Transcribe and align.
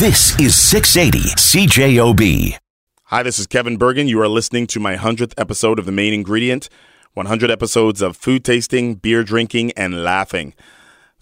This 0.00 0.36
is 0.40 0.56
680 0.56 1.36
CJOB. 1.36 2.58
Hi, 3.04 3.22
this 3.22 3.38
is 3.38 3.46
Kevin 3.46 3.78
Burgin. 3.78 4.08
You 4.08 4.20
are 4.22 4.28
listening 4.28 4.66
to 4.66 4.80
my 4.80 4.96
100th 4.96 5.34
episode 5.38 5.78
of 5.78 5.86
The 5.86 5.92
Main 5.92 6.12
Ingredient 6.12 6.68
100 7.12 7.48
episodes 7.48 8.02
of 8.02 8.16
food 8.16 8.44
tasting, 8.44 8.96
beer 8.96 9.22
drinking, 9.22 9.70
and 9.76 10.02
laughing. 10.02 10.54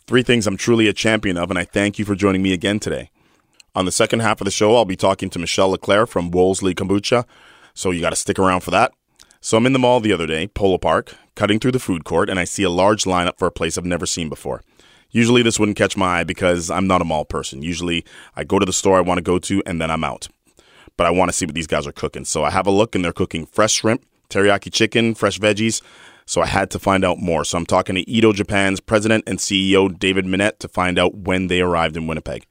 Three 0.06 0.22
things 0.22 0.46
I'm 0.46 0.56
truly 0.56 0.88
a 0.88 0.94
champion 0.94 1.36
of, 1.36 1.50
and 1.50 1.58
I 1.58 1.64
thank 1.64 1.98
you 1.98 2.06
for 2.06 2.14
joining 2.14 2.40
me 2.40 2.54
again 2.54 2.80
today. 2.80 3.10
On 3.74 3.84
the 3.84 3.92
second 3.92 4.20
half 4.20 4.40
of 4.40 4.46
the 4.46 4.50
show, 4.50 4.74
I'll 4.74 4.86
be 4.86 4.96
talking 4.96 5.28
to 5.28 5.38
Michelle 5.38 5.68
Leclerc 5.68 6.08
from 6.08 6.30
Wolseley 6.30 6.74
Kombucha, 6.74 7.26
so 7.74 7.90
you 7.90 8.00
got 8.00 8.10
to 8.10 8.16
stick 8.16 8.38
around 8.38 8.60
for 8.60 8.70
that. 8.70 8.92
So 9.42 9.58
I'm 9.58 9.66
in 9.66 9.74
the 9.74 9.78
mall 9.78 10.00
the 10.00 10.14
other 10.14 10.26
day, 10.26 10.46
Polo 10.46 10.78
Park, 10.78 11.14
cutting 11.34 11.58
through 11.58 11.72
the 11.72 11.78
food 11.78 12.04
court, 12.04 12.30
and 12.30 12.40
I 12.40 12.44
see 12.44 12.62
a 12.62 12.70
large 12.70 13.04
lineup 13.04 13.36
for 13.36 13.46
a 13.46 13.52
place 13.52 13.76
I've 13.76 13.84
never 13.84 14.06
seen 14.06 14.30
before. 14.30 14.62
Usually 15.12 15.42
this 15.42 15.58
wouldn't 15.58 15.76
catch 15.76 15.94
my 15.94 16.20
eye 16.20 16.24
because 16.24 16.70
I'm 16.70 16.86
not 16.86 17.02
a 17.02 17.04
mall 17.04 17.26
person. 17.26 17.62
Usually 17.62 18.04
I 18.34 18.44
go 18.44 18.58
to 18.58 18.64
the 18.64 18.72
store 18.72 18.96
I 18.96 19.02
want 19.02 19.18
to 19.18 19.22
go 19.22 19.38
to 19.38 19.62
and 19.66 19.80
then 19.80 19.90
I'm 19.90 20.04
out. 20.04 20.28
But 20.96 21.06
I 21.06 21.10
want 21.10 21.28
to 21.30 21.36
see 21.36 21.44
what 21.44 21.54
these 21.54 21.66
guys 21.66 21.86
are 21.86 21.92
cooking. 21.92 22.24
So 22.24 22.44
I 22.44 22.50
have 22.50 22.66
a 22.66 22.70
look 22.70 22.94
and 22.94 23.04
they're 23.04 23.12
cooking 23.12 23.44
fresh 23.44 23.74
shrimp, 23.74 24.04
teriyaki 24.30 24.72
chicken, 24.72 25.14
fresh 25.14 25.38
veggies. 25.38 25.82
So 26.24 26.40
I 26.40 26.46
had 26.46 26.70
to 26.70 26.78
find 26.78 27.04
out 27.04 27.18
more. 27.18 27.44
So 27.44 27.58
I'm 27.58 27.66
talking 27.66 27.94
to 27.94 28.08
Edo 28.10 28.32
Japan's 28.32 28.80
president 28.80 29.24
and 29.26 29.38
CEO 29.38 29.96
David 29.98 30.24
Minnett 30.24 30.58
to 30.60 30.68
find 30.68 30.98
out 30.98 31.14
when 31.14 31.48
they 31.48 31.60
arrived 31.60 31.96
in 31.96 32.06
Winnipeg. 32.06 32.46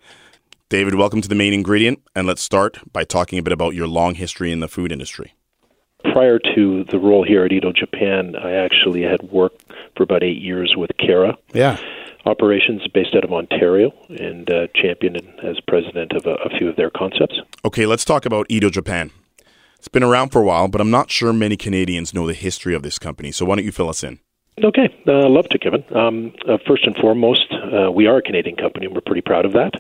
David, 0.70 0.96
welcome 0.96 1.22
to 1.22 1.28
the 1.28 1.36
main 1.36 1.54
ingredient. 1.54 2.02
And 2.16 2.28
let's 2.28 2.42
start 2.44 2.78
by 2.94 3.06
talking 3.06 3.40
a 3.40 3.44
bit 3.44 3.54
about 3.54 3.74
your 3.74 3.88
long 3.88 4.14
history 4.16 4.52
in 4.52 4.60
the 4.60 4.68
food 4.68 4.92
industry. 4.92 5.34
Prior 6.04 6.40
to 6.56 6.84
the 6.86 7.00
role 7.00 7.24
here 7.24 7.44
at 7.46 7.52
Edo 7.52 7.72
Japan, 7.72 8.36
I 8.36 8.54
actually 8.54 9.02
had 9.02 9.22
worked 9.24 9.66
for 9.96 10.04
about 10.04 10.24
eight 10.24 10.42
years 10.42 10.76
with 10.76 10.92
Cara. 10.98 11.38
Yeah 11.54 11.80
operations 12.26 12.88
based 12.94 13.16
out 13.16 13.24
of 13.24 13.34
Ontario 13.34 13.92
and 14.10 14.52
uh, 14.52 14.68
championed 14.76 15.22
as 15.44 15.60
president 15.68 16.12
of 16.14 16.26
a, 16.26 16.36
a, 16.36 16.58
few 16.58 16.70
of 16.70 16.76
their 16.76 16.90
concepts. 16.90 17.40
Okay, 17.66 17.86
let's 17.86 18.06
talk 18.06 18.26
about 18.26 18.46
Edo 18.50 18.70
Japan. 18.70 19.12
It's 19.78 19.88
been 19.88 20.04
around 20.04 20.30
for 20.30 20.42
a 20.42 20.46
while, 20.46 20.68
but 20.68 20.80
I'm 20.80 20.92
not 20.92 21.10
sure 21.10 21.34
many 21.34 21.58
Canadians 21.58 22.14
know 22.14 22.28
the 22.28 22.34
history 22.34 22.76
of 22.76 22.84
this 22.84 23.00
company. 23.00 23.32
So 23.32 23.46
why 23.46 23.56
don't 23.56 23.66
you 23.66 23.72
fill 23.72 23.90
us 23.90 24.04
in? 24.04 24.20
Okay, 24.64 24.94
uh, 25.08 25.28
love 25.28 25.48
to, 25.50 25.58
Kevin. 25.58 25.84
Um, 25.96 26.34
uh, 26.48 26.58
first 26.68 26.86
and 26.86 26.96
foremost, 26.98 27.52
uh, 27.52 27.92
we 27.92 28.06
are 28.06 28.18
a 28.18 28.22
Canadian 28.22 28.58
company, 28.58 28.86
and 28.86 28.94
we're 28.94 29.02
pretty 29.02 29.22
proud 29.22 29.46
of 29.46 29.54
that. 29.54 29.74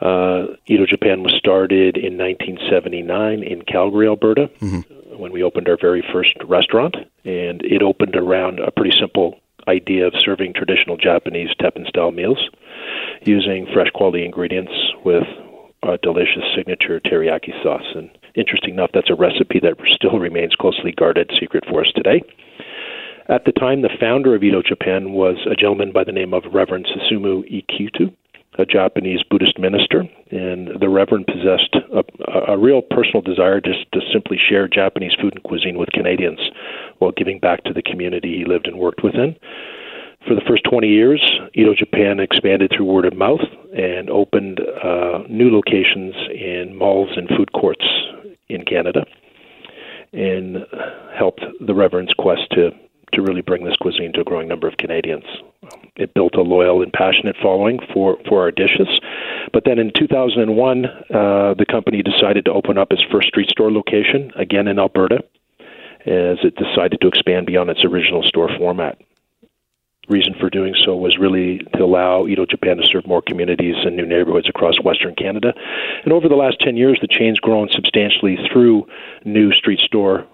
Uh, 0.00 0.56
Edo 0.66 0.84
Japan 0.86 1.22
was 1.22 1.32
started 1.38 1.96
in 1.96 2.18
1979 2.18 3.42
in 3.42 3.62
Calgary, 3.62 4.08
Alberta, 4.08 4.50
mm-hmm. 4.60 5.16
when 5.16 5.32
we 5.32 5.42
opened 5.42 5.68
our 5.68 5.78
very 5.80 6.04
first 6.12 6.36
restaurant, 6.44 6.96
and 7.24 7.62
it 7.62 7.82
opened 7.82 8.16
around 8.16 8.58
a 8.58 8.70
pretty 8.72 8.96
simple 8.98 9.38
idea 9.68 10.06
of 10.06 10.14
serving 10.18 10.52
traditional 10.54 10.96
Japanese 10.96 11.50
teppan 11.60 11.86
style 11.88 12.10
meals 12.10 12.50
using 13.22 13.66
fresh 13.72 13.90
quality 13.90 14.24
ingredients 14.24 14.72
with 15.04 15.24
a 15.82 15.98
delicious 15.98 16.44
signature 16.56 17.00
teriyaki 17.00 17.62
sauce. 17.62 17.86
And 17.94 18.10
interesting 18.34 18.74
enough, 18.74 18.90
that's 18.92 19.10
a 19.10 19.14
recipe 19.14 19.60
that 19.60 19.76
still 19.92 20.18
remains 20.18 20.54
closely 20.54 20.92
guarded 20.92 21.30
secret 21.38 21.64
for 21.68 21.82
us 21.82 21.92
today. 21.94 22.22
At 23.28 23.44
the 23.46 23.52
time, 23.52 23.82
the 23.82 23.96
founder 24.00 24.34
of 24.34 24.42
Edo 24.42 24.62
Japan 24.62 25.12
was 25.12 25.36
a 25.50 25.54
gentleman 25.54 25.92
by 25.92 26.04
the 26.04 26.12
name 26.12 26.34
of 26.34 26.42
Reverend 26.52 26.86
Susumu 26.86 27.42
Ikuta, 27.50 28.14
a 28.58 28.64
Japanese 28.64 29.20
Buddhist 29.28 29.58
minister, 29.58 30.04
and 30.30 30.80
the 30.80 30.88
Reverend 30.88 31.26
possessed 31.26 31.76
a, 31.92 32.52
a 32.52 32.58
real 32.58 32.82
personal 32.82 33.20
desire 33.20 33.60
just 33.60 33.90
to 33.92 34.00
simply 34.12 34.38
share 34.38 34.68
Japanese 34.68 35.14
food 35.20 35.34
and 35.34 35.42
cuisine 35.42 35.78
with 35.78 35.90
Canadians 35.92 36.38
while 36.98 37.12
giving 37.12 37.38
back 37.40 37.64
to 37.64 37.72
the 37.72 37.82
community 37.82 38.38
he 38.38 38.44
lived 38.44 38.66
and 38.66 38.78
worked 38.78 39.02
within. 39.02 39.36
For 40.26 40.34
the 40.34 40.40
first 40.48 40.64
20 40.64 40.88
years, 40.88 41.22
Edo 41.54 41.74
Japan 41.74 42.18
expanded 42.18 42.72
through 42.74 42.86
word 42.86 43.04
of 43.04 43.14
mouth 43.14 43.42
and 43.76 44.08
opened 44.08 44.60
uh, 44.60 45.18
new 45.28 45.50
locations 45.50 46.14
in 46.30 46.74
malls 46.76 47.10
and 47.16 47.28
food 47.36 47.52
courts 47.52 47.84
in 48.48 48.64
Canada 48.64 49.04
and 50.14 50.64
helped 51.16 51.44
the 51.60 51.74
Reverend's 51.74 52.14
quest 52.14 52.42
to, 52.52 52.70
to 53.12 53.22
really 53.22 53.42
bring 53.42 53.64
this 53.64 53.76
cuisine 53.76 54.12
to 54.14 54.20
a 54.20 54.24
growing 54.24 54.48
number 54.48 54.68
of 54.68 54.76
Canadians. 54.78 55.24
It 55.96 56.12
built 56.12 56.34
a 56.34 56.42
loyal 56.42 56.82
and 56.82 56.92
passionate 56.92 57.36
following 57.40 57.78
for, 57.92 58.18
for 58.28 58.42
our 58.42 58.50
dishes. 58.50 58.88
But 59.52 59.64
then 59.64 59.78
in 59.78 59.92
2001, 59.96 60.84
uh, 60.86 61.54
the 61.56 61.66
company 61.70 62.02
decided 62.02 62.44
to 62.46 62.52
open 62.52 62.78
up 62.78 62.90
its 62.90 63.04
first 63.12 63.28
street 63.28 63.48
store 63.48 63.70
location, 63.70 64.32
again 64.36 64.66
in 64.66 64.80
Alberta, 64.80 65.22
as 66.00 66.38
it 66.42 66.56
decided 66.56 67.00
to 67.00 67.08
expand 67.08 67.46
beyond 67.46 67.70
its 67.70 67.84
original 67.84 68.24
store 68.24 68.50
format. 68.58 68.98
Reason 70.08 70.34
for 70.38 70.50
doing 70.50 70.74
so 70.84 70.96
was 70.96 71.16
really 71.16 71.58
to 71.76 71.84
allow 71.84 72.26
Edo 72.26 72.44
Japan 72.44 72.76
to 72.76 72.82
serve 72.84 73.06
more 73.06 73.22
communities 73.22 73.76
and 73.84 73.96
new 73.96 74.04
neighborhoods 74.04 74.48
across 74.48 74.74
Western 74.82 75.14
Canada. 75.14 75.54
And 76.02 76.12
over 76.12 76.28
the 76.28 76.34
last 76.34 76.58
10 76.60 76.76
years, 76.76 76.98
the 77.00 77.08
chain's 77.08 77.38
grown 77.38 77.68
substantially 77.70 78.36
through 78.52 78.86
new 79.24 79.52
street 79.52 79.80
store 79.80 80.26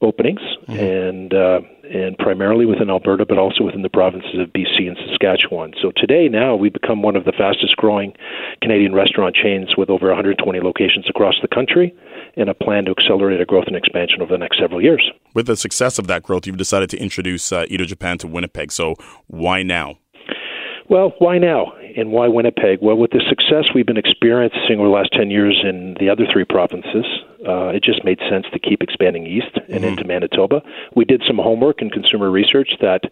openings, 0.00 0.40
mm-hmm. 0.68 0.72
and 0.78 1.34
uh, 1.34 1.60
and 1.84 2.18
primarily 2.18 2.66
within 2.66 2.90
Alberta, 2.90 3.24
but 3.24 3.38
also 3.38 3.64
within 3.64 3.82
the 3.82 3.88
provinces 3.88 4.38
of 4.38 4.48
BC 4.52 4.88
and 4.88 4.96
Saskatchewan. 5.08 5.72
So 5.80 5.92
today, 5.96 6.28
now 6.28 6.54
we've 6.56 6.72
become 6.72 7.02
one 7.02 7.16
of 7.16 7.24
the 7.24 7.32
fastest 7.32 7.76
growing 7.76 8.12
Canadian 8.60 8.94
restaurant 8.94 9.34
chains 9.34 9.76
with 9.76 9.88
over 9.88 10.08
120 10.08 10.60
locations 10.60 11.06
across 11.08 11.34
the 11.40 11.48
country, 11.48 11.94
and 12.36 12.48
a 12.48 12.54
plan 12.54 12.84
to 12.86 12.90
accelerate 12.92 13.38
our 13.40 13.46
growth 13.46 13.66
and 13.66 13.76
expansion 13.76 14.20
over 14.20 14.32
the 14.32 14.38
next 14.38 14.58
several 14.58 14.82
years. 14.82 15.10
With 15.34 15.46
the 15.46 15.56
success 15.56 15.98
of 15.98 16.06
that 16.08 16.22
growth, 16.22 16.46
you've 16.46 16.56
decided 16.56 16.90
to 16.90 16.98
introduce 16.98 17.52
uh, 17.52 17.66
Edo 17.68 17.84
Japan 17.84 18.18
to 18.18 18.26
Winnipeg. 18.26 18.72
So 18.72 18.94
why 19.28 19.62
now? 19.62 19.98
Well, 20.88 21.14
why 21.18 21.38
now? 21.38 21.72
And 21.96 22.12
why 22.12 22.28
Winnipeg? 22.28 22.80
Well, 22.82 22.96
with 22.96 23.12
the 23.12 23.22
success 23.26 23.72
we've 23.74 23.86
been 23.86 23.96
experiencing 23.96 24.78
over 24.78 24.84
the 24.84 24.94
last 24.94 25.12
10 25.12 25.30
years 25.30 25.58
in 25.64 25.96
the 25.98 26.10
other 26.10 26.26
three 26.30 26.44
provinces, 26.44 27.06
uh, 27.48 27.68
it 27.68 27.82
just 27.82 28.04
made 28.04 28.18
sense 28.28 28.44
to 28.52 28.58
keep 28.58 28.82
expanding 28.82 29.26
east 29.26 29.56
and 29.56 29.80
mm-hmm. 29.80 29.84
into 29.84 30.04
Manitoba. 30.04 30.60
We 30.94 31.06
did 31.06 31.22
some 31.26 31.38
homework 31.38 31.80
and 31.80 31.90
consumer 31.90 32.30
research 32.30 32.72
that 32.82 33.04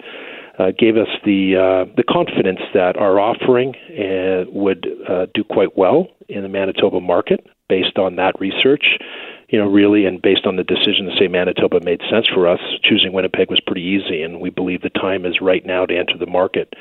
uh, 0.58 0.72
gave 0.78 0.98
us 0.98 1.08
the 1.24 1.56
uh, 1.56 1.92
the 1.96 2.04
confidence 2.04 2.60
that 2.74 2.96
our 2.96 3.18
offering 3.18 3.74
uh, 3.98 4.44
would 4.52 4.86
uh, 5.08 5.26
do 5.32 5.42
quite 5.44 5.78
well 5.78 6.08
in 6.28 6.42
the 6.42 6.48
Manitoba 6.48 7.00
market 7.00 7.46
based 7.70 7.96
on 7.96 8.16
that 8.16 8.38
research. 8.38 8.98
You 9.48 9.58
know, 9.58 9.66
really, 9.66 10.04
and 10.04 10.20
based 10.20 10.46
on 10.46 10.56
the 10.56 10.62
decision 10.62 11.06
to 11.06 11.16
say 11.18 11.26
Manitoba 11.26 11.80
made 11.84 12.00
sense 12.10 12.28
for 12.28 12.46
us, 12.46 12.60
choosing 12.82 13.12
Winnipeg 13.12 13.48
was 13.48 13.60
pretty 13.60 13.82
easy, 13.82 14.22
and 14.22 14.40
we 14.40 14.50
believe 14.50 14.82
the 14.82 14.90
time 14.90 15.24
is 15.24 15.40
right 15.40 15.64
now 15.64 15.86
to 15.86 15.96
enter 15.96 16.18
the 16.18 16.26
market. 16.26 16.74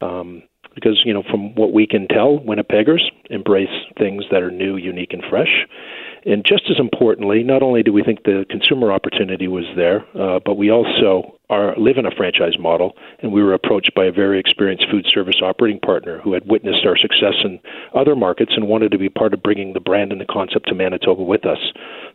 Um, 0.00 0.42
because 0.74 1.02
you 1.04 1.12
know, 1.12 1.22
from 1.30 1.54
what 1.54 1.72
we 1.72 1.86
can 1.86 2.08
tell, 2.08 2.38
Winnipeggers 2.38 3.02
embrace 3.30 3.68
things 3.98 4.24
that 4.30 4.42
are 4.42 4.50
new, 4.50 4.76
unique, 4.76 5.12
and 5.12 5.22
fresh. 5.28 5.66
And 6.26 6.42
just 6.44 6.64
as 6.70 6.76
importantly, 6.78 7.42
not 7.42 7.62
only 7.62 7.82
do 7.82 7.92
we 7.92 8.02
think 8.02 8.24
the 8.24 8.46
consumer 8.48 8.90
opportunity 8.90 9.46
was 9.46 9.64
there, 9.76 10.06
uh, 10.18 10.40
but 10.44 10.56
we 10.56 10.70
also 10.70 11.38
are 11.50 11.76
live 11.76 11.98
in 11.98 12.06
a 12.06 12.10
franchise 12.10 12.58
model, 12.58 12.96
and 13.20 13.30
we 13.30 13.42
were 13.42 13.52
approached 13.52 13.94
by 13.94 14.06
a 14.06 14.12
very 14.12 14.40
experienced 14.40 14.86
food 14.90 15.04
service 15.06 15.42
operating 15.42 15.78
partner 15.80 16.20
who 16.20 16.32
had 16.32 16.48
witnessed 16.48 16.86
our 16.86 16.96
success 16.96 17.34
in 17.44 17.60
other 17.94 18.16
markets 18.16 18.52
and 18.56 18.66
wanted 18.66 18.90
to 18.90 18.98
be 18.98 19.10
part 19.10 19.34
of 19.34 19.42
bringing 19.42 19.74
the 19.74 19.80
brand 19.80 20.12
and 20.12 20.20
the 20.20 20.24
concept 20.24 20.66
to 20.66 20.74
Manitoba 20.74 21.22
with 21.22 21.44
us. 21.44 21.58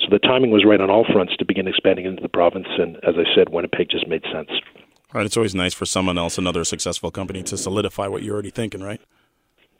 So 0.01 0.07
the 0.09 0.19
timing 0.19 0.49
was 0.49 0.65
right 0.65 0.81
on 0.81 0.89
all 0.89 1.05
fronts 1.05 1.37
to 1.37 1.45
begin 1.45 1.67
expanding 1.67 2.05
into 2.05 2.23
the 2.23 2.29
province, 2.29 2.67
and 2.79 2.95
as 2.97 3.13
I 3.15 3.25
said, 3.35 3.49
Winnipeg 3.49 3.89
just 3.89 4.07
made 4.07 4.23
sense. 4.33 4.49
Right, 5.13 5.25
it's 5.25 5.37
always 5.37 5.55
nice 5.55 5.73
for 5.73 5.85
someone 5.85 6.17
else, 6.17 6.37
another 6.37 6.63
successful 6.63 7.09
company, 7.09 7.41
to 7.43 7.57
solidify 7.57 8.07
what 8.07 8.21
you're 8.21 8.33
already 8.33 8.51
thinking, 8.51 8.81
right? 8.81 9.01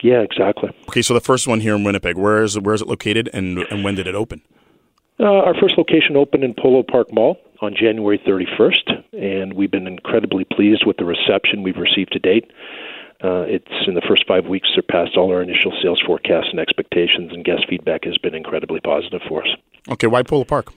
Yeah, 0.02 0.20
exactly. 0.20 0.70
Okay, 0.88 1.02
so 1.02 1.14
the 1.14 1.20
first 1.20 1.46
one 1.46 1.60
here 1.60 1.76
in 1.76 1.84
Winnipeg, 1.84 2.16
where 2.16 2.42
is 2.42 2.56
it, 2.56 2.64
where 2.64 2.74
is 2.74 2.82
it 2.82 2.88
located, 2.88 3.30
and 3.32 3.58
and 3.58 3.84
when 3.84 3.94
did 3.94 4.06
it 4.06 4.14
open? 4.14 4.42
Uh, 5.20 5.24
our 5.24 5.54
first 5.60 5.76
location 5.76 6.16
opened 6.16 6.42
in 6.42 6.54
Polo 6.54 6.82
Park 6.82 7.12
Mall 7.12 7.36
on 7.60 7.74
January 7.78 8.18
31st, 8.26 9.04
and 9.12 9.52
we've 9.52 9.70
been 9.70 9.86
incredibly 9.86 10.44
pleased 10.44 10.84
with 10.86 10.96
the 10.96 11.04
reception 11.04 11.62
we've 11.62 11.76
received 11.76 12.12
to 12.12 12.18
date. 12.18 12.50
Uh, 13.22 13.44
it's 13.46 13.86
in 13.86 13.94
the 13.94 14.00
first 14.08 14.24
five 14.26 14.46
weeks 14.46 14.68
surpassed 14.74 15.18
all 15.18 15.30
our 15.30 15.42
initial 15.42 15.72
sales 15.82 16.00
forecasts 16.06 16.48
and 16.50 16.58
expectations, 16.58 17.32
and 17.32 17.44
guest 17.44 17.66
feedback 17.68 18.04
has 18.04 18.16
been 18.16 18.34
incredibly 18.34 18.80
positive 18.80 19.20
for 19.28 19.42
us. 19.42 19.50
Okay, 19.90 20.06
why 20.06 20.22
Polo 20.22 20.44
Park? 20.44 20.72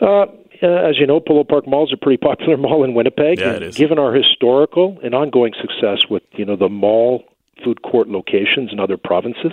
Uh, 0.00 0.26
uh, 0.62 0.88
as 0.88 0.98
you 0.98 1.06
know, 1.06 1.20
Polo 1.20 1.44
Park 1.44 1.66
Mall 1.66 1.86
is 1.86 1.92
a 1.92 1.96
pretty 1.96 2.16
popular 2.22 2.56
mall 2.56 2.84
in 2.84 2.94
Winnipeg. 2.94 3.38
Yeah, 3.38 3.52
it 3.52 3.62
is. 3.62 3.76
Given 3.76 3.98
our 3.98 4.12
historical 4.12 4.98
and 5.02 5.14
ongoing 5.14 5.52
success 5.60 6.08
with 6.08 6.22
you 6.32 6.44
know 6.44 6.56
the 6.56 6.68
mall 6.68 7.24
food 7.64 7.82
court 7.82 8.08
locations 8.08 8.72
in 8.72 8.80
other 8.80 8.96
provinces, 8.96 9.52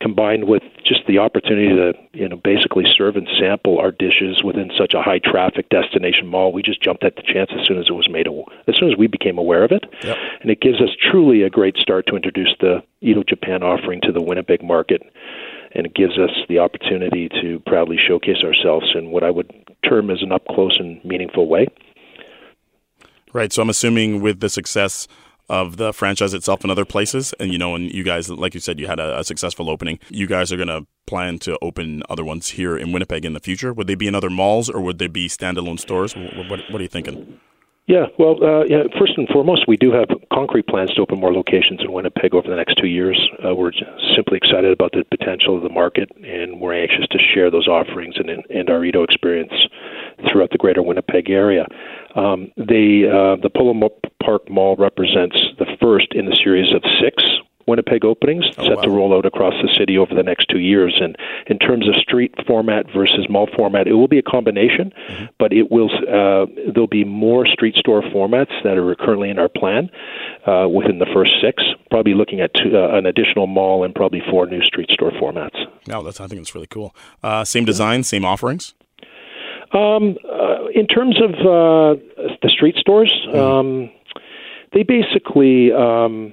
combined 0.00 0.44
with 0.44 0.62
just 0.84 1.00
the 1.06 1.18
opportunity 1.18 1.68
to 1.68 1.92
you 2.12 2.28
know 2.28 2.36
basically 2.36 2.84
serve 2.96 3.16
and 3.16 3.28
sample 3.38 3.78
our 3.78 3.90
dishes 3.90 4.42
within 4.44 4.70
such 4.76 4.94
a 4.94 5.02
high 5.02 5.18
traffic 5.18 5.68
destination 5.68 6.26
mall, 6.26 6.52
we 6.52 6.62
just 6.62 6.82
jumped 6.82 7.04
at 7.04 7.16
the 7.16 7.22
chance 7.22 7.50
as 7.58 7.66
soon 7.66 7.78
as 7.78 7.86
it 7.88 7.92
was 7.92 8.08
made 8.08 8.26
as 8.68 8.76
soon 8.76 8.90
as 8.90 8.96
we 8.96 9.06
became 9.06 9.38
aware 9.38 9.64
of 9.64 9.72
it, 9.72 9.84
yep. 10.02 10.16
and 10.40 10.50
it 10.50 10.60
gives 10.60 10.80
us 10.80 10.90
truly 11.00 11.42
a 11.42 11.50
great 11.50 11.76
start 11.76 12.06
to 12.06 12.16
introduce 12.16 12.54
the 12.60 12.82
Edo 13.00 13.22
Japan 13.22 13.62
offering 13.62 14.00
to 14.02 14.12
the 14.12 14.22
Winnipeg 14.22 14.62
market. 14.62 15.02
And 15.72 15.84
it 15.84 15.94
gives 15.94 16.16
us 16.16 16.30
the 16.48 16.58
opportunity 16.60 17.28
to 17.42 17.60
proudly 17.66 17.98
showcase 17.98 18.42
ourselves 18.42 18.94
in 18.94 19.10
what 19.10 19.22
I 19.22 19.30
would 19.30 19.52
term 19.84 20.10
as 20.10 20.22
an 20.22 20.32
up 20.32 20.44
close 20.46 20.78
and 20.78 21.04
meaningful 21.04 21.48
way. 21.48 21.66
Right. 23.32 23.52
So 23.52 23.62
I'm 23.62 23.70
assuming 23.70 24.20
with 24.20 24.40
the 24.40 24.48
success 24.48 25.06
of 25.48 25.76
the 25.76 25.92
franchise 25.92 26.34
itself 26.34 26.64
in 26.64 26.70
other 26.70 26.84
places. 26.84 27.32
And 27.38 27.52
you 27.52 27.58
know, 27.58 27.74
and 27.74 27.92
you 27.92 28.02
guys, 28.02 28.28
like 28.28 28.54
you 28.54 28.60
said, 28.60 28.80
you 28.80 28.86
had 28.86 28.98
a, 28.98 29.20
a 29.20 29.24
successful 29.24 29.70
opening. 29.70 29.98
You 30.08 30.26
guys 30.26 30.52
are 30.52 30.56
going 30.56 30.68
to 30.68 30.86
plan 31.06 31.38
to 31.40 31.58
open 31.62 32.02
other 32.08 32.24
ones 32.24 32.48
here 32.50 32.76
in 32.76 32.92
Winnipeg 32.92 33.24
in 33.24 33.32
the 33.32 33.40
future. 33.40 33.72
Would 33.72 33.86
they 33.86 33.94
be 33.94 34.08
in 34.08 34.14
other 34.14 34.30
malls 34.30 34.68
or 34.68 34.80
would 34.80 34.98
they 34.98 35.06
be 35.06 35.28
standalone 35.28 35.78
stores? 35.78 36.16
What, 36.16 36.48
what, 36.48 36.60
what 36.70 36.80
are 36.80 36.82
you 36.82 36.88
thinking? 36.88 37.40
Yeah, 37.86 38.06
well, 38.18 38.42
uh, 38.42 38.64
yeah, 38.64 38.82
first 38.98 39.12
and 39.16 39.28
foremost, 39.28 39.68
we 39.68 39.76
do 39.76 39.92
have 39.92 40.08
concrete 40.32 40.66
plans 40.66 40.92
to 40.94 41.02
open 41.02 41.20
more 41.20 41.32
locations 41.32 41.80
in 41.80 41.92
Winnipeg 41.92 42.34
over 42.34 42.48
the 42.48 42.56
next 42.56 42.74
two 42.74 42.88
years. 42.88 43.16
Uh, 43.44 43.54
we're 43.54 43.70
simply 44.16 44.38
excited 44.38 44.72
about 44.72 44.90
the 44.90 45.04
potential 45.08 45.56
of 45.56 45.62
the 45.62 45.68
market, 45.68 46.10
and 46.24 46.60
we're 46.60 46.74
anxious 46.74 47.06
to 47.12 47.18
share 47.32 47.48
those 47.48 47.68
offerings 47.68 48.16
and, 48.16 48.28
and 48.28 48.70
our 48.70 48.84
Edo 48.84 49.04
experience 49.04 49.52
throughout 50.32 50.50
the 50.50 50.58
greater 50.58 50.82
Winnipeg 50.82 51.30
area. 51.30 51.64
Um, 52.16 52.50
the 52.56 53.06
uh, 53.06 53.40
the 53.40 53.50
Polo 53.54 53.88
Park 54.20 54.50
Mall 54.50 54.74
represents 54.76 55.36
the 55.60 55.66
first 55.80 56.08
in 56.10 56.26
the 56.26 56.36
series 56.42 56.74
of 56.74 56.82
six 57.00 57.22
Winnipeg 57.66 58.04
openings 58.04 58.44
oh, 58.58 58.64
set 58.64 58.76
wow. 58.76 58.82
to 58.82 58.90
roll 58.90 59.14
out 59.16 59.26
across 59.26 59.54
the 59.62 59.68
city 59.76 59.98
over 59.98 60.14
the 60.14 60.22
next 60.22 60.46
two 60.46 60.60
years. 60.60 60.96
And 61.00 61.16
in 61.46 61.58
terms 61.58 61.88
of 61.88 61.94
street 61.96 62.34
format 62.46 62.86
versus 62.94 63.26
mall 63.28 63.48
format, 63.56 63.86
it 63.86 63.94
will 63.94 64.08
be 64.08 64.18
a 64.18 64.22
combination, 64.22 64.92
mm-hmm. 65.08 65.24
but 65.38 65.52
it 65.52 65.70
will 65.70 65.90
uh, 65.90 66.46
there'll 66.72 66.86
be 66.86 67.04
more 67.04 67.46
street 67.46 67.74
store 67.76 68.02
formats 68.02 68.52
that 68.62 68.78
are 68.78 68.94
currently 68.94 69.30
in 69.30 69.38
our 69.38 69.48
plan 69.48 69.90
uh, 70.46 70.68
within 70.68 70.98
the 70.98 71.06
first 71.12 71.32
six. 71.42 71.62
Probably 71.90 72.14
looking 72.14 72.40
at 72.40 72.52
two, 72.54 72.76
uh, 72.76 72.96
an 72.96 73.06
additional 73.06 73.46
mall 73.46 73.84
and 73.84 73.94
probably 73.94 74.22
four 74.30 74.46
new 74.46 74.62
street 74.62 74.90
store 74.90 75.10
formats. 75.12 75.56
No, 75.86 76.02
that's 76.02 76.20
I 76.20 76.26
think 76.26 76.40
it's 76.40 76.54
really 76.54 76.66
cool. 76.68 76.94
Uh, 77.22 77.44
same 77.44 77.64
design, 77.64 78.02
same 78.02 78.24
offerings. 78.24 78.74
Um, 79.72 80.16
uh, 80.24 80.66
in 80.74 80.86
terms 80.86 81.20
of 81.20 81.30
uh, 81.30 82.00
the 82.42 82.48
street 82.48 82.76
stores, 82.76 83.12
mm-hmm. 83.28 83.36
um, 83.36 83.90
they 84.72 84.84
basically. 84.84 85.72
Um, 85.72 86.32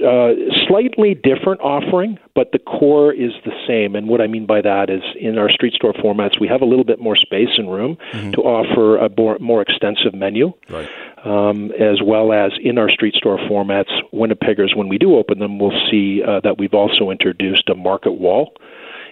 uh, 0.00 0.32
slightly 0.66 1.14
different 1.14 1.60
offering, 1.60 2.18
but 2.34 2.52
the 2.52 2.58
core 2.58 3.12
is 3.12 3.32
the 3.44 3.52
same. 3.66 3.96
And 3.96 4.08
what 4.08 4.20
I 4.20 4.26
mean 4.26 4.46
by 4.46 4.60
that 4.60 4.90
is 4.90 5.02
in 5.18 5.38
our 5.38 5.50
street 5.50 5.74
store 5.74 5.92
formats, 5.92 6.40
we 6.40 6.48
have 6.48 6.62
a 6.62 6.64
little 6.64 6.84
bit 6.84 7.00
more 7.00 7.16
space 7.16 7.50
and 7.56 7.72
room 7.72 7.96
mm-hmm. 8.12 8.32
to 8.32 8.40
offer 8.42 8.96
a 8.98 9.08
more, 9.16 9.38
more 9.38 9.62
extensive 9.62 10.14
menu. 10.14 10.52
Right. 10.68 10.88
Um, 11.24 11.72
as 11.72 12.00
well 12.02 12.32
as 12.32 12.52
in 12.62 12.78
our 12.78 12.88
street 12.88 13.14
store 13.14 13.38
formats, 13.38 13.90
Winnipeggers, 14.12 14.76
when 14.76 14.88
we 14.88 14.98
do 14.98 15.16
open 15.16 15.40
them, 15.40 15.58
we'll 15.58 15.78
see 15.90 16.22
uh, 16.22 16.40
that 16.40 16.58
we've 16.58 16.74
also 16.74 17.10
introduced 17.10 17.68
a 17.68 17.74
market 17.74 18.12
wall 18.12 18.54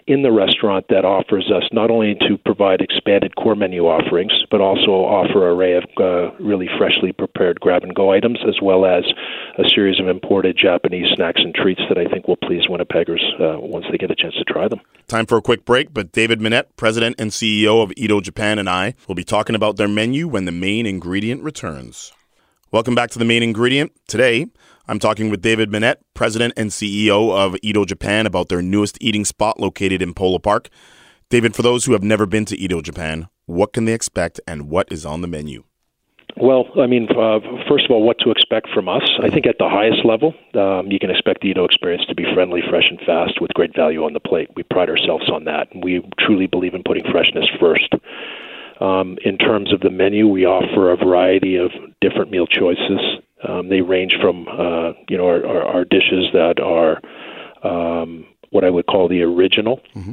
in 0.07 0.23
the 0.23 0.31
restaurant 0.31 0.87
that 0.89 1.05
offers 1.05 1.51
us 1.51 1.65
not 1.73 1.91
only 1.91 2.15
to 2.15 2.39
provide 2.45 2.81
expanded 2.81 3.35
core 3.35 3.57
menu 3.57 3.87
offerings, 3.87 4.33
but 4.51 4.61
also 4.61 4.93
offer 4.93 5.49
an 5.49 5.57
array 5.57 5.75
of 5.75 5.85
uh, 5.99 6.31
really 6.39 6.69
freshly 6.79 7.13
prepared 7.13 7.59
grab 7.61 7.83
and 7.83 7.95
go 7.95 8.13
items, 8.13 8.39
as 8.47 8.57
well 8.63 8.87
as 8.87 9.05
a 9.59 9.69
series 9.75 9.99
of 9.99 10.07
imported 10.07 10.57
Japanese 10.57 11.07
snacks 11.15 11.41
and 11.43 11.55
treats 11.55 11.81
that 11.89 11.99
I 11.99 12.05
think 12.05 12.29
will 12.29 12.37
please 12.37 12.67
Winnipeggers 12.69 13.23
uh, 13.41 13.59
once 13.59 13.87
they 13.91 13.99
get 13.99 14.11
a 14.11 14.15
chance 14.15 14.35
to 14.37 14.45
try 14.45 14.69
them. 14.69 14.81
Time 15.09 15.27
for 15.27 15.39
a 15.39 15.43
quick 15.43 15.65
break, 15.65 15.93
but 15.93 16.13
David 16.13 16.41
Minnett, 16.41 16.67
President 16.77 17.17
and 17.19 17.31
CEO 17.31 17.83
of 17.83 17.93
Edo 17.97 18.21
Japan, 18.21 18.59
and 18.59 18.69
I 18.69 18.95
will 19.09 19.15
be 19.15 19.25
talking 19.25 19.57
about 19.57 19.77
their 19.77 19.89
menu 19.89 20.29
when 20.29 20.45
the 20.45 20.53
main 20.53 20.87
ingredient 20.87 21.43
returns. 21.43 22.13
Welcome 22.73 22.95
back 22.95 23.11
to 23.11 23.19
the 23.19 23.25
main 23.25 23.43
ingredient. 23.43 23.93
Today, 24.07 24.47
I'm 24.89 25.01
talking 25.01 25.31
with 25.31 25.43
David 25.43 25.69
Minnett, 25.69 25.97
President 26.15 26.55
and 26.57 26.71
CEO 26.71 27.37
of 27.37 27.57
Edo 27.61 27.85
Japan, 27.85 28.25
about 28.25 28.49
their 28.49 28.63
newest 28.63 28.97
eating 29.01 29.25
spot 29.25 29.59
located 29.59 30.01
in 30.01 30.15
Polo 30.15 30.39
Park. 30.39 30.69
David, 31.29 31.57
for 31.57 31.63
those 31.63 31.87
who 31.87 31.93
have 31.93 32.05
never 32.05 32.25
been 32.25 32.45
to 32.45 32.57
Edo 32.57 32.81
Japan, 32.81 33.27
what 33.47 33.73
can 33.73 33.85
they 33.85 33.93
expect 33.93 34.41
and 34.47 34.71
what 34.71 34.87
is 34.93 35.05
on 35.05 35.23
the 35.23 35.27
menu? 35.27 35.65
Well, 36.37 36.67
I 36.81 36.87
mean, 36.87 37.09
uh, 37.11 37.41
first 37.69 37.87
of 37.87 37.91
all, 37.91 38.05
what 38.05 38.19
to 38.21 38.31
expect 38.31 38.69
from 38.73 38.89
us? 38.89 39.03
I 39.21 39.29
think 39.29 39.47
at 39.47 39.57
the 39.59 39.69
highest 39.69 40.05
level, 40.05 40.35
um, 40.55 40.93
you 40.93 41.01
can 41.01 41.11
expect 41.11 41.41
the 41.41 41.49
Edo 41.49 41.65
experience 41.65 42.05
to 42.09 42.15
be 42.15 42.25
friendly, 42.33 42.61
fresh, 42.71 42.87
and 42.89 43.01
fast 43.01 43.41
with 43.41 43.53
great 43.55 43.75
value 43.75 44.05
on 44.05 44.13
the 44.13 44.21
plate. 44.21 44.51
We 44.55 44.63
pride 44.63 44.89
ourselves 44.89 45.29
on 45.31 45.47
that. 45.47 45.67
We 45.75 46.09
truly 46.21 46.47
believe 46.47 46.75
in 46.75 46.85
putting 46.85 47.11
freshness 47.11 47.51
first. 47.59 47.93
Um, 48.81 49.19
in 49.25 49.37
terms 49.39 49.73
of 49.73 49.81
the 49.81 49.91
menu, 49.91 50.29
we 50.29 50.45
offer 50.45 50.93
a 50.93 50.97
variety 50.97 51.57
of 51.57 51.73
different 52.01 52.31
meal 52.31 52.47
choices 52.47 53.01
um, 53.45 53.69
they 53.69 53.81
range 53.81 54.15
from 54.21 54.47
uh, 54.49 54.93
you 55.09 55.17
know 55.17 55.27
our, 55.27 55.47
our, 55.47 55.63
our, 55.65 55.85
dishes 55.85 56.27
that 56.33 56.61
are 56.61 57.01
um, 57.63 58.27
what 58.51 58.65
I 58.65 58.71
would 58.71 58.87
call 58.87 59.09
the 59.09 59.23
original. 59.23 59.81
Mm-hmm. 59.95 60.13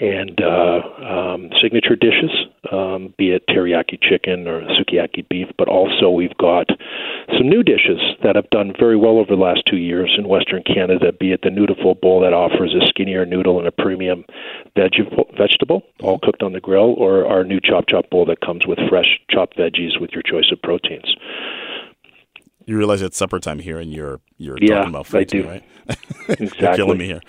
And 0.00 0.40
uh, 0.40 0.80
um, 1.06 1.50
signature 1.60 1.96
dishes, 1.96 2.30
um, 2.72 3.12
be 3.18 3.32
it 3.32 3.46
teriyaki 3.46 4.00
chicken 4.00 4.48
or 4.48 4.62
sukiyaki 4.62 5.28
beef, 5.28 5.48
but 5.58 5.68
also 5.68 6.08
we've 6.08 6.36
got 6.38 6.66
some 7.36 7.46
new 7.46 7.62
dishes 7.62 8.00
that 8.22 8.34
have 8.34 8.48
done 8.48 8.72
very 8.78 8.96
well 8.96 9.18
over 9.18 9.36
the 9.36 9.42
last 9.42 9.64
two 9.66 9.76
years 9.76 10.14
in 10.16 10.28
Western 10.28 10.62
Canada, 10.62 11.12
be 11.12 11.32
it 11.32 11.42
the 11.42 11.50
Noodleful 11.50 12.00
Bowl 12.00 12.20
that 12.20 12.32
offers 12.32 12.74
a 12.74 12.86
skinnier 12.88 13.26
noodle 13.26 13.58
and 13.58 13.68
a 13.68 13.72
premium 13.72 14.24
veg- 14.74 14.94
vegetable, 15.36 15.82
all 16.02 16.18
cooked 16.18 16.42
on 16.42 16.54
the 16.54 16.60
grill, 16.60 16.94
or 16.96 17.26
our 17.26 17.44
new 17.44 17.60
Chop 17.60 17.86
Chop 17.86 18.08
Bowl 18.08 18.24
that 18.24 18.40
comes 18.40 18.66
with 18.66 18.78
fresh 18.88 19.20
chopped 19.28 19.58
veggies 19.58 20.00
with 20.00 20.12
your 20.12 20.22
choice 20.22 20.50
of 20.50 20.62
proteins. 20.62 21.14
You 22.72 22.78
realize 22.78 23.02
it's 23.02 23.18
supper 23.18 23.38
time 23.38 23.58
here, 23.58 23.78
and 23.78 23.92
you're 23.92 24.22
you're 24.38 24.56
yeah, 24.58 24.76
talking 24.76 24.88
about 24.88 25.06
food. 25.06 25.28
Too, 25.28 25.46
right? 25.46 25.62
Exactly. 26.28 26.58
you're 26.58 26.74
killing 26.74 26.96
me 26.96 27.04
here. 27.04 27.20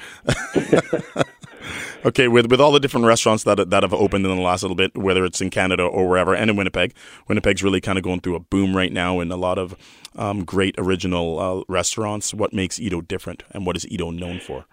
okay, 2.06 2.30
with 2.30 2.50
with 2.50 2.62
all 2.62 2.72
the 2.72 2.80
different 2.80 3.06
restaurants 3.06 3.44
that 3.44 3.70
that 3.70 3.84
have 3.84 3.94
opened 3.94 4.26
in 4.26 4.34
the 4.34 4.42
last 4.42 4.64
little 4.64 4.78
bit, 4.78 4.98
whether 4.98 5.26
it's 5.26 5.42
in 5.42 5.50
Canada 5.50 5.84
or 5.84 6.08
wherever, 6.08 6.34
and 6.34 6.50
in 6.50 6.56
Winnipeg, 6.56 6.94
Winnipeg's 7.28 7.62
really 7.62 7.82
kind 7.82 7.98
of 7.98 8.06
going 8.06 8.22
through 8.22 8.36
a 8.36 8.40
boom 8.40 8.74
right 8.74 8.94
now, 8.94 9.20
and 9.20 9.34
a 9.34 9.36
lot 9.36 9.58
of 9.58 9.76
um, 10.16 10.46
great 10.46 10.76
original 10.78 11.40
uh, 11.40 11.64
restaurants. 11.68 12.34
What 12.34 12.54
makes 12.54 12.80
Edo 12.80 13.02
different, 13.02 13.44
and 13.52 13.66
what 13.66 13.76
is 13.76 13.86
Edo 13.90 14.12
known 14.12 14.40
for? 14.40 14.64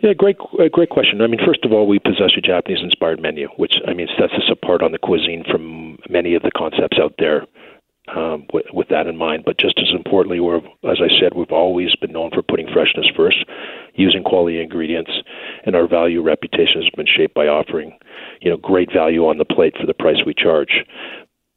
Yeah, 0.00 0.14
great, 0.14 0.38
uh, 0.58 0.68
great 0.72 0.88
question. 0.88 1.20
I 1.20 1.26
mean, 1.26 1.40
first 1.44 1.66
of 1.66 1.72
all, 1.72 1.86
we 1.86 1.98
possess 1.98 2.30
a 2.38 2.40
Japanese-inspired 2.40 3.20
menu, 3.20 3.48
which 3.58 3.74
I 3.86 3.92
mean 3.92 4.08
sets 4.18 4.32
us 4.32 4.48
apart 4.50 4.82
on 4.82 4.92
the 4.92 4.98
cuisine 4.98 5.44
from 5.44 5.98
many 6.08 6.34
of 6.34 6.40
the 6.40 6.52
concepts 6.56 6.98
out 6.98 7.12
there 7.18 7.46
um, 8.14 8.46
with, 8.52 8.66
with 8.72 8.88
that 8.88 9.06
in 9.06 9.16
mind. 9.16 9.44
But 9.44 9.58
just 9.58 9.78
as 9.78 9.90
importantly, 9.94 10.40
we're, 10.40 10.58
as 10.58 11.00
I 11.00 11.08
said, 11.20 11.34
we've 11.34 11.52
always 11.52 11.94
been 11.96 12.12
known 12.12 12.30
for 12.32 12.42
putting 12.42 12.68
freshness 12.72 13.08
first, 13.16 13.44
using 13.94 14.22
quality 14.22 14.60
ingredients, 14.60 15.12
and 15.64 15.74
our 15.74 15.88
value 15.88 16.22
reputation 16.22 16.82
has 16.82 16.90
been 16.96 17.06
shaped 17.06 17.34
by 17.34 17.46
offering, 17.46 17.98
you 18.40 18.50
know, 18.50 18.56
great 18.56 18.92
value 18.92 19.26
on 19.26 19.38
the 19.38 19.44
plate 19.44 19.74
for 19.78 19.86
the 19.86 19.94
price 19.94 20.22
we 20.24 20.34
charge. 20.34 20.84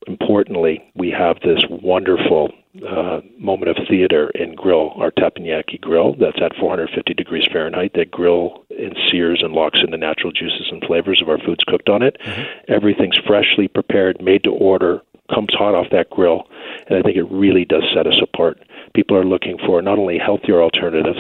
Importantly, 0.08 0.84
we 0.96 1.12
have 1.12 1.38
this 1.42 1.64
wonderful 1.70 2.50
uh, 2.88 3.20
moment 3.38 3.70
of 3.70 3.86
theater 3.88 4.32
and 4.34 4.56
grill, 4.56 4.94
our 4.96 5.12
teppanyaki 5.12 5.80
grill 5.80 6.16
that's 6.16 6.42
at 6.42 6.56
450 6.60 7.14
degrees 7.14 7.48
Fahrenheit. 7.52 7.92
That 7.96 8.10
grill 8.10 8.66
and 8.70 8.98
sears 9.12 9.42
and 9.44 9.54
locks 9.54 9.80
in 9.84 9.92
the 9.92 9.98
natural 9.98 10.32
juices 10.32 10.70
and 10.72 10.82
flavors 10.84 11.22
of 11.22 11.30
our 11.30 11.38
foods 11.38 11.64
cooked 11.68 11.90
on 11.90 12.02
it. 12.02 12.18
Mm-hmm. 12.26 12.74
Everything's 12.74 13.18
freshly 13.28 13.68
prepared, 13.68 14.22
made 14.22 14.44
to 14.46 14.52
order, 14.52 15.02
comes 15.34 15.54
hot 15.54 15.76
off 15.76 15.88
that 15.92 16.10
grill, 16.10 16.48
and 16.88 16.98
I 16.98 17.02
think 17.02 17.18
it 17.18 17.30
really 17.32 17.66
does 17.66 17.84
set 17.94 18.08
us 18.08 18.20
apart. 18.22 18.60
People 18.94 19.18
are 19.18 19.26
looking 19.26 19.58
for 19.66 19.82
not 19.82 19.98
only 19.98 20.18
healthier 20.18 20.62
alternatives 20.62 21.20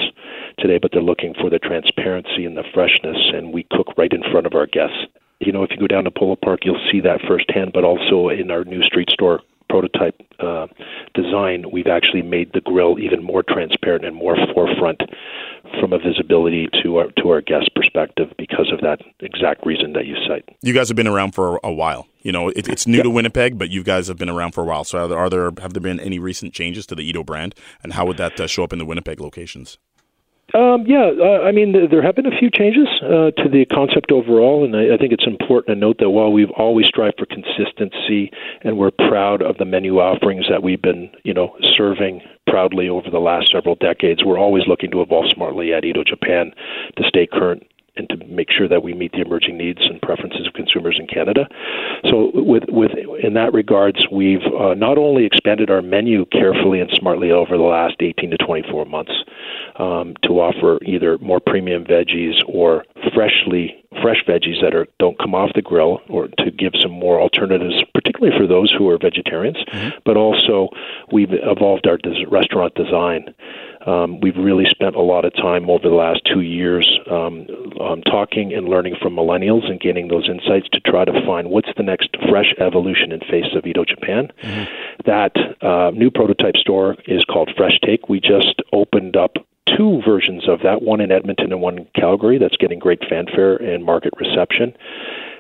today, 0.60 0.78
but 0.78 0.92
they're 0.92 1.02
looking 1.02 1.34
for 1.40 1.50
the 1.50 1.60
transparency 1.60 2.46
and 2.46 2.58
the 2.58 2.64
freshness, 2.74 3.18
and 3.34 3.54
we 3.54 3.66
cook 3.72 3.88
right 3.98 4.12
in 4.12 4.24
front 4.32 4.46
of 4.46 4.54
our 4.54 4.68
guests. 4.68 5.08
You 5.40 5.52
know, 5.52 5.64
if 5.64 5.72
you 5.72 5.78
go 5.78 5.88
down 5.88 6.04
to 6.04 6.12
Polo 6.12 6.36
Park, 6.36 6.62
you'll 6.66 6.88
see 6.92 7.00
that 7.02 7.22
firsthand, 7.28 7.72
but 7.74 7.84
also 7.84 8.30
in 8.30 8.52
our 8.52 8.64
new 8.64 8.84
street 8.84 9.10
store 9.10 9.42
prototype 9.72 10.20
uh, 10.40 10.68
design, 11.16 11.66
we've 11.72 11.88
actually 11.88 12.22
made 12.22 12.52
the 12.54 12.60
grill 12.62 13.00
even 13.00 13.24
more 13.24 13.44
transparent 13.48 14.04
and 14.04 14.16
more 14.16 14.36
forefront 14.54 15.02
from 15.80 15.94
a 15.94 15.98
visibility 15.98 16.68
to 16.84 16.98
our 16.98 17.12
to 17.12 17.30
our 17.30 17.42
guest 17.42 17.72
perspective 17.76 18.28
because 18.38 18.70
of 18.74 18.82
that 18.82 19.00
exact 19.22 19.66
reason 19.66 19.94
that 19.94 20.06
you 20.06 20.16
cite. 20.28 20.44
You 20.62 20.74
guys 20.74 20.90
have 20.90 20.98
been 20.98 21.08
around 21.08 21.34
for 21.34 21.60
a 21.64 21.72
while. 21.72 22.08
You 22.22 22.32
know, 22.32 22.50
it, 22.50 22.68
it's 22.68 22.86
new 22.86 22.98
yeah. 22.98 23.04
to 23.04 23.10
Winnipeg, 23.10 23.58
but 23.58 23.70
you 23.70 23.84
guys 23.84 24.08
have 24.08 24.18
been 24.18 24.30
around 24.30 24.52
for 24.52 24.62
a 24.62 24.66
while. 24.66 24.84
So, 24.84 25.00
are 25.00 25.08
there, 25.08 25.18
are 25.18 25.30
there 25.30 25.52
have 25.62 25.74
there 25.74 25.82
been 25.82 26.00
any 26.00 26.20
recent 26.20 26.54
changes 26.54 26.86
to 26.88 26.96
the 26.96 27.04
Edo 27.04 27.24
brand, 27.24 27.56
and 27.82 27.94
how 27.94 28.06
would 28.06 28.18
that 28.18 28.40
uh, 28.40 28.48
show 28.48 28.64
up 28.64 28.74
in 28.74 28.80
the 28.80 28.86
Winnipeg 28.86 29.20
locations? 29.20 29.78
Um, 30.54 30.84
yeah, 30.86 31.12
uh, 31.18 31.44
I 31.44 31.52
mean, 31.52 31.72
there 31.90 32.02
have 32.02 32.16
been 32.16 32.26
a 32.26 32.38
few 32.38 32.50
changes 32.50 32.88
uh, 33.04 33.32
to 33.42 33.48
the 33.50 33.66
concept 33.72 34.12
overall, 34.12 34.66
and 34.66 34.76
I, 34.76 34.96
I 34.96 34.98
think 34.98 35.14
it's 35.14 35.28
important 35.28 35.76
to 35.76 35.80
note 35.80 35.98
that 36.00 36.10
while 36.10 36.32
we've 36.32 36.52
always 36.52 36.88
strived 36.88 37.18
for 37.18 37.26
consistency 37.26 38.32
and 38.62 38.78
we're 38.78 38.92
proud 38.92 39.42
of 39.42 39.58
the 39.58 39.66
menu 39.66 40.00
offerings 40.00 40.46
that 40.50 40.62
we've 40.62 40.82
been, 40.82 41.10
you 41.24 41.34
know, 41.34 41.56
serving 41.78 42.22
proudly 42.48 42.90
over 42.90 43.10
the 43.10 43.20
last 43.20 43.52
several 43.52 43.76
decades, 43.76 44.26
we're 44.26 44.40
always 44.40 44.64
looking 44.68 44.92
to 44.92 45.02
evolve 45.02 45.32
smartly 45.34 45.74
at 45.74 45.86
Edo 45.86 46.04
Japan 46.04 46.52
to 46.98 47.04
stay 47.08 47.26
current 47.26 47.64
and 47.96 48.08
to 48.10 48.18
make 48.28 48.50
sure 48.52 48.68
that 48.68 48.84
we 48.84 48.94
meet 48.94 49.12
the 49.12 49.22
emerging 49.22 49.58
needs 49.58 49.82
and 49.82 50.02
preferences 50.02 50.48
of 50.48 50.54
consumers 50.54 50.98
in 51.00 51.08
Canada. 51.08 51.48
So, 52.10 52.32
with 52.34 52.64
with 52.70 52.92
in 53.24 53.34
that 53.34 53.54
regards, 53.54 54.06
we've 54.12 54.46
uh, 54.60 54.74
not 54.74 54.98
only 54.98 55.26
expanded 55.26 55.70
our 55.70 55.82
menu 55.82 56.26
carefully 56.26 56.80
and 56.80 56.90
smartly 56.94 57.32
over 57.32 57.58
the 57.58 57.64
last 57.64 57.96
18 58.00 58.32
to 58.32 58.38
24 58.38 58.86
months 58.86 59.12
um, 59.78 60.16
to 60.24 60.40
offer 60.40 60.80
either 60.84 61.18
more 61.20 61.40
premium 61.40 61.84
veggies 61.84 62.36
or 62.48 62.86
freshly 63.14 63.82
fresh 64.02 64.24
veggies 64.28 64.62
that 64.62 64.74
are 64.74 64.88
don't 65.00 65.20
come 65.20 65.36
off 65.36 65.52
the 65.54 65.62
grill, 65.62 66.00
or 66.10 66.28
to 66.40 66.52
give 66.52 66.74
some 66.80 66.92
more 66.92 67.20
alternatives, 67.20 67.76
particularly 67.94 68.36
for 68.38 68.48
those 68.48 68.72
who 68.72 68.90
are 68.90 68.98
vegetarians. 68.98 69.58
Mm-hmm. 69.58 70.00
But 70.06 70.18
also, 70.18 70.70
we've 71.12 71.32
evolved 71.32 71.88
our 71.88 71.98
des- 71.98 72.26
restaurant 72.28 72.74
design. 72.76 73.34
Um, 73.86 74.20
we've 74.20 74.38
really 74.38 74.66
spent 74.70 74.96
a 74.96 75.02
lot 75.02 75.26
of 75.26 75.34
time 75.34 75.70
over 75.70 75.90
the 75.90 75.96
last 75.96 76.22
two 76.32 76.42
years 76.42 77.00
um, 77.10 77.48
um, 77.80 78.02
talking 78.04 78.54
and 78.54 78.68
learning 78.68 78.96
from 79.02 79.16
millennials 79.16 79.70
and 79.70 79.80
gaining 79.80 80.08
those 80.08 80.30
insights 80.30 80.70
to 80.74 80.80
try 80.80 81.06
to 81.06 81.26
find 81.26 81.50
what's 81.50 81.70
the 81.78 81.84
next 81.84 82.10
fresh 82.30 82.54
evolution 82.60 83.12
in 83.12 83.20
face 83.22 83.56
of 83.56 83.66
Edo 83.66 83.84
Japan. 83.86 84.32
Mm-hmm. 84.44 84.64
That 85.06 85.36
uh, 85.62 85.92
new 85.92 86.12
prototype 86.12 86.56
store 86.58 86.96
is 87.08 87.26
called 87.26 87.52
Fresh 87.58 87.80
Take. 87.84 88.08
We 88.08 88.20
just 88.20 88.62
opened 88.72 89.16
up 89.16 89.34
two 89.78 90.02
versions 90.06 90.48
of 90.48 90.60
that, 90.64 90.82
one 90.82 91.02
in 91.02 91.12
Edmonton 91.12 91.52
and 91.52 91.62
one 91.62 91.80
in 91.80 91.88
Calgary. 91.96 92.38
That's 92.38 92.58
getting 92.58 92.80
great 92.80 93.02
fanfare 93.10 93.56
and 93.56 93.84
market 93.84 94.14
reception. 94.20 94.74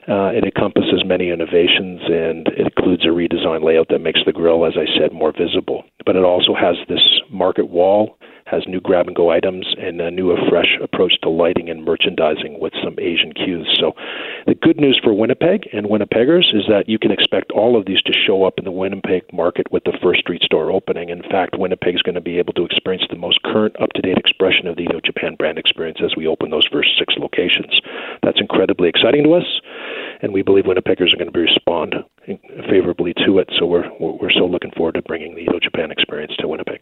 Uh, 0.08 0.34
it 0.34 0.44
encompasses 0.44 1.04
many 1.06 1.30
innovations 1.30 2.02
and 2.06 2.48
it 2.58 2.74
includes 2.76 3.06
a 3.06 3.10
redesigned 3.10 3.64
layout 3.64 3.88
that 3.90 4.00
makes 4.00 4.20
the 4.26 4.34
grill, 4.34 4.66
as 4.66 4.74
I 4.76 4.86
said, 4.98 5.14
more 5.14 5.32
visible. 5.32 5.84
But 6.06 6.16
it 6.16 6.24
also 6.24 6.56
has 6.56 6.76
this 6.90 7.22
market 7.30 7.70
wall 7.70 8.18
has 8.51 8.67
new 8.67 8.81
grab 8.81 9.08
and 9.08 9.15
go 9.15 9.31
items 9.31 9.74
and 9.79 10.01
a 10.01 10.12
new, 10.12 10.36
fresh 10.50 10.77
approach 10.84 11.13
to 11.22 11.29
lighting 11.29 11.70
and 11.70 11.86
merchandising 11.86 12.60
with 12.60 12.74
some 12.84 13.00
Asian 13.00 13.31
cues. 13.31 13.65
So, 13.79 13.93
the 14.46 14.55
good 14.55 14.77
news 14.77 15.00
for 15.01 15.13
Winnipeg 15.13 15.70
and 15.72 15.88
Winnipeggers 15.88 16.53
is 16.53 16.65
that 16.67 16.89
you 16.89 17.00
can 17.00 17.12
expect 17.12 17.51
all 17.51 17.79
of 17.79 17.86
these 17.86 18.01
to 18.01 18.13
show 18.13 18.43
up 18.43 18.55
in 18.58 18.65
the 18.65 18.72
Winnipeg 18.72 19.31
market 19.31 19.72
with 19.72 19.86
the 19.86 19.98
first 20.03 20.20
street 20.20 20.43
store 20.43 20.70
opening. 20.70 21.10
In 21.10 21.24
fact, 21.24 21.58
Winnipeg 21.58 21.96
is 21.96 22.01
going 22.01 22.15
to 22.15 22.22
be 22.22 22.38
able 22.38 22.53
to 22.53 22.65
experience 22.65 23.05
the 23.10 23.15
most 23.15 23.41
current, 23.43 23.79
up 23.79 23.93
to 23.93 24.01
date 24.01 24.17
expression 24.17 24.67
of 24.67 24.75
the 24.75 24.84
Edo 24.84 25.00
Japan 25.00 25.36
brand 25.36 25.58
experience 25.58 26.00
as 26.03 26.15
we 26.17 26.27
open 26.27 26.51
those 26.51 26.67
first 26.72 26.89
six 27.00 27.15
locations. 27.17 27.79
That's 28.22 28.41
incredibly 28.41 28.89
exciting 28.89 29.24
to 29.24 29.34
us 29.34 29.62
and 30.22 30.34
we 30.34 30.41
believe 30.41 30.65
Winnipeggers 30.65 31.13
are 31.13 31.17
going 31.17 31.31
to 31.31 31.39
respond 31.39 31.96
favorably 32.70 33.13
to 33.25 33.39
it. 33.39 33.50
So 33.58 33.65
we're 33.65 33.89
we're 34.00 34.29
still 34.29 34.51
looking 34.51 34.72
forward 34.72 34.96
to 34.96 35.01
bringing 35.01 35.36
the 35.36 35.41
Edo 35.41 35.60
Japan 35.60 35.91
experience 35.91 36.36
to 36.39 36.48
Winnipeg. 36.48 36.81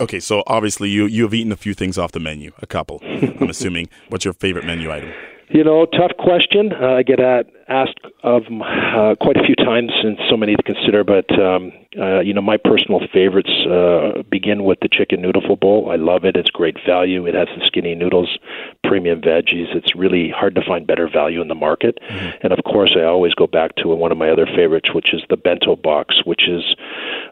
Okay, 0.00 0.20
so 0.20 0.42
obviously 0.46 0.88
you 0.88 1.06
you 1.06 1.22
have 1.24 1.34
eaten 1.34 1.52
a 1.52 1.56
few 1.56 1.74
things 1.74 1.98
off 1.98 2.12
the 2.12 2.20
menu, 2.20 2.52
a 2.58 2.66
couple. 2.66 3.00
I'm 3.02 3.50
assuming. 3.50 3.88
What's 4.08 4.24
your 4.24 4.34
favorite 4.34 4.64
menu 4.64 4.90
item? 4.90 5.12
You 5.50 5.64
know, 5.64 5.86
tough 5.86 6.12
question. 6.18 6.72
Uh, 6.74 6.96
I 6.96 7.02
get 7.02 7.20
at, 7.20 7.46
asked 7.68 8.00
of 8.22 8.42
uh, 8.44 9.14
quite 9.18 9.38
a 9.38 9.44
few 9.46 9.54
times, 9.54 9.90
and 10.04 10.18
so 10.28 10.36
many 10.36 10.54
to 10.54 10.62
consider. 10.62 11.04
But 11.04 11.30
um, 11.38 11.72
uh, 11.98 12.20
you 12.20 12.34
know, 12.34 12.42
my 12.42 12.58
personal 12.58 13.00
favorites 13.12 13.50
uh, 13.66 14.22
begin 14.30 14.64
with 14.64 14.78
the 14.80 14.88
chicken 14.88 15.22
noodle 15.22 15.56
bowl. 15.56 15.90
I 15.90 15.96
love 15.96 16.24
it. 16.24 16.36
It's 16.36 16.50
great 16.50 16.76
value. 16.86 17.26
It 17.26 17.34
has 17.34 17.48
the 17.58 17.64
skinny 17.66 17.94
noodles, 17.94 18.38
premium 18.84 19.22
veggies. 19.22 19.74
It's 19.74 19.94
really 19.96 20.28
hard 20.28 20.54
to 20.56 20.62
find 20.66 20.86
better 20.86 21.08
value 21.08 21.40
in 21.40 21.48
the 21.48 21.54
market. 21.54 21.98
Mm-hmm. 22.10 22.38
And 22.42 22.52
of 22.52 22.62
course, 22.64 22.94
I 22.94 23.04
always 23.04 23.32
go 23.32 23.46
back 23.46 23.74
to 23.76 23.88
one 23.88 24.12
of 24.12 24.18
my 24.18 24.28
other 24.28 24.46
favorites, 24.46 24.92
which 24.92 25.14
is 25.14 25.22
the 25.30 25.38
bento 25.38 25.76
box, 25.76 26.26
which 26.26 26.46
is 26.46 26.76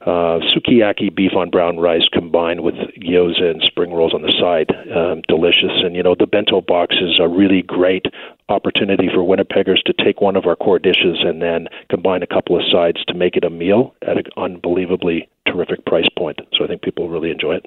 uh, 0.03 0.39
sukiyaki 0.53 1.15
beef 1.15 1.33
on 1.37 1.51
brown 1.51 1.79
rice 1.79 2.09
combined 2.13 2.61
with 2.61 2.75
gyoza 3.01 3.51
and 3.51 3.63
spring 3.63 3.93
rolls 3.93 4.15
on 4.15 4.23
the 4.23 4.33
side. 4.39 4.71
Um, 4.95 5.23
delicious. 5.29 5.83
And 5.85 5.95
you 5.97 6.03
know, 6.03 6.15
the 6.19 6.27
bento 6.27 6.61
box 6.61 6.97
is 7.01 7.19
a 7.21 7.29
really 7.29 7.63
great 7.63 8.07
opportunity 8.49 9.09
for 9.13 9.21
Winnipeggers 9.21 9.83
to 9.85 9.93
take 9.93 10.21
one 10.21 10.37
of 10.37 10.47
our 10.47 10.57
core 10.57 10.79
dishes 10.79 11.19
and 11.21 11.43
then 11.43 11.69
combine 11.91 12.23
a 12.23 12.27
couple 12.27 12.57
of 12.57 12.63
sides 12.71 13.05
to 13.07 13.15
make 13.15 13.37
it 13.37 13.45
a 13.45 13.51
meal 13.51 13.95
at 14.03 14.17
an 14.17 14.27
unbelievably 14.37 15.29
terrific 15.47 15.85
price 15.85 16.09
point. 16.17 16.41
So 16.53 16.65
I 16.65 16.69
think 16.69 16.83
people 16.83 17.09
really 17.09 17.31
enjoy 17.31 17.55
it. 17.55 17.67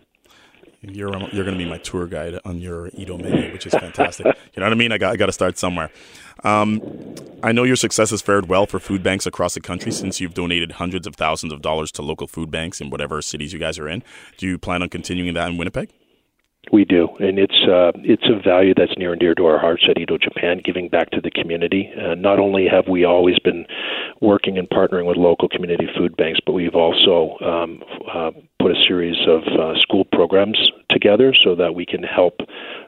You're 0.81 1.11
you're 1.33 1.43
going 1.43 1.57
to 1.57 1.63
be 1.63 1.69
my 1.69 1.77
tour 1.77 2.07
guide 2.07 2.39
on 2.45 2.59
your 2.59 2.87
Edo 2.93 3.17
menu, 3.17 3.51
which 3.51 3.67
is 3.67 3.73
fantastic. 3.73 4.25
you 4.25 4.33
know 4.57 4.65
what 4.65 4.71
I 4.71 4.75
mean? 4.75 4.91
I 4.91 4.97
got 4.97 5.13
I 5.13 5.17
got 5.17 5.25
to 5.25 5.33
start 5.33 5.57
somewhere. 5.57 5.91
Um, 6.43 6.81
I 7.43 7.51
know 7.51 7.63
your 7.63 7.75
success 7.75 8.11
has 8.11 8.21
fared 8.21 8.47
well 8.47 8.65
for 8.65 8.79
food 8.79 9.03
banks 9.03 9.25
across 9.25 9.55
the 9.55 9.61
country 9.61 9.91
since 9.91 10.21
you've 10.21 10.33
donated 10.33 10.73
hundreds 10.73 11.05
of 11.05 11.15
thousands 11.15 11.51
of 11.51 11.61
dollars 11.61 11.91
to 11.93 12.01
local 12.01 12.27
food 12.27 12.49
banks 12.49 12.79
in 12.79 12.89
whatever 12.89 13.21
cities 13.21 13.51
you 13.51 13.59
guys 13.59 13.77
are 13.77 13.89
in. 13.89 14.03
Do 14.37 14.47
you 14.47 14.57
plan 14.57 14.81
on 14.81 14.89
continuing 14.89 15.33
that 15.33 15.49
in 15.49 15.57
Winnipeg? 15.57 15.89
We 16.71 16.85
do, 16.85 17.07
and 17.19 17.39
it's 17.39 17.63
uh, 17.67 17.91
it's 18.03 18.27
a 18.29 18.39
value 18.47 18.75
that's 18.75 18.95
near 18.95 19.13
and 19.13 19.19
dear 19.19 19.33
to 19.33 19.45
our 19.45 19.57
hearts 19.57 19.85
at 19.89 19.97
Edo 19.97 20.19
Japan, 20.19 20.61
giving 20.63 20.87
back 20.87 21.09
to 21.11 21.21
the 21.21 21.31
community. 21.31 21.89
Uh, 21.97 22.13
not 22.13 22.37
only 22.37 22.67
have 22.67 22.87
we 22.87 23.05
always 23.05 23.39
been 23.39 23.65
working 24.21 24.59
and 24.59 24.69
partnering 24.69 25.07
with 25.07 25.17
local 25.17 25.49
community 25.49 25.87
food 25.97 26.15
banks, 26.15 26.39
but 26.45 26.51
we've 26.51 26.75
also 26.75 27.37
um, 27.43 27.81
uh, 28.13 28.31
put 28.59 28.71
a 28.71 28.83
series 28.87 29.17
of 29.27 29.41
uh, 29.59 29.79
school 29.79 30.05
programs 30.11 30.59
together 30.91 31.33
so 31.43 31.55
that 31.55 31.73
we 31.73 31.85
can 31.87 32.03
help, 32.03 32.41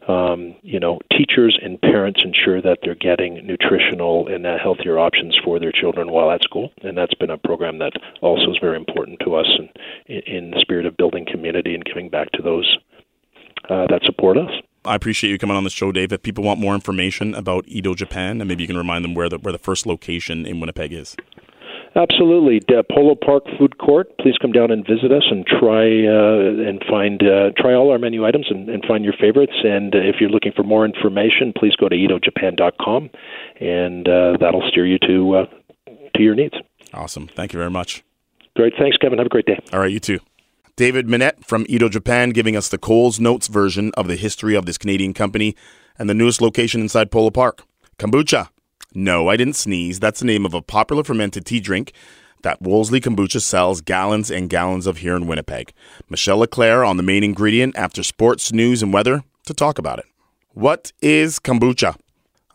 um, 0.08 0.54
you 0.62 0.80
know, 0.80 1.00
teachers 1.18 1.58
and 1.64 1.82
parents 1.82 2.22
ensure 2.24 2.62
that 2.62 2.80
they're 2.84 2.94
getting 2.94 3.46
nutritional 3.48 4.28
and 4.28 4.46
uh, 4.46 4.58
healthier 4.62 5.00
options 5.00 5.36
for 5.44 5.60
their 5.60 5.72
children 5.72 6.12
while 6.12 6.30
at 6.30 6.44
school. 6.44 6.72
And 6.84 6.96
that's 6.96 7.16
been 7.16 7.32
a 7.32 7.38
program 7.38 7.80
that 7.80 7.94
also 8.22 8.52
is 8.52 8.58
very 8.62 8.76
important 8.76 9.20
to 9.22 9.34
us, 9.36 9.48
and 9.58 9.70
in, 10.06 10.36
in 10.36 10.52
the 10.52 10.60
spirit 10.60 10.86
of 10.86 10.98
building 10.98 11.26
community 11.26 11.74
and 11.74 11.86
giving 11.86 12.10
back 12.10 12.32
to 12.34 12.44
those 12.44 12.78
uh, 13.70 13.88
that 13.90 14.02
support 14.04 14.38
us. 14.38 14.52
I 14.84 14.96
appreciate 14.96 15.30
you 15.30 15.38
coming 15.38 15.56
on 15.56 15.64
the 15.64 15.70
show, 15.70 15.92
Dave. 15.92 16.12
If 16.12 16.24
people 16.24 16.44
want 16.44 16.60
more 16.60 16.74
information 16.74 17.36
about 17.36 17.66
Edo 17.68 17.94
Japan, 17.94 18.42
and 18.42 18.48
maybe 18.48 18.64
you 18.64 18.68
can 18.68 18.78
remind 18.78 19.06
them 19.06 19.14
where 19.14 19.30
the 19.30 19.38
where 19.38 19.52
the 19.52 19.60
first 19.60 19.86
location 19.86 20.46
in 20.46 20.60
Winnipeg 20.60 20.92
is. 20.92 21.16
Absolutely, 21.96 22.62
De 22.62 22.82
Polo 22.84 23.16
Park 23.16 23.44
Food 23.60 23.78
Court. 23.78 24.18
Please 24.18 24.38
come 24.42 24.54
down 24.54 24.72
and 24.72 24.88
visit 24.88 25.12
us 25.12 25.26
and 25.30 25.46
try 25.46 25.84
uh, 25.84 26.68
and 26.68 26.82
find 26.90 27.22
uh, 27.22 27.52
try 27.58 27.74
all 27.74 27.92
our 27.92 28.00
menu 28.00 28.26
items 28.26 28.48
and, 28.50 28.70
and 28.70 28.84
find 28.88 29.04
your 29.04 29.14
favorites. 29.20 29.54
And 29.64 29.94
uh, 29.94 30.00
if 30.00 30.16
you're 30.20 30.30
looking 30.30 30.54
for 30.56 30.64
more 30.64 30.86
information, 30.86 31.54
please 31.56 31.76
go 31.76 31.90
to 31.90 31.96
edojapan.com, 31.96 33.10
and 33.60 34.08
uh, 34.08 34.38
that'll 34.40 34.68
steer 34.72 34.88
you 34.88 34.98
to 35.00 35.36
uh, 35.36 35.46
to 36.16 36.24
your 36.24 36.34
needs. 36.34 36.56
Awesome. 36.94 37.28
Thank 37.28 37.52
you 37.52 37.60
very 37.60 37.72
much. 37.72 38.04
Great. 38.56 38.74
Thanks, 38.80 38.98
Kevin. 38.98 39.18
Have 39.18 39.28
a 39.28 39.30
great 39.30 39.46
day. 39.46 39.60
All 39.74 39.80
right. 39.80 39.92
You 39.92 40.00
too. 40.00 40.20
David 40.76 41.08
Minnett 41.08 41.46
from 41.46 41.66
Edo 41.68 41.90
Japan 41.90 42.30
giving 42.30 42.56
us 42.56 42.70
the 42.70 42.78
Coles 42.78 43.20
Notes 43.20 43.48
version 43.48 43.92
of 43.96 44.08
the 44.08 44.16
history 44.16 44.56
of 44.56 44.66
this 44.66 44.78
Canadian 44.78 45.14
company 45.14 45.56
and 46.00 46.10
the 46.10 46.14
newest 46.14 46.42
location 46.42 46.82
inside 46.82 47.12
Polo 47.12 47.30
Park. 47.30 47.64
Kombucha. 48.00 48.50
No, 48.94 49.28
I 49.28 49.38
didn't 49.38 49.56
sneeze. 49.56 50.00
That's 50.00 50.22
the 50.22 50.26
name 50.26 50.46
of 50.46 50.54
a 50.54 50.62
popular 50.62 51.04
fermented 51.04 51.46
tea 51.46 51.60
drink 51.60 51.94
that 52.44 52.62
Wolseley 52.62 53.02
Kombucha 53.02 53.42
sells 53.42 53.82
gallons 53.82 54.32
and 54.32 54.50
gallons 54.50 54.88
of 54.88 54.98
here 54.98 55.16
in 55.16 55.28
Winnipeg. 55.28 55.74
Michelle 56.10 56.38
Leclaire 56.38 56.84
on 56.84 56.98
the 56.98 57.04
main 57.04 57.24
ingredient 57.24 57.76
after 57.78 58.02
sports, 58.02 58.52
news, 58.52 58.82
and 58.82 58.94
weather 58.94 59.24
to 59.46 59.54
talk 59.54 59.78
about 59.78 60.00
it. 60.00 60.06
What 60.54 60.94
is 61.02 61.40
kombucha? 61.40 61.98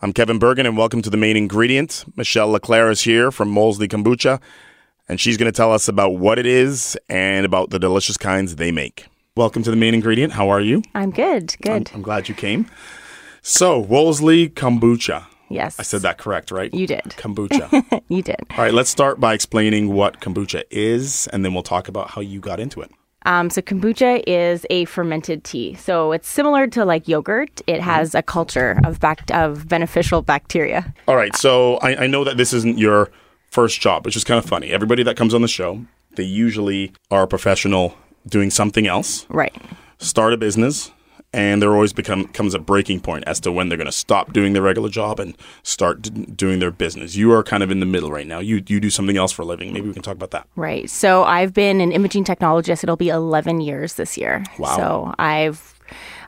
I'm 0.03 0.13
Kevin 0.13 0.39
Burgin, 0.39 0.67
and 0.67 0.77
welcome 0.77 1.01
to 1.03 1.11
the 1.11 1.17
main 1.17 1.37
ingredient. 1.37 2.05
Michelle 2.17 2.49
Leclaire 2.49 2.91
is 2.91 3.03
here 3.03 3.31
from 3.31 3.55
Wolseley 3.55 3.89
Kombucha 3.89 4.41
and 5.09 5.21
she's 5.21 5.37
going 5.37 5.51
to 5.51 5.57
tell 5.57 5.73
us 5.73 5.89
about 5.89 6.17
what 6.17 6.39
it 6.39 6.47
is 6.47 6.99
and 7.09 7.47
about 7.47 7.71
the 7.71 7.79
delicious 7.79 8.17
kinds 8.17 8.57
they 8.57 8.73
make. 8.73 9.07
Welcome 9.37 9.63
to 9.65 9.71
the 9.71 9.77
main 9.77 9.95
ingredient. 9.95 10.33
How 10.33 10.49
are 10.49 10.61
you? 10.61 10.83
I'm 10.95 11.11
good. 11.11 11.55
Good. 11.61 11.91
I'm, 11.91 11.97
I'm 11.97 12.03
glad 12.03 12.29
you 12.29 12.35
came. 12.35 12.67
So, 13.43 13.79
Wolseley 13.79 14.49
Kombucha. 14.49 15.27
Yes. 15.49 15.79
I 15.79 15.85
said 15.85 16.03
that 16.03 16.19
correct, 16.19 16.51
right? 16.51 16.73
You 16.75 16.87
did. 16.87 17.05
Kombucha. 17.05 18.03
you 18.09 18.23
did. 18.23 18.41
All 18.51 18.59
right, 18.59 18.75
let's 18.75 18.91
start 18.91 19.21
by 19.21 19.33
explaining 19.35 19.93
what 19.93 20.21
kombucha 20.21 20.65
is, 20.71 21.29
and 21.29 21.45
then 21.45 21.55
we'll 21.55 21.63
talk 21.63 21.87
about 21.87 22.11
how 22.11 22.21
you 22.21 22.41
got 22.41 22.59
into 22.59 22.81
it. 22.81 22.91
Um, 23.27 23.51
so 23.51 23.61
kombucha 23.63 24.25
is 24.27 24.67
a 24.71 24.87
fermented 24.87 25.45
tea. 25.45 25.75
So 25.75 26.13
it's 26.13 26.29
similar 26.29 26.67
to 26.69 26.85
like 26.85 27.07
yogurt. 27.07 27.61
It 27.69 27.81
has 27.81 28.15
a 28.15 28.23
culture 28.23 28.81
of 28.85 28.99
bac- 28.99 29.31
of 29.33 29.69
beneficial 29.69 30.23
bacteria. 30.23 30.93
All 31.07 31.17
right. 31.17 31.35
So 31.37 31.77
I, 31.77 32.05
I 32.05 32.07
know 32.07 32.25
that 32.25 32.37
this 32.37 32.53
isn't 32.53 32.79
your 32.79 33.11
first 33.57 33.81
job, 33.81 34.05
which 34.05 34.17
is 34.17 34.23
kind 34.23 34.37
of 34.37 34.45
funny. 34.45 34.69
Everybody 34.69 35.03
that 35.05 35.17
comes 35.17 35.33
on 35.33 35.41
the 35.41 35.49
show, 35.49 35.87
they 36.17 36.25
usually 36.25 36.93
are 37.11 37.23
a 37.23 37.27
professional 37.27 37.97
doing 38.29 38.51
something 38.51 38.87
else, 38.87 39.25
right? 39.31 39.55
Start 39.97 40.35
a 40.35 40.37
business, 40.37 40.91
and 41.33 41.63
there 41.63 41.73
always 41.73 41.95
become, 41.95 42.29
comes 42.29 42.53
a 42.53 42.59
breaking 42.59 43.01
point 43.01 43.25
as 43.27 43.41
to 43.41 43.51
when 43.51 43.71
they're 43.71 43.79
going 43.79 43.87
to 43.87 44.03
stop 44.07 44.35
doing 44.35 44.53
their 44.53 44.61
regular 44.61 44.91
job 44.91 45.19
and 45.19 45.35
start 45.63 46.03
d- 46.03 46.11
doing 46.27 46.59
their 46.59 46.71
business. 46.71 47.17
You 47.17 47.33
are 47.33 47.43
kind 47.43 47.63
of 47.63 47.71
in 47.71 47.81
the 47.81 47.87
middle 47.87 48.11
right 48.13 48.27
now. 48.27 48.41
You 48.41 48.63
you 48.67 48.79
do 48.79 48.91
something 48.91 49.17
else 49.17 49.33
for 49.33 49.41
a 49.41 49.47
living. 49.47 49.73
Maybe 49.73 49.89
we 49.89 49.95
can 49.95 50.03
talk 50.03 50.17
about 50.17 50.33
that. 50.33 50.47
Right. 50.55 50.91
So 50.91 51.25
I've 51.25 51.55
been 51.55 51.81
an 51.81 51.93
imaging 51.93 52.25
technologist. 52.25 52.83
It'll 52.83 52.97
be 52.97 53.09
11 53.09 53.63
years 53.63 53.95
this 53.95 54.19
year. 54.19 54.45
Wow. 54.59 54.77
So 54.77 55.15
I've 55.19 55.76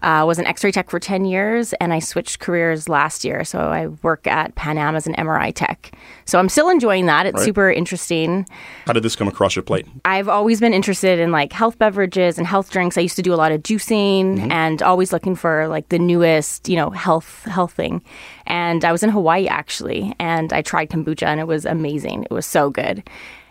uh, 0.03 0.25
was 0.27 0.39
an 0.39 0.47
X-ray 0.47 0.73
tech 0.73 0.91
for 0.91 1.01
10 1.01 1.25
years, 1.25 1.73
and 1.75 1.93
I 1.93 1.99
switched 1.99 2.39
careers 2.39 2.89
last 2.89 3.25
year. 3.25 3.45
So 3.45 3.59
I 3.59 3.89
work 4.03 4.27
at 4.27 4.55
Pan 4.55 4.79
Am 4.79 4.95
as 4.97 5.07
an 5.07 5.15
MRI 5.15 5.53
tech. 5.55 5.93
So 6.25 6.39
I'm 6.39 6.49
still 6.49 6.69
enjoying 6.69 7.07
that. 7.07 7.27
It's 7.27 7.37
right. 7.37 7.45
super 7.45 7.71
interesting. 7.71 8.47
How 8.87 8.93
did 8.93 9.03
this 9.03 9.17
come 9.17 9.29
across 9.29 9.57
your 9.57 9.63
plate? 9.63 9.87
I've 10.05 10.29
always 10.29 10.61
been 10.61 10.75
interested 10.75 11.19
in 11.19 11.33
like 11.33 11.53
health 11.53 11.79
beverages 11.79 12.39
and 12.39 12.47
health 12.47 12.71
drinks. 12.71 12.99
I 12.99 13.01
used 13.01 13.17
to 13.17 13.23
do 13.23 13.33
a 13.33 13.37
lot 13.37 13.53
of 13.53 13.63
juicing 13.63 14.37
mm-hmm. 14.37 14.53
and 14.53 14.83
always 14.83 15.13
looking 15.13 15.35
for 15.35 15.69
like 15.69 15.89
the 15.89 15.99
newest, 15.99 16.69
you 16.69 16.77
know, 16.77 16.91
health 16.91 17.45
health 17.45 17.73
thing. 17.73 18.03
And 18.47 18.85
I 18.85 18.93
was 18.93 19.03
in 19.03 19.11
Hawaii 19.11 19.47
actually, 19.47 20.15
and 20.19 20.53
I 20.53 20.63
tried 20.63 20.91
kombucha, 20.91 21.27
and 21.27 21.41
it 21.41 21.47
was 21.47 21.65
amazing. 21.65 22.25
It 22.25 22.31
was 22.31 22.47
so 22.47 22.71
good. 22.71 23.03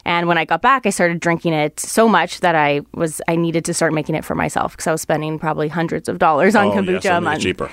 And 0.07 0.29
when 0.29 0.37
I 0.37 0.45
got 0.45 0.61
back, 0.61 0.85
I 0.85 0.89
started 0.89 1.19
drinking 1.19 1.51
it 1.51 1.81
so 1.81 2.07
much 2.07 2.39
that 2.39 2.55
I 2.55 2.79
was 2.93 3.21
I 3.27 3.35
needed 3.35 3.65
to 3.65 3.73
start 3.73 3.93
making 3.93 4.15
it 4.15 4.23
for 4.23 4.35
myself 4.35 4.71
because 4.71 4.87
I 4.87 4.93
was 4.93 5.01
spending 5.01 5.37
probably 5.37 5.67
hundreds 5.67 6.07
of 6.07 6.17
dollars 6.17 6.55
on 6.55 6.67
oh, 6.67 6.71
kombucha 6.71 7.03
yeah, 7.03 7.17
a 7.17 7.21
month. 7.21 7.41
Cheaper. 7.41 7.69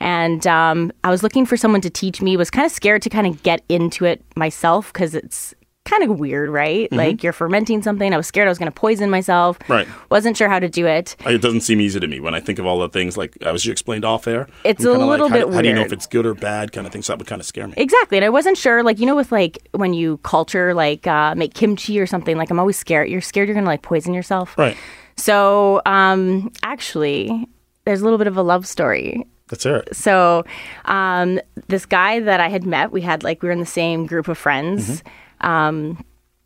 And 0.00 0.44
um, 0.48 0.90
I 1.04 1.10
was 1.10 1.22
looking 1.22 1.46
for 1.46 1.56
someone 1.56 1.80
to 1.82 1.88
teach 1.88 2.20
me. 2.20 2.36
Was 2.36 2.50
kind 2.50 2.66
of 2.66 2.72
scared 2.72 3.00
to 3.02 3.10
kind 3.10 3.28
of 3.28 3.44
get 3.44 3.62
into 3.68 4.04
it 4.04 4.24
myself 4.34 4.92
because 4.92 5.14
it's 5.14 5.54
kind 5.84 6.02
of 6.04 6.18
weird, 6.18 6.48
right? 6.48 6.86
Mm-hmm. 6.86 6.96
Like 6.96 7.22
you're 7.22 7.32
fermenting 7.32 7.82
something. 7.82 8.14
I 8.14 8.16
was 8.16 8.26
scared 8.26 8.46
I 8.46 8.50
was 8.50 8.58
going 8.58 8.70
to 8.70 8.74
poison 8.74 9.10
myself. 9.10 9.58
Right. 9.68 9.86
Wasn't 10.10 10.36
sure 10.36 10.48
how 10.48 10.58
to 10.58 10.68
do 10.68 10.86
it. 10.86 11.16
It 11.26 11.42
doesn't 11.42 11.62
seem 11.62 11.80
easy 11.80 11.98
to 12.00 12.06
me 12.06 12.20
when 12.20 12.34
I 12.34 12.40
think 12.40 12.58
of 12.58 12.66
all 12.66 12.78
the 12.78 12.88
things 12.88 13.16
like 13.16 13.36
as 13.42 13.66
you 13.66 13.72
explained 13.72 14.04
off 14.04 14.26
air. 14.26 14.48
It's 14.64 14.84
I'm 14.84 15.00
a 15.00 15.06
little 15.06 15.26
like, 15.28 15.40
how, 15.40 15.46
bit 15.46 15.54
How 15.54 15.62
do 15.62 15.68
you 15.68 15.74
know 15.74 15.82
if 15.82 15.92
it's 15.92 16.06
good 16.06 16.24
or 16.24 16.34
bad 16.34 16.72
kind 16.72 16.86
of 16.86 16.92
thing? 16.92 17.02
So 17.02 17.12
that 17.12 17.18
would 17.18 17.26
kind 17.26 17.40
of 17.40 17.46
scare 17.46 17.66
me. 17.66 17.74
Exactly. 17.76 18.16
And 18.18 18.24
I 18.24 18.28
wasn't 18.28 18.56
sure, 18.56 18.82
like, 18.82 18.98
you 19.00 19.06
know, 19.06 19.16
with 19.16 19.32
like 19.32 19.68
when 19.72 19.92
you 19.92 20.18
culture, 20.18 20.72
like, 20.72 21.06
uh, 21.06 21.34
make 21.34 21.54
kimchi 21.54 21.98
or 21.98 22.06
something, 22.06 22.36
like, 22.36 22.50
I'm 22.50 22.58
always 22.58 22.78
scared. 22.78 23.08
You're 23.08 23.20
scared 23.20 23.48
you're 23.48 23.54
going 23.54 23.64
to 23.64 23.70
like 23.70 23.82
poison 23.82 24.14
yourself. 24.14 24.56
Right. 24.56 24.76
So, 25.16 25.82
um, 25.84 26.52
actually, 26.62 27.48
there's 27.84 28.00
a 28.00 28.04
little 28.04 28.18
bit 28.18 28.28
of 28.28 28.36
a 28.36 28.42
love 28.42 28.66
story. 28.66 29.26
Let's 29.50 29.64
hear 29.64 29.76
it. 29.76 29.94
So, 29.94 30.44
um, 30.86 31.40
this 31.68 31.84
guy 31.84 32.20
that 32.20 32.40
I 32.40 32.48
had 32.48 32.64
met, 32.64 32.92
we 32.92 33.02
had 33.02 33.22
like, 33.22 33.42
we 33.42 33.48
were 33.48 33.52
in 33.52 33.60
the 33.60 33.66
same 33.66 34.06
group 34.06 34.28
of 34.28 34.38
friends. 34.38 34.88
Mm-hmm. 34.88 35.08
Um, 35.42 36.04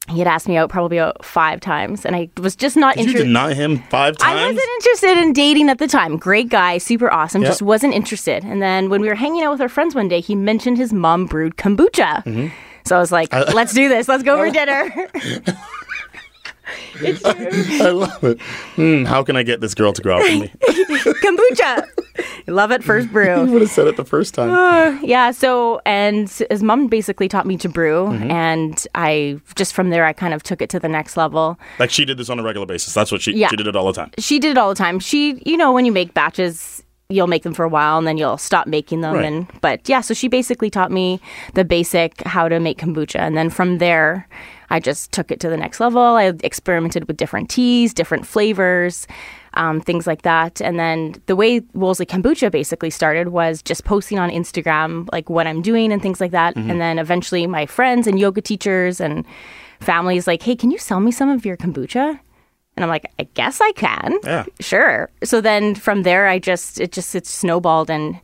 he 0.08 0.20
had 0.20 0.28
asked 0.28 0.46
me 0.46 0.56
out 0.56 0.70
probably 0.70 0.98
about 0.98 1.24
five 1.24 1.58
times, 1.58 2.06
and 2.06 2.14
I 2.14 2.28
was 2.36 2.54
just 2.54 2.76
not 2.76 2.94
Did 2.94 3.06
you 3.06 3.08
interested. 3.08 3.26
deny 3.26 3.54
him 3.54 3.78
five 3.90 4.16
times? 4.16 4.38
I 4.40 4.46
wasn't 4.46 4.68
interested 4.76 5.18
in 5.18 5.32
dating 5.32 5.68
at 5.68 5.78
the 5.78 5.88
time. 5.88 6.16
Great 6.16 6.48
guy, 6.48 6.78
super 6.78 7.12
awesome, 7.12 7.42
Yeah. 7.42 7.48
just 7.48 7.60
wasn't 7.60 7.92
interested. 7.92 8.44
And 8.44 8.62
then 8.62 8.88
when 8.88 9.00
we 9.00 9.08
were 9.08 9.16
hanging 9.16 9.42
out 9.42 9.50
with 9.50 9.60
our 9.60 9.68
friends 9.68 9.96
one 9.96 10.06
day, 10.06 10.20
he 10.20 10.36
mentioned 10.36 10.78
his 10.78 10.92
mom 10.92 11.26
brewed 11.26 11.56
kombucha. 11.56 12.22
Mm-hmm. 12.24 12.48
So 12.84 12.96
I 12.96 13.00
was 13.00 13.10
like, 13.10 13.32
let's 13.32 13.74
do 13.74 13.88
this. 13.88 14.06
Let's 14.06 14.22
go 14.22 14.36
for 14.36 14.48
dinner. 14.52 15.08
I 17.24 17.90
love 17.90 18.24
it. 18.24 18.40
Hmm, 18.76 19.04
how 19.04 19.22
can 19.22 19.36
I 19.36 19.42
get 19.42 19.60
this 19.60 19.74
girl 19.74 19.92
to 19.92 20.02
grow 20.02 20.16
up 20.18 20.22
with 20.22 20.40
me? 20.40 20.48
kombucha. 21.22 21.88
Love 22.46 22.70
it 22.72 22.82
first 22.84 23.06
you 23.06 23.12
brew. 23.12 23.44
would 23.46 23.62
have 23.62 23.70
said 23.70 23.86
it 23.86 23.96
the 23.96 24.04
first 24.04 24.34
time. 24.34 24.98
Yeah, 25.04 25.30
so 25.30 25.80
and 25.86 26.28
his 26.50 26.62
mom 26.62 26.86
basically 26.88 27.28
taught 27.28 27.46
me 27.46 27.56
to 27.58 27.68
brew 27.68 28.06
Mm-hmm. 28.06 28.30
and 28.30 28.86
I 28.94 29.40
just 29.54 29.74
from 29.74 29.90
there 29.90 30.04
I 30.04 30.12
kind 30.12 30.34
of 30.34 30.42
took 30.42 30.60
it 30.62 30.70
to 30.70 30.78
the 30.80 30.88
next 30.88 31.16
level. 31.16 31.58
like 31.78 31.90
she 31.90 32.04
did 32.04 32.18
this 32.18 32.28
on 32.30 32.38
a 32.38 32.42
regular 32.42 32.66
basis. 32.66 32.94
That's 32.94 33.10
what 33.12 33.20
she 33.22 33.32
Yeah. 33.32 33.48
she 33.48 33.56
did 33.56 33.66
it 33.66 33.76
all 33.76 33.86
the 33.86 33.92
time. 33.92 34.10
She 34.18 34.38
did 34.38 34.52
it 34.52 34.58
all 34.58 34.68
the 34.68 34.74
time. 34.74 34.98
She, 35.00 35.40
you 35.46 35.56
know, 35.56 35.72
when 35.72 35.84
you 35.84 35.92
make 35.92 36.14
batches, 36.14 36.82
you'll 37.08 37.28
make 37.28 37.44
them 37.44 37.54
for 37.54 37.64
a 37.64 37.68
while 37.68 37.98
and 37.98 38.06
then 38.06 38.16
you'll 38.18 38.36
stop 38.38 38.66
making 38.66 39.00
them 39.00 39.14
Right. 39.14 39.24
and 39.24 39.46
but 39.60 39.88
yeah, 39.88 40.00
so 40.00 40.12
she 40.14 40.26
basically 40.28 40.70
taught 40.70 40.90
me 40.90 41.20
the 41.54 41.64
basic 41.64 42.20
how 42.26 42.48
to 42.48 42.58
make 42.58 42.78
kombucha 42.78 43.20
and 43.20 43.36
then 43.36 43.48
from 43.50 43.78
there 43.78 44.26
I 44.70 44.80
just 44.80 45.12
took 45.12 45.30
it 45.30 45.38
to 45.40 45.48
the 45.48 45.56
next 45.56 45.78
level. 45.78 46.00
I 46.02 46.32
experimented 46.42 47.06
with 47.06 47.16
different 47.16 47.48
teas, 47.48 47.94
different 47.94 48.26
flavors, 48.26 49.06
um, 49.56 49.80
things 49.80 50.06
like 50.06 50.22
that. 50.22 50.60
And 50.60 50.78
then 50.78 51.20
the 51.26 51.36
way 51.36 51.60
Wolseley 51.74 52.06
Kombucha 52.06 52.50
basically 52.50 52.90
started 52.90 53.28
was 53.28 53.62
just 53.62 53.84
posting 53.84 54.18
on 54.18 54.30
Instagram 54.30 55.08
like 55.12 55.28
what 55.28 55.46
I'm 55.46 55.62
doing 55.62 55.92
and 55.92 56.00
things 56.00 56.20
like 56.20 56.30
that. 56.32 56.56
And 56.56 56.80
then 56.80 56.98
eventually 56.98 57.46
my 57.46 57.66
friends 57.66 58.06
and 58.06 58.18
yoga 58.18 58.40
teachers 58.40 59.00
and 59.00 59.24
families 59.80 60.26
like, 60.26 60.42
"Hey, 60.42 60.56
can 60.56 60.70
you 60.70 60.78
sell 60.78 61.00
me 61.00 61.10
some 61.10 61.28
of 61.28 61.44
your 61.44 61.56
kombucha?" 61.56 62.20
And 62.76 62.84
I'm 62.84 62.90
like, 62.90 63.10
I 63.18 63.24
guess 63.34 63.60
I 63.60 63.72
can. 63.72 64.18
Yeah. 64.22 64.44
Sure. 64.60 65.08
So 65.24 65.40
then 65.40 65.74
from 65.74 66.02
there, 66.02 66.26
I 66.28 66.38
just, 66.38 66.78
it 66.78 66.92
just, 66.92 67.14
it's 67.14 67.30
snowballed 67.30 67.88
and 67.88 68.20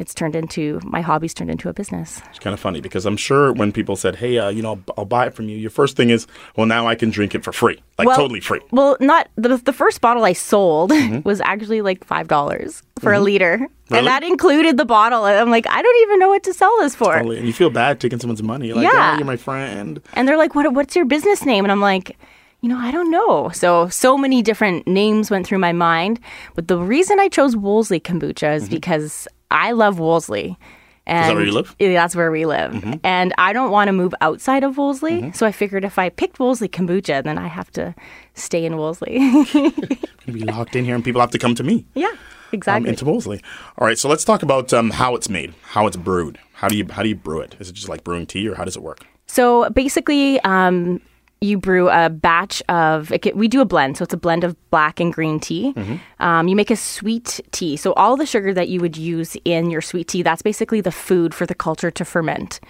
it's 0.00 0.14
turned 0.14 0.34
into, 0.36 0.80
my 0.84 1.00
hobbies 1.00 1.34
turned 1.34 1.50
into 1.50 1.68
a 1.68 1.72
business. 1.72 2.20
It's 2.30 2.38
kind 2.38 2.54
of 2.54 2.60
funny 2.60 2.80
because 2.80 3.06
I'm 3.06 3.16
sure 3.16 3.52
when 3.52 3.72
people 3.72 3.96
said, 3.96 4.16
"Hey, 4.16 4.38
uh, 4.38 4.48
you 4.48 4.62
know, 4.62 4.70
I'll, 4.70 4.94
I'll 4.98 5.04
buy 5.04 5.26
it 5.26 5.34
from 5.34 5.48
you," 5.48 5.56
your 5.56 5.70
first 5.70 5.96
thing 5.96 6.10
is, 6.10 6.26
"Well, 6.56 6.66
now 6.66 6.86
I 6.86 6.94
can 6.94 7.10
drink 7.10 7.34
it 7.34 7.44
for 7.44 7.52
free, 7.52 7.82
like 7.98 8.06
Well- 8.08 8.16
totally 8.16 8.40
free." 8.40 8.60
Well, 8.70 8.96
not, 9.00 9.28
the, 9.36 9.56
the 9.56 9.72
first 9.72 10.00
bottle 10.00 10.24
I 10.24 10.32
sold 10.32 10.90
Mm-hmm. 10.90 11.20
was 11.28 11.40
actually 11.40 11.82
like 11.82 12.06
$5 12.06 12.82
for 13.00 13.12
a 13.12 13.20
liter. 13.20 13.68
Really? 13.90 13.98
And 13.98 14.06
that 14.06 14.22
included 14.22 14.76
the 14.76 14.84
bottle. 14.84 15.24
I'm 15.24 15.50
like, 15.50 15.66
I 15.68 15.82
don't 15.82 16.02
even 16.02 16.18
know 16.18 16.28
what 16.28 16.42
to 16.44 16.52
sell 16.54 16.74
this 16.80 16.94
for. 16.94 17.14
Totally. 17.16 17.38
And 17.38 17.46
you 17.46 17.52
feel 17.52 17.70
bad 17.70 18.00
taking 18.00 18.18
someone's 18.18 18.42
money. 18.42 18.68
You're 18.68 18.76
like, 18.76 18.84
Yeah. 18.92 19.12
"Oh, 19.14 19.18
you're 19.18 19.26
my 19.26 19.36
friend." 19.36 20.00
And 20.14 20.26
they're 20.26 20.38
like, 20.38 20.54
what, 20.54 20.72
what's 20.72 20.96
your 20.96 21.04
business 21.04 21.44
name? 21.44 21.64
And 21.64 21.72
I'm 21.72 21.80
like, 21.80 22.16
you 22.60 22.70
know, 22.70 22.78
I 22.78 22.90
don't 22.92 23.10
know. 23.10 23.50
So, 23.50 23.88
so 23.88 24.16
many 24.16 24.40
different 24.40 24.86
names 24.86 25.30
went 25.30 25.46
through 25.46 25.58
my 25.58 25.72
mind. 25.72 26.18
But 26.54 26.66
the 26.68 26.78
reason 26.78 27.20
I 27.20 27.28
chose 27.28 27.54
Wolseley 27.54 28.00
Kombucha 28.00 28.56
is 28.56 28.70
because 28.70 29.28
I 29.54 29.72
love 29.72 29.98
Wolseley. 29.98 30.58
And 31.06 31.26
Mm-hmm. 31.26 31.36
where 31.36 31.44
you 31.44 31.52
live? 31.52 31.76
Mm-hmm. 31.78 31.92
That's 31.94 32.16
where 32.16 32.30
we 32.30 32.46
live. 32.46 32.98
And 33.04 33.34
I 33.36 33.52
don't 33.52 33.70
want 33.70 33.88
to 33.88 33.92
move 33.92 34.14
outside 34.22 34.64
of 34.64 34.78
Wolseley. 34.78 35.32
So 35.32 35.44
I 35.46 35.52
figured 35.52 35.84
if 35.84 35.98
I 35.98 36.08
picked 36.08 36.38
Wolseley 36.38 36.66
Kombucha, 36.68 37.22
then 37.22 37.36
I 37.36 37.46
have 37.46 37.70
to 37.72 37.94
stay 38.34 38.64
in 38.64 38.78
Wolseley. 38.78 39.18
Be 40.26 40.40
locked 40.44 40.74
in 40.76 40.84
here, 40.86 40.94
and 40.94 41.04
people 41.04 41.20
have 41.20 41.30
to 41.32 41.38
come 41.38 41.54
to 41.56 41.62
me. 41.62 41.84
yeah, 41.94 42.06
Um, 42.08 42.18
exactly. 42.52 42.88
into 42.88 43.04
Wolseley. 43.04 43.42
All 43.76 43.86
right, 43.86 43.98
so 43.98 44.08
let's 44.08 44.24
talk 44.24 44.42
about 44.42 44.72
um, 44.72 44.90
how 44.90 45.14
it's 45.14 45.28
made, 45.28 45.52
how 45.62 45.86
it's 45.86 45.96
brewed. 45.98 46.38
How 46.54 46.68
do 46.68 46.76
you 46.76 46.86
how 46.90 47.02
do 47.02 47.08
you 47.10 47.14
brew 47.16 47.40
it? 47.40 47.56
Is 47.60 47.68
it 47.68 47.74
just 47.74 47.88
like 47.90 48.02
brewing 48.04 48.24
tea, 48.26 48.48
or 48.48 48.54
how 48.54 48.64
does 48.64 48.76
it 48.76 48.82
work? 48.82 49.00
So 49.26 49.68
basically, 49.70 50.40
um, 50.40 51.00
you 51.44 51.58
brew 51.58 51.88
a 51.90 52.08
batch 52.10 52.62
of. 52.68 53.12
It 53.12 53.36
we 53.36 53.48
do 53.48 53.60
a 53.60 53.64
blend, 53.64 53.96
so 53.96 54.02
it's 54.04 54.14
a 54.14 54.16
blend 54.18 54.44
of 54.44 54.56
black 54.70 55.00
and 55.00 55.12
green 55.12 55.38
tea. 55.38 55.74
Um, 56.20 56.48
you 56.48 56.56
make 56.56 56.70
a 56.70 56.76
sweet 56.76 57.40
tea. 57.52 57.76
So 57.76 57.92
all 57.94 58.16
the 58.16 58.26
sugar 58.26 58.52
that 58.54 58.68
you 58.68 58.80
would 58.80 58.96
use 58.96 59.36
in 59.44 59.70
your 59.70 59.80
sweet 59.80 60.08
tea, 60.08 60.22
that's 60.22 60.42
basically 60.42 60.80
the 60.80 60.92
food 60.92 61.34
for 61.34 61.46
the 61.46 61.54
culture 61.54 61.90
to 61.90 62.04
ferment. 62.04 62.60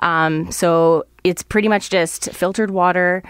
Um, 0.00 0.52
so 0.52 1.04
it's 1.24 1.42
pretty 1.42 1.68
much 1.68 1.90
just 1.90 2.30
filtered 2.32 2.70
water, 2.70 3.22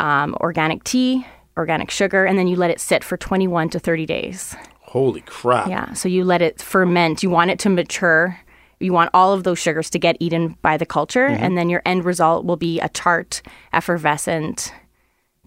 um, 0.00 0.34
organic 0.40 0.82
tea, 0.84 1.24
organic 1.56 1.90
sugar, 1.90 2.24
and 2.24 2.38
then 2.38 2.48
you 2.48 2.56
let 2.56 2.70
it 2.70 2.80
sit 2.80 3.04
for 3.04 3.16
21 3.16 3.70
to 3.70 3.78
30 3.78 4.06
days. 4.06 4.56
Holy 4.80 5.20
crap! 5.22 5.68
Yeah. 5.68 5.92
So 5.92 6.08
you 6.08 6.24
let 6.24 6.40
it 6.40 6.62
ferment. 6.62 7.22
You 7.22 7.30
want 7.30 7.50
it 7.50 7.58
to 7.60 7.68
mature. 7.68 8.40
You 8.80 8.92
want 8.92 9.10
all 9.12 9.32
of 9.32 9.42
those 9.44 9.58
sugars 9.58 9.90
to 9.90 9.98
get 9.98 10.16
eaten 10.20 10.56
by 10.62 10.76
the 10.76 10.86
culture, 10.86 11.28
Mm-hmm. 11.28 11.42
and 11.42 11.58
then 11.58 11.68
your 11.68 11.82
end 11.84 12.04
result 12.04 12.44
will 12.44 12.56
be 12.56 12.78
a 12.80 12.88
tart, 12.88 13.42
effervescent 13.72 14.72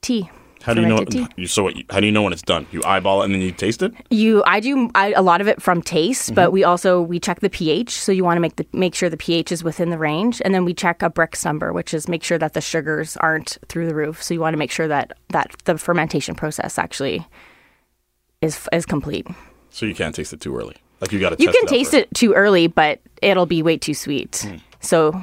tea. 0.02 0.30
How 0.63 0.76
do 0.76 0.82
you 0.82 0.88
know? 0.88 1.04
You, 1.38 1.48
so 1.48 1.63
what, 1.63 1.74
how 1.89 2.00
do 2.00 2.06
you 2.06 2.12
know 2.12 2.22
when 2.22 2.34
it's 2.34 2.44
done? 2.44 2.67
You 2.72 2.82
eyeball 2.86 3.22
it 3.22 3.26
and 3.26 3.34
then 3.34 3.41
you 3.41 3.52
taste 3.52 3.82
it. 3.82 3.94
You, 4.12 4.44
I 4.46 4.60
do 4.60 4.91
I, 4.94 5.12
a 5.13 5.24
lot 5.24 5.41
of 5.41 5.48
it 5.48 5.60
from 5.60 5.82
taste, 5.82 6.28
Mm-hmm. 6.28 6.36
but 6.36 6.52
we 6.52 6.63
also 6.63 7.02
we 7.02 7.20
check 7.20 7.39
the 7.39 7.50
pH. 7.50 7.89
So 7.91 8.12
you 8.12 8.24
want 8.24 8.36
to 8.38 8.41
make 8.41 8.58
the 8.58 8.67
make 8.72 8.94
sure 8.94 9.10
the 9.10 9.17
pH 9.17 9.52
is 9.52 9.63
within 9.63 9.89
the 9.89 9.98
range, 9.98 10.39
and 10.46 10.54
then 10.54 10.63
we 10.63 10.76
check 10.76 11.02
a 11.02 11.10
Brix 11.10 11.44
number, 11.46 11.74
which 11.74 11.96
is 11.96 12.08
make 12.08 12.24
sure 12.24 12.38
that 12.38 12.54
the 12.54 12.62
sugars 12.62 13.17
aren't 13.17 13.58
through 13.70 13.88
the 13.88 13.96
roof. 13.96 14.22
So 14.22 14.36
you 14.36 14.39
want 14.39 14.54
to 14.54 14.60
make 14.60 14.70
sure 14.72 14.88
that 14.88 15.13
that 15.30 15.52
the 15.63 15.78
fermentation 15.80 16.36
process 16.36 16.78
actually 16.78 17.26
is 18.41 18.67
is 18.72 18.86
complete. 18.86 19.26
So 19.72 19.88
you 19.88 19.96
can't 19.96 20.13
taste 20.13 20.32
it 20.34 20.41
too 20.41 20.56
early. 20.56 20.76
Like 21.02 21.12
you 21.12 21.20
got 21.20 21.38
to. 21.38 21.44
You 21.44 21.52
can 21.52 21.66
taste 21.66 21.94
it 21.94 22.14
too 22.14 22.34
early, 22.34 22.68
but 22.68 23.02
it'll 23.22 23.46
be 23.48 23.62
way 23.64 23.78
too 23.78 23.94
sweet. 23.94 24.48
So 24.80 25.20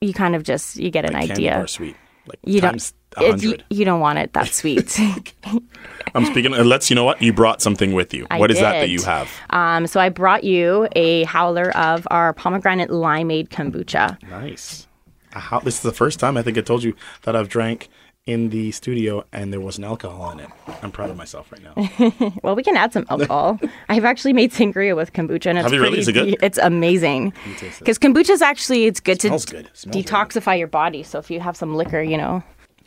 you 0.00 0.12
kind 0.14 0.34
of 0.36 0.42
just 0.44 0.76
you 0.76 0.90
get 0.90 1.04
an 1.04 1.12
Candy 1.12 1.32
idea. 1.32 1.54
bar 1.56 1.66
sweet. 1.66 1.96
Like 2.26 2.38
You 2.44 2.60
times 2.60 2.94
don't. 3.10 3.34
it- 3.34 3.42
you, 3.42 3.56
you 3.78 3.84
don't 3.84 4.00
want 4.00 4.18
it 4.18 4.32
that 4.32 4.48
sweet. 4.48 4.98
I'm 6.14 6.24
speaking. 6.26 6.54
Uh, 6.54 6.64
let's. 6.64 6.90
You 6.90 6.96
know 6.96 7.04
what? 7.04 7.20
You 7.20 7.32
brought 7.32 7.60
something 7.60 7.92
with 7.92 8.14
you. 8.14 8.26
I 8.30 8.38
What 8.38 8.50
is 8.50 8.60
that 8.60 8.72
that 8.80 8.88
you 8.88 9.02
have? 9.02 9.28
um, 9.50 9.86
so 9.86 10.00
I 10.00 10.08
brought 10.08 10.44
you 10.44 10.88
a 10.94 11.24
howler 11.24 11.76
of 11.76 12.06
our 12.10 12.32
pomegranate 12.32 12.90
limeade 12.90 13.48
kombucha. 13.48 14.20
Nice. 14.30 14.86
How, 15.32 15.58
this 15.58 15.74
is 15.76 15.80
the 15.82 15.92
first 15.92 16.20
time 16.20 16.36
I 16.36 16.42
think 16.42 16.56
I 16.56 16.60
told 16.60 16.84
you 16.84 16.94
that 17.22 17.34
I've 17.34 17.48
drank 17.48 17.88
in 18.26 18.48
the 18.48 18.70
studio 18.72 19.22
and 19.32 19.52
there 19.52 19.60
wasn't 19.60 19.84
alcohol 19.84 20.30
in 20.30 20.40
it. 20.40 20.48
I'm 20.82 20.90
proud 20.90 21.10
of 21.10 21.16
myself 21.16 21.52
right 21.52 21.62
now. 21.62 22.32
Well, 22.42 22.56
we 22.56 22.62
can 22.62 22.76
add 22.76 22.92
some 22.92 23.06
alcohol. 23.10 23.58
I've 23.88 24.04
actually 24.04 24.32
made 24.32 24.52
sangria 24.52 24.96
with 24.96 25.12
kombucha, 25.12 25.46
and 25.46 25.58
it's 25.58 25.64
Have 25.64 25.72
you 25.72 25.80
really? 25.80 25.90
pretty. 25.96 26.00
Is 26.00 26.08
it 26.08 26.12
good? 26.12 26.36
It's 26.42 26.58
amazing 26.58 27.32
because 27.78 27.98
kombucha 27.98 28.30
is 28.30 28.42
actually 28.42 28.84
it's 28.86 29.00
good 29.00 29.20
smells 29.20 29.44
to 29.46 29.56
good. 29.56 29.66
It 29.66 29.76
smells 29.76 29.94
really 29.96 30.04
detoxify 30.04 30.58
your 30.58 30.68
body. 30.68 31.02
So 31.02 31.18
if 31.18 31.30
you 31.30 31.40
have 31.40 31.56
some 31.56 31.74
liquor, 31.74 32.00
you 32.00 32.16
know. 32.16 32.42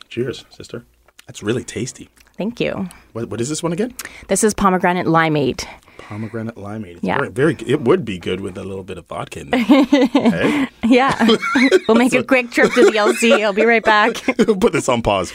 Cheers, 0.08 0.44
sister. 0.50 0.84
That's 1.26 1.42
really 1.42 1.64
tasty. 1.64 2.08
Thank 2.36 2.60
you. 2.60 2.88
What, 3.12 3.28
what 3.30 3.40
is 3.40 3.48
this 3.48 3.62
one 3.62 3.72
again? 3.72 3.94
This 4.28 4.42
is 4.44 4.54
pomegranate 4.54 5.06
limeade. 5.06 5.66
Pomegranate 5.98 6.54
limeade. 6.54 6.96
It's 6.96 7.04
Yeah. 7.04 7.18
Very, 7.18 7.30
very. 7.30 7.56
It 7.66 7.82
would 7.82 8.04
be 8.04 8.18
good 8.18 8.40
with 8.40 8.56
a 8.56 8.64
little 8.64 8.84
bit 8.84 8.96
of 8.98 9.06
vodka 9.06 9.40
in 9.40 9.50
there. 9.50 10.68
Yeah, 10.84 11.12
we'll 11.88 11.96
make 11.96 12.14
a 12.14 12.24
quick 12.24 12.50
trip 12.50 12.72
to 12.72 12.84
the 12.86 12.92
LC. 12.92 13.42
I'll 13.44 13.52
be 13.52 13.64
right 13.64 13.84
back. 13.84 14.14
Put 14.60 14.72
this 14.72 14.88
on 14.88 15.02
pause. 15.02 15.34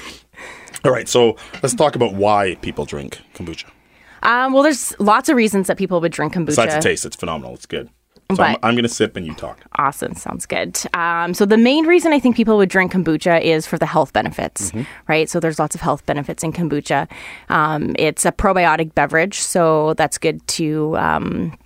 All 0.84 0.91
right, 0.91 1.08
so 1.08 1.36
let's 1.62 1.76
talk 1.76 1.95
about 1.95 2.15
why 2.15 2.56
people 2.62 2.86
drink 2.86 3.19
kombucha. 3.36 3.65
Um, 4.23 4.54
well, 4.54 4.63
there's 4.63 4.97
lots 4.99 5.30
of 5.30 5.36
reasons 5.36 5.67
that 5.67 5.78
people 5.78 6.02
would 6.02 6.12
drink 6.12 6.34
kombucha. 6.34 6.45
Besides 6.47 6.76
the 6.76 6.82
taste, 6.82 7.06
it's 7.06 7.15
phenomenal. 7.15 7.54
It's 7.54 7.65
good. 7.67 7.89
So 8.36 8.43
I'm, 8.43 8.58
I'm 8.63 8.74
going 8.76 8.84
to 8.84 8.89
sip 8.89 9.15
and 9.15 9.26
you 9.26 9.34
talk. 9.34 9.60
Awesome. 9.76 10.15
Sounds 10.15 10.46
good. 10.46 10.80
Um, 10.93 11.34
so 11.34 11.46
the 11.46 11.58
main 11.58 11.86
reason 11.86 12.13
I 12.13 12.19
think 12.19 12.36
people 12.36 12.58
would 12.58 12.69
drink 12.69 12.91
kombucha 12.93 13.41
is 13.41 13.65
for 13.67 13.78
the 13.78 13.86
health 13.86 14.13
benefits, 14.13 14.72
Mm-hmm. 14.72 14.84
right? 15.08 15.30
So 15.30 15.39
there's 15.39 15.60
lots 15.60 15.76
of 15.76 15.82
health 15.82 16.06
benefits 16.06 16.43
in 16.43 16.54
kombucha. 16.54 17.10
Um, 17.50 17.96
it's 18.00 18.26
a 18.26 18.32
probiotic 18.32 18.93
beverage, 18.96 19.39
so 19.39 19.93
that's 19.96 20.17
good 20.17 20.46
to. 20.50 20.98
Um, 20.98 21.58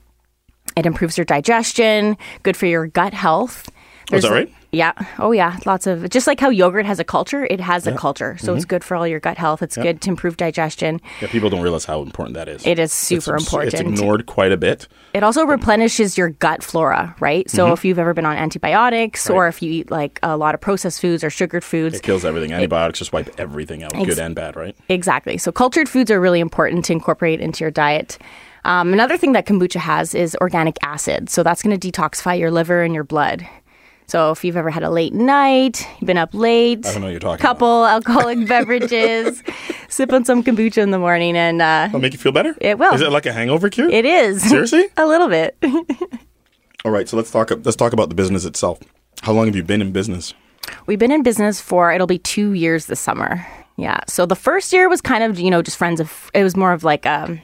it 0.76 0.86
improves 0.86 1.18
your 1.18 1.26
digestion, 1.26 2.18
good 2.44 2.56
for 2.56 2.68
your 2.68 2.86
gut 2.88 3.14
health. 3.14 3.68
Was 4.12 4.24
that 4.24 4.30
There's- 4.30 4.46
right? 4.48 4.54
Yeah. 4.74 4.92
Oh, 5.18 5.32
yeah. 5.32 5.58
Lots 5.66 5.88
of 5.88 6.10
just 6.10 6.28
like 6.28 6.42
how 6.42 6.50
yogurt 6.50 6.86
has 6.86 7.00
a 7.00 7.04
culture, 7.06 7.46
it 7.50 7.62
has 7.62 7.88
a 7.88 7.94
culture. 7.94 8.38
So 8.38 8.54
it's 8.54 8.64
Mm-hmm. 8.66 8.68
good 8.70 8.84
for 8.84 8.98
all 8.98 9.08
your 9.08 9.22
gut 9.22 9.38
health. 9.38 9.62
It's 9.64 9.78
good 9.78 10.02
to 10.02 10.10
improve 10.10 10.36
digestion. 10.36 11.00
Yeah, 11.22 11.30
people 11.30 11.50
don't 11.50 11.62
realize 11.62 11.86
how 11.86 12.02
important 12.02 12.34
that 12.36 12.50
is. 12.50 12.66
It 12.68 12.78
is 12.78 12.92
super 12.92 13.36
It's- 13.36 13.46
important. 13.48 13.74
It's 13.74 13.82
ignored 13.82 14.26
quite 14.26 14.52
a 14.52 14.58
bit. 14.58 14.88
It 15.14 15.24
also 15.24 15.46
replenishes 15.46 16.18
your 16.18 16.30
gut 16.32 16.64
flora, 16.64 17.16
right? 17.22 17.50
So 17.50 17.72
if 17.72 17.86
you've 17.86 17.98
ever 17.98 18.14
been 18.14 18.26
on 18.26 18.36
antibiotics 18.36 19.30
or 19.30 19.44
Mm-hmm. 19.46 19.50
If 19.50 19.62
you 19.62 19.72
eat 19.72 19.90
like 19.92 20.20
a 20.22 20.36
lot 20.36 20.54
of 20.54 20.60
processed 20.62 21.00
foods 21.00 21.24
or 21.24 21.30
sugared 21.30 21.64
foods, 21.64 21.96
It 21.96 22.04
kills 22.04 22.26
everything. 22.26 22.52
Antibiotics 22.52 23.00
just 23.00 23.14
wipe 23.14 23.34
everything 23.40 23.84
out, 23.84 23.96
Ex- 23.96 24.06
good 24.06 24.20
and 24.20 24.36
bad, 24.36 24.56
right? 24.58 24.76
Exactly. 24.90 25.38
So 25.38 25.52
cultured 25.54 25.88
foods 25.88 26.12
are 26.12 26.20
really 26.20 26.42
important 26.42 26.84
to 26.86 26.94
incorporate 26.94 27.40
into 27.40 27.64
your 27.64 27.72
diet. 27.72 28.18
Um, 28.66 28.92
another 28.92 29.16
thing 29.18 29.32
that 29.32 29.46
kombucha 29.46 29.80
has 29.80 30.14
is 30.14 30.36
organic 30.42 30.76
acid. 30.84 31.30
So 31.30 31.42
that's 31.42 31.64
going 31.64 31.80
to 31.80 31.92
detoxify 31.92 32.38
your 32.38 32.52
liver 32.52 32.84
and 32.84 32.94
your 32.94 33.06
blood. 33.06 33.48
So 34.08 34.32
if 34.32 34.46
you've 34.46 34.56
ever 34.56 34.70
had 34.70 34.84
a 34.84 34.90
late 34.90 35.14
night, 35.14 35.86
you've 36.00 36.08
been 36.08 36.18
up 36.18 36.34
late, 36.34 36.86
I 36.88 36.94
don't 36.94 37.02
know 37.02 37.08
what 37.08 37.12
you're 37.12 37.20
talking 37.20 37.42
couple 37.42 37.86
alcoholic 37.86 38.48
beverages, 38.48 39.44
sip 39.90 40.14
on 40.14 40.24
some 40.24 40.44
kombucha 40.44 40.78
in 40.78 40.92
the 40.92 41.00
morning, 41.00 41.36
and 41.36 41.62
uh, 41.62 41.88
It'll 41.90 42.00
make 42.00 42.14
you 42.14 42.20
feel 42.20 42.32
better? 42.32 42.56
It 42.62 42.80
will. 42.80 42.94
Is 42.94 43.02
it 43.02 43.12
like 43.12 43.26
a 43.26 43.34
hangover 43.34 43.70
cure? 43.70 43.90
it 43.90 44.06
is 44.06 44.42
Seriously? 44.50 44.86
a 44.96 45.06
little 45.06 45.28
bit. 45.28 45.58
All 46.86 46.92
right, 46.92 47.10
so 47.10 47.18
let's 47.18 47.32
talk 47.32 47.52
let's 47.52 47.76
talk 47.76 47.92
about 47.92 48.08
the 48.08 48.16
business 48.16 48.46
itself. 48.46 48.80
How 49.24 49.34
long 49.34 49.46
have 49.48 49.56
you 49.58 49.64
been 49.64 49.82
in 49.82 49.92
business? 49.92 50.34
We've 50.86 51.00
been 51.00 51.12
in 51.12 51.22
business 51.24 51.60
for 51.60 51.92
it'll 51.92 52.08
be 52.08 52.20
two 52.20 52.54
years 52.54 52.86
this 52.86 53.02
summer. 53.02 53.46
Yeah. 53.76 54.00
So 54.08 54.26
the 54.26 54.36
first 54.36 54.72
year 54.72 54.88
was 54.88 55.02
kind 55.02 55.24
of 55.24 55.38
you 55.38 55.50
know 55.52 55.62
just 55.62 55.76
friends 55.78 56.00
of 56.00 56.32
it 56.34 56.44
was 56.44 56.56
more 56.56 56.72
of 56.72 56.86
like 56.86 57.06
a 57.06 57.42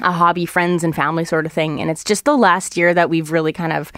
a 0.00 0.12
hobby, 0.12 0.46
friends 0.46 0.84
and 0.84 0.94
family 0.94 1.24
sort 1.24 1.46
of 1.46 1.52
thing. 1.52 1.80
And 1.80 1.90
it's 1.90 2.04
just 2.04 2.24
the 2.24 2.36
last 2.36 2.76
year 2.76 2.94
that 2.94 3.10
we've 3.10 3.30
really 3.30 3.52
kind 3.52 3.72
of 3.72 3.92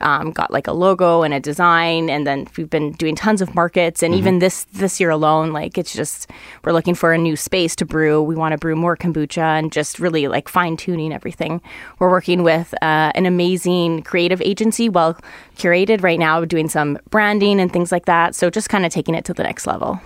um, 0.00 0.32
got 0.32 0.50
like 0.50 0.66
a 0.66 0.72
logo 0.72 1.22
and 1.22 1.32
a 1.32 1.40
design, 1.40 2.10
and 2.10 2.26
then 2.26 2.46
we've 2.56 2.68
been 2.68 2.92
doing 2.92 3.14
tons 3.14 3.40
of 3.40 3.54
markets. 3.54 4.02
And 4.02 4.14
even 4.14 4.38
this 4.40 4.64
this 4.72 5.00
year 5.00 5.10
alone, 5.10 5.52
like 5.52 5.78
it's 5.78 5.94
just 5.94 6.30
we're 6.64 6.72
looking 6.72 6.94
for 6.94 7.12
a 7.12 7.18
new 7.18 7.36
space 7.36 7.76
to 7.76 7.86
brew. 7.86 8.22
We 8.22 8.34
want 8.34 8.52
to 8.52 8.58
brew 8.58 8.76
more 8.76 8.96
kombucha 8.96 9.58
and 9.58 9.72
just 9.72 9.98
really 10.00 10.28
like 10.28 10.48
fine 10.48 10.76
tuning 10.76 11.12
everything. 11.12 11.60
We're 12.00 12.10
working 12.10 12.42
with 12.42 12.74
uh, 12.82 13.12
an 13.14 13.24
amazing 13.24 14.02
creative 14.02 14.42
agency, 14.42 14.88
well 14.88 15.16
curated 15.56 16.02
right 16.02 16.18
now, 16.18 16.44
doing 16.44 16.68
some 16.68 16.98
branding 17.10 17.60
and 17.60 17.72
things 17.72 17.92
like 17.92 18.06
that. 18.06 18.34
So 18.34 18.50
just 18.50 18.68
kind 18.68 18.84
of 18.84 18.92
taking 18.92 19.14
it 19.14 19.24
to 19.26 19.34
the 19.34 19.44
next 19.44 19.66
level. 19.66 20.00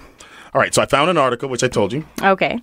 All 0.55 0.61
right, 0.61 0.75
so 0.75 0.83
I 0.83 0.87
found 0.87 1.11
an 1.11 1.19
article 1.19 1.49
which 1.49 1.63
I 1.63 1.69
told 1.69 1.93
you, 1.93 2.07
Okay. 2.23 2.61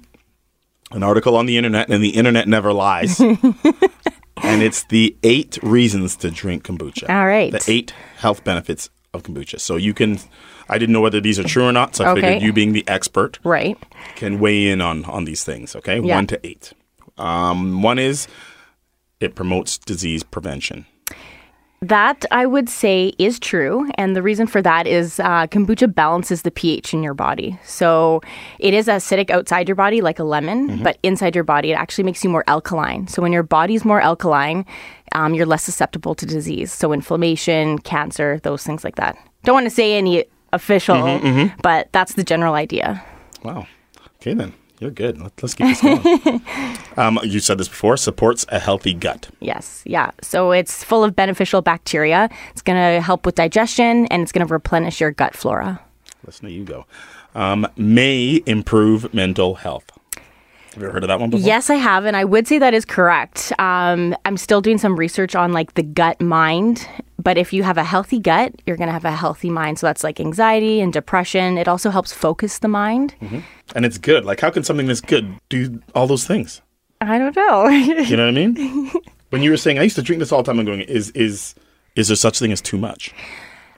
An 0.92 1.04
article 1.04 1.36
on 1.36 1.46
the 1.46 1.58
internet, 1.58 1.90
and 1.90 2.04
the 2.04 2.10
internet 2.10 2.48
never 2.48 2.72
lies. 2.74 3.20
and 3.20 4.62
it's 4.62 4.84
the 4.86 5.16
eight 5.24 5.58
reasons 5.64 6.16
to 6.18 6.32
drink 6.32 6.64
kombucha. 6.64 7.10
All 7.10 7.26
right. 7.26 7.52
The 7.52 7.64
eight 7.68 7.92
health 8.18 8.44
benefits 8.44 8.90
of 9.14 9.24
kombucha. 9.24 9.60
So 9.60 9.76
you 9.76 9.94
can, 9.94 10.20
I 10.70 10.78
didn't 10.78 10.94
know 10.94 11.02
whether 11.02 11.22
these 11.22 11.40
are 11.40 11.44
true 11.44 11.66
or 11.66 11.72
not, 11.72 11.96
so 11.96 12.06
I 12.06 12.10
Okay. 12.12 12.22
figured 12.22 12.42
you 12.44 12.54
being 12.54 12.74
the 12.74 12.88
expert 12.88 13.40
Right. 13.44 13.78
can 14.16 14.40
weigh 14.40 14.68
in 14.68 14.82
on, 14.82 15.06
on 15.06 15.26
these 15.26 15.44
things, 15.44 15.76
okay? 15.76 16.00
Yeah. 16.00 16.16
One 16.16 16.28
to 16.28 16.40
eight. 16.46 16.74
Um, 17.18 17.82
one 17.82 17.98
is 17.98 18.28
it 19.20 19.36
promotes 19.36 19.78
disease 19.78 20.24
prevention. 20.24 20.86
That 21.82 22.26
I 22.32 22.46
would 22.46 22.68
say 22.70 23.14
is 23.20 23.40
true. 23.40 23.90
And 23.96 24.16
the 24.16 24.24
reason 24.24 24.48
for 24.48 24.62
that 24.62 24.88
is 24.88 25.20
uh, 25.20 25.46
kombucha 25.48 25.94
balances 25.94 26.42
the 26.42 26.50
pH 26.50 26.94
in 26.94 27.04
your 27.04 27.14
body. 27.14 27.60
So 27.64 28.22
it 28.60 28.74
is 28.74 28.88
acidic 28.88 29.30
outside 29.30 29.68
your 29.68 29.76
body, 29.76 30.02
like 30.02 30.18
a 30.18 30.24
lemon, 30.24 30.82
but 30.84 30.98
inside 31.04 31.36
your 31.36 31.44
body, 31.44 31.72
it 31.72 31.76
actually 31.76 32.06
makes 32.06 32.24
you 32.24 32.30
more 32.30 32.44
alkaline. 32.48 33.08
So 33.08 33.22
when 33.22 33.32
your 33.34 33.44
body's 33.44 33.86
more 33.86 34.02
alkaline, 34.02 34.66
um, 35.12 35.34
you're 35.36 35.46
less 35.46 35.64
susceptible 35.64 36.16
to 36.16 36.26
disease. 36.26 36.72
So 36.72 36.92
inflammation, 36.92 37.78
cancer, 37.80 38.40
those 38.44 38.64
things 38.64 38.84
like 38.84 38.96
that. 38.96 39.18
Don't 39.44 39.54
want 39.54 39.66
to 39.66 39.70
say 39.70 39.96
any 39.96 40.26
official, 40.54 41.20
but 41.62 41.92
that's 41.92 42.14
the 42.16 42.24
general 42.24 42.56
idea. 42.56 43.04
Wow. 43.44 43.68
Okay, 44.22 44.34
then. 44.34 44.54
You're 44.80 44.92
good. 44.92 45.20
Let, 45.22 45.32
let's 45.42 45.54
keep 45.54 45.68
this 45.68 45.82
going. 45.82 46.42
um, 46.98 47.20
you 47.24 47.40
said 47.40 47.58
this 47.58 47.70
before 47.70 47.98
supports 47.98 48.46
a 48.50 48.60
healthy 48.60 48.94
gut. 48.94 49.30
Yes, 49.40 49.82
yeah. 49.86 50.12
So 50.22 50.52
it's 50.52 50.84
full 50.84 51.04
of 51.04 51.16
beneficial 51.16 51.62
bacteria. 51.62 52.30
It's 52.52 52.62
going 52.62 52.78
to 52.78 53.02
help 53.02 53.26
with 53.26 53.36
digestion 53.36 54.06
and 54.08 54.22
it's 54.22 54.32
going 54.32 54.46
to 54.46 54.52
replenish 54.52 55.00
your 55.00 55.12
gut 55.12 55.36
flora. 55.36 55.80
Listen 56.26 56.48
to 56.48 56.52
you 56.52 56.64
go. 56.64 56.86
Um, 57.36 57.68
may 57.78 58.42
improve 58.46 59.14
mental 59.14 59.56
health. 59.56 59.95
Have 60.76 60.82
you 60.82 60.90
ever 60.90 60.94
heard 60.96 61.04
of 61.06 61.08
that 61.08 61.22
one 61.22 61.30
before? 61.30 61.48
Yes, 61.48 61.70
I 61.70 61.76
have, 61.76 62.04
and 62.04 62.18
I 62.18 62.26
would 62.26 62.50
say 62.50 62.60
that 62.60 62.74
is 62.74 62.84
correct. 62.84 63.54
Um, 63.60 64.14
I'm 64.26 64.36
still 64.36 64.60
doing 64.60 64.78
some 64.78 64.98
research 64.98 65.34
on 65.34 65.54
like 65.54 65.76
the 65.76 65.84
gut 65.84 66.20
mind, 66.20 66.86
but 67.18 67.38
if 67.38 67.54
you 67.54 67.64
have 67.64 67.78
a 67.78 67.84
healthy 67.86 68.20
gut, 68.20 68.54
you're 68.66 68.76
going 68.76 68.90
to 68.90 68.94
have 68.94 69.06
a 69.06 69.12
healthy 69.16 69.50
mind. 69.50 69.80
So 69.80 69.88
that's 69.88 70.04
like 70.04 70.20
anxiety 70.20 70.82
and 70.82 70.92
depression. 70.92 71.58
It 71.58 71.70
also 71.70 71.92
helps 71.92 72.12
focus 72.12 72.60
the 72.60 72.68
mind. 72.68 73.16
And 73.74 73.86
it's 73.86 73.98
good. 73.98 74.26
Like, 74.26 74.42
how 74.42 74.50
can 74.50 74.66
something 74.66 74.86
that's 74.86 75.00
good 75.00 75.40
do 75.48 75.82
all 75.96 76.08
those 76.08 76.28
things? 76.28 76.62
I 77.00 77.18
don't 77.20 77.36
know. 77.38 77.68
You 77.70 78.18
know 78.18 78.26
what 78.26 78.38
I 78.38 78.46
mean? 78.46 78.92
when 79.30 79.44
you 79.44 79.52
were 79.52 79.58
saying, 79.58 79.80
I 79.80 79.84
used 79.84 79.96
to 79.96 80.02
drink 80.02 80.20
this 80.20 80.34
all 80.34 80.44
the 80.44 80.52
time, 80.52 80.60
I'm 80.60 80.66
going, 80.66 80.82
is, 80.82 81.10
is, 81.12 81.56
is 81.96 82.10
there 82.10 82.18
such 82.18 82.38
thing 82.38 82.52
as 82.52 82.60
too 82.60 82.78
much? 82.78 83.14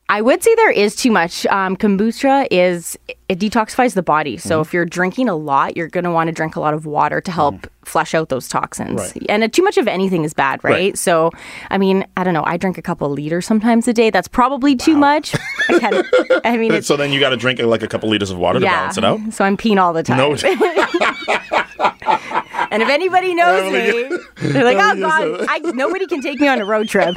I 0.10 0.22
would 0.22 0.42
say 0.42 0.56
there 0.56 0.72
is 0.72 0.96
too 0.96 1.12
much. 1.12 1.46
Um, 1.48 1.76
kombucha 1.76 2.48
is 2.50 2.98
it 3.28 3.40
detoxifies 3.40 3.94
the 3.94 4.04
body. 4.04 4.38
So 4.38 4.62
if 4.62 4.74
you're 4.74 4.86
drinking 4.86 5.28
a 5.28 5.36
lot, 5.36 5.76
you're 5.76 5.90
going 5.90 6.06
to 6.06 6.12
want 6.12 6.30
to 6.30 6.32
drink 6.32 6.56
a 6.56 6.62
lot 6.62 6.74
of 6.74 6.86
water 6.86 7.20
to 7.20 7.32
help 7.32 7.68
flush 7.84 8.14
out 8.14 8.30
those 8.30 8.48
toxins. 8.48 9.00
Right. 9.02 9.26
And 9.28 9.52
too 9.52 9.64
much 9.64 9.78
of 9.78 9.86
anything 9.86 10.24
is 10.24 10.34
bad, 10.34 10.64
right? 10.64 10.72
Right. 10.72 10.98
So, 10.98 11.32
I 11.70 11.78
mean, 11.78 12.06
I 12.16 12.24
don't 12.24 12.34
know. 12.34 12.44
I 12.46 12.56
drink 12.56 12.78
a 12.78 12.82
couple 12.82 13.10
liters 13.10 13.46
sometimes 13.46 13.86
a 13.90 13.94
day. 13.94 14.10
That's 14.10 14.30
probably 14.30 14.78
too 14.78 14.96
much. 14.96 15.36
I, 15.70 16.42
I 16.46 16.58
mean, 16.58 16.82
So 16.84 16.96
then 16.96 17.12
you 17.12 17.20
got 17.20 17.30
to 17.30 17.38
drink 17.38 17.60
like 17.60 17.84
a 17.84 17.88
couple 17.88 18.08
liters 18.08 18.32
of 18.32 18.38
water 18.38 18.60
to 18.60 18.66
balance 18.66 18.98
it 18.98 19.04
out? 19.04 19.20
So 19.34 19.44
I'm 19.44 19.58
peeing 19.58 19.82
all 19.82 19.92
the 19.92 20.04
time. 20.04 20.18
No. 20.18 20.36
And 22.70 22.84
if 22.84 22.90
anybody 22.90 23.34
knows 23.34 23.72
me, 23.72 24.18
they're 24.42 24.64
like, 24.64 24.78
"Oh 24.78 25.00
God, 25.00 25.46
I, 25.48 25.60
nobody 25.74 26.06
can 26.06 26.22
take 26.22 26.40
me 26.40 26.48
on 26.48 26.60
a 26.60 26.66
road 26.66 26.90
trip." 26.90 27.16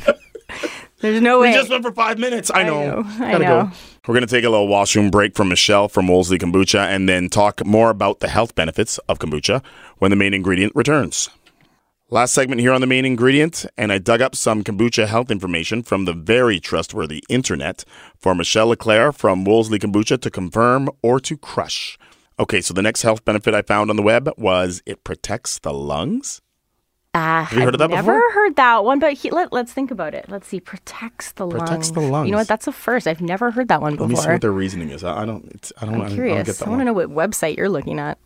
There's 1.00 1.20
no 1.20 1.38
we 1.38 1.46
way. 1.46 1.50
We 1.50 1.56
just 1.56 1.70
went 1.70 1.82
for 1.82 1.92
five 1.92 2.18
minutes. 2.18 2.50
I 2.52 2.62
know. 2.62 3.02
know, 3.02 3.24
I 3.24 3.32
know. 3.32 3.38
go. 3.38 3.70
We're 4.06 4.14
going 4.14 4.26
to 4.26 4.34
take 4.34 4.44
a 4.44 4.50
little 4.50 4.68
washroom 4.68 5.10
break 5.10 5.34
from 5.34 5.48
Michelle 5.48 5.88
from 5.88 6.08
Wolseley 6.08 6.38
Kombucha 6.38 6.78
and 6.78 7.08
then 7.08 7.28
talk 7.28 7.64
more 7.64 7.90
about 7.90 8.20
the 8.20 8.28
health 8.28 8.54
benefits 8.54 8.98
of 9.08 9.18
kombucha 9.18 9.62
when 9.98 10.10
the 10.10 10.16
main 10.16 10.34
ingredient 10.34 10.74
returns. 10.74 11.30
Last 12.12 12.34
segment 12.34 12.60
here 12.60 12.72
on 12.72 12.80
the 12.80 12.88
main 12.88 13.04
ingredient, 13.04 13.66
and 13.78 13.92
I 13.92 13.98
dug 13.98 14.20
up 14.20 14.34
some 14.34 14.64
kombucha 14.64 15.06
health 15.06 15.30
information 15.30 15.84
from 15.84 16.06
the 16.06 16.12
very 16.12 16.58
trustworthy 16.58 17.22
internet 17.28 17.84
for 18.18 18.34
Michelle 18.34 18.66
Leclerc 18.66 19.14
from 19.14 19.44
Wolseley 19.44 19.78
Kombucha 19.78 20.20
to 20.20 20.30
confirm 20.30 20.90
or 21.02 21.20
to 21.20 21.36
crush. 21.36 21.96
Okay, 22.38 22.60
so 22.60 22.74
the 22.74 22.82
next 22.82 23.02
health 23.02 23.24
benefit 23.24 23.54
I 23.54 23.62
found 23.62 23.90
on 23.90 23.96
the 23.96 24.02
web 24.02 24.28
was 24.36 24.82
it 24.86 25.04
protects 25.04 25.60
the 25.60 25.72
lungs. 25.72 26.40
Ah, 27.12 27.52
you 27.52 27.62
heard 27.62 27.74
of 27.74 27.80
that 27.80 27.90
never 27.90 28.12
before? 28.12 28.32
heard 28.32 28.54
that 28.56 28.84
one, 28.84 29.00
but 29.00 29.14
he, 29.14 29.30
let, 29.30 29.52
let's 29.52 29.72
think 29.72 29.90
about 29.90 30.14
it. 30.14 30.26
Let's 30.28 30.46
see. 30.46 30.60
Protects 30.60 31.32
the 31.32 31.44
lungs. 31.44 31.62
Protects 31.68 31.90
the 31.90 32.00
lungs. 32.00 32.26
You 32.26 32.32
know 32.32 32.38
what? 32.38 32.46
That's 32.46 32.68
a 32.68 32.72
first. 32.72 33.08
I've 33.08 33.20
never 33.20 33.50
heard 33.50 33.66
that 33.68 33.80
one 33.80 33.94
before. 33.94 34.06
Let 34.06 34.10
me 34.10 34.16
see 34.22 34.28
what 34.28 34.40
their 34.40 34.52
reasoning 34.52 34.90
is. 34.90 35.02
I 35.02 35.22
I 35.22 35.26
don't. 35.26 35.44
It's, 35.52 35.72
I 35.80 35.86
don't. 35.86 35.94
I'm 35.94 36.00
don't, 36.00 36.06
I 36.06 36.08
don't 36.10 36.16
curious. 36.16 36.46
get 36.46 36.56
that 36.58 36.66
I 36.66 36.70
want 36.70 36.80
to 36.82 36.84
know 36.84 36.92
what 36.92 37.08
website 37.08 37.56
you're 37.56 37.68
looking 37.68 37.98
at. 37.98 38.16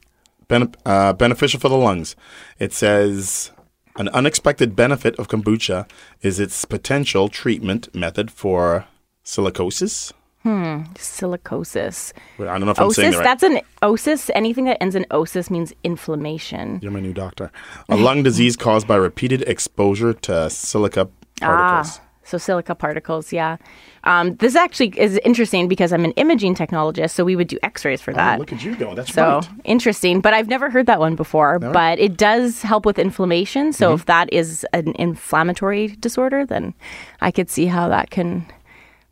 Bene- 0.48 0.72
uh, 0.84 1.14
beneficial 1.14 1.58
for 1.60 1.70
the 1.70 1.78
lungs. 1.78 2.14
It 2.58 2.74
says 2.74 3.52
an 3.96 4.08
unexpected 4.10 4.76
benefit 4.76 5.16
of 5.18 5.28
kombucha 5.28 5.88
is 6.20 6.38
its 6.38 6.64
potential 6.66 7.30
treatment 7.30 7.94
method 7.94 8.30
for 8.30 8.86
silicosis. 9.24 10.12
Silicosis. 10.44 12.12
Wait, 12.38 12.48
I 12.48 12.52
don't 12.52 12.66
know 12.66 12.72
if 12.72 12.80
I'm 12.80 12.90
saying 12.90 13.12
that 13.12 13.18
right. 13.18 13.24
That's 13.24 13.42
an 13.42 13.60
osis. 13.82 14.30
Anything 14.34 14.64
that 14.66 14.82
ends 14.82 14.94
in 14.94 15.04
osis 15.10 15.50
means 15.50 15.72
inflammation. 15.84 16.80
You're 16.82 16.92
my 16.92 17.00
new 17.00 17.12
doctor. 17.14 17.50
A 17.88 17.96
lung 17.96 18.22
disease 18.22 18.56
caused 18.56 18.86
by 18.86 18.96
repeated 18.96 19.42
exposure 19.42 20.12
to 20.12 20.50
silica 20.50 21.08
particles. 21.40 21.98
Ah, 21.98 22.00
so 22.26 22.38
silica 22.38 22.74
particles, 22.74 23.32
yeah. 23.32 23.56
Um, 24.04 24.34
this 24.36 24.54
actually 24.56 24.98
is 24.98 25.18
interesting 25.24 25.68
because 25.68 25.92
I'm 25.92 26.04
an 26.04 26.12
imaging 26.12 26.54
technologist, 26.54 27.10
so 27.10 27.24
we 27.24 27.36
would 27.36 27.48
do 27.48 27.58
X-rays 27.62 28.00
for 28.00 28.12
Oh, 28.12 28.16
that. 28.16 28.38
look 28.38 28.52
at 28.52 28.62
you 28.64 28.76
go. 28.76 28.94
That's 28.94 29.12
so 29.12 29.22
right. 29.40 29.48
interesting, 29.64 30.20
but 30.20 30.32
I've 30.34 30.48
never 30.48 30.70
heard 30.70 30.86
that 30.86 31.00
one 31.00 31.16
before. 31.16 31.58
But 31.58 31.98
it 31.98 32.16
does 32.16 32.62
help 32.62 32.86
with 32.86 32.98
inflammation. 32.98 33.72
So 33.72 33.88
Mm-hmm. 33.88 33.94
if 34.00 34.06
that 34.06 34.32
is 34.32 34.66
an 34.72 34.94
inflammatory 34.98 35.88
disorder, 36.00 36.44
then 36.46 36.74
I 37.20 37.30
could 37.30 37.50
see 37.50 37.66
how 37.66 37.88
that 37.88 38.10
can 38.10 38.46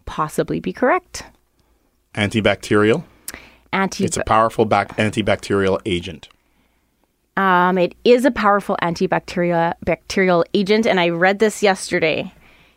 possibly 0.06 0.60
be 0.60 0.72
correct. 0.72 1.24
Antibacterial. 2.14 3.04
Anti, 3.72 4.04
It's 4.04 4.16
a 4.18 4.24
powerful 4.24 4.64
bac- 4.66 4.96
antibacterial 4.98 5.80
agent. 5.86 6.28
um, 7.38 7.78
it 7.78 7.94
is 8.04 8.24
a 8.26 8.30
powerful 8.30 8.76
antibacterial 8.82 9.72
bacterial 9.84 10.44
agent, 10.52 10.86
and 10.86 11.00
I 11.00 11.08
read 11.08 11.38
this 11.38 11.62
yesterday. 11.62 12.32